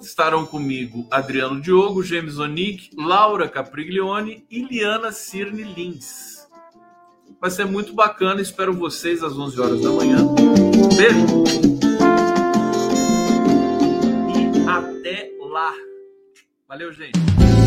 Estarão 0.00 0.44
comigo 0.44 1.06
Adriano 1.10 1.60
Diogo, 1.60 2.02
James 2.02 2.38
Onick, 2.38 2.90
Laura 2.96 3.48
Capriglione 3.48 4.44
e 4.50 4.64
Liana 4.64 5.12
Cirne 5.12 5.62
Lins. 5.62 6.46
Vai 7.40 7.50
ser 7.50 7.66
muito 7.66 7.94
bacana, 7.94 8.40
espero 8.40 8.74
vocês 8.74 9.22
às 9.22 9.38
11 9.38 9.60
horas 9.60 9.80
da 9.80 9.90
manhã. 9.90 10.18
Beijo! 10.96 11.87
Valeu, 16.68 16.92
gente! 16.92 17.57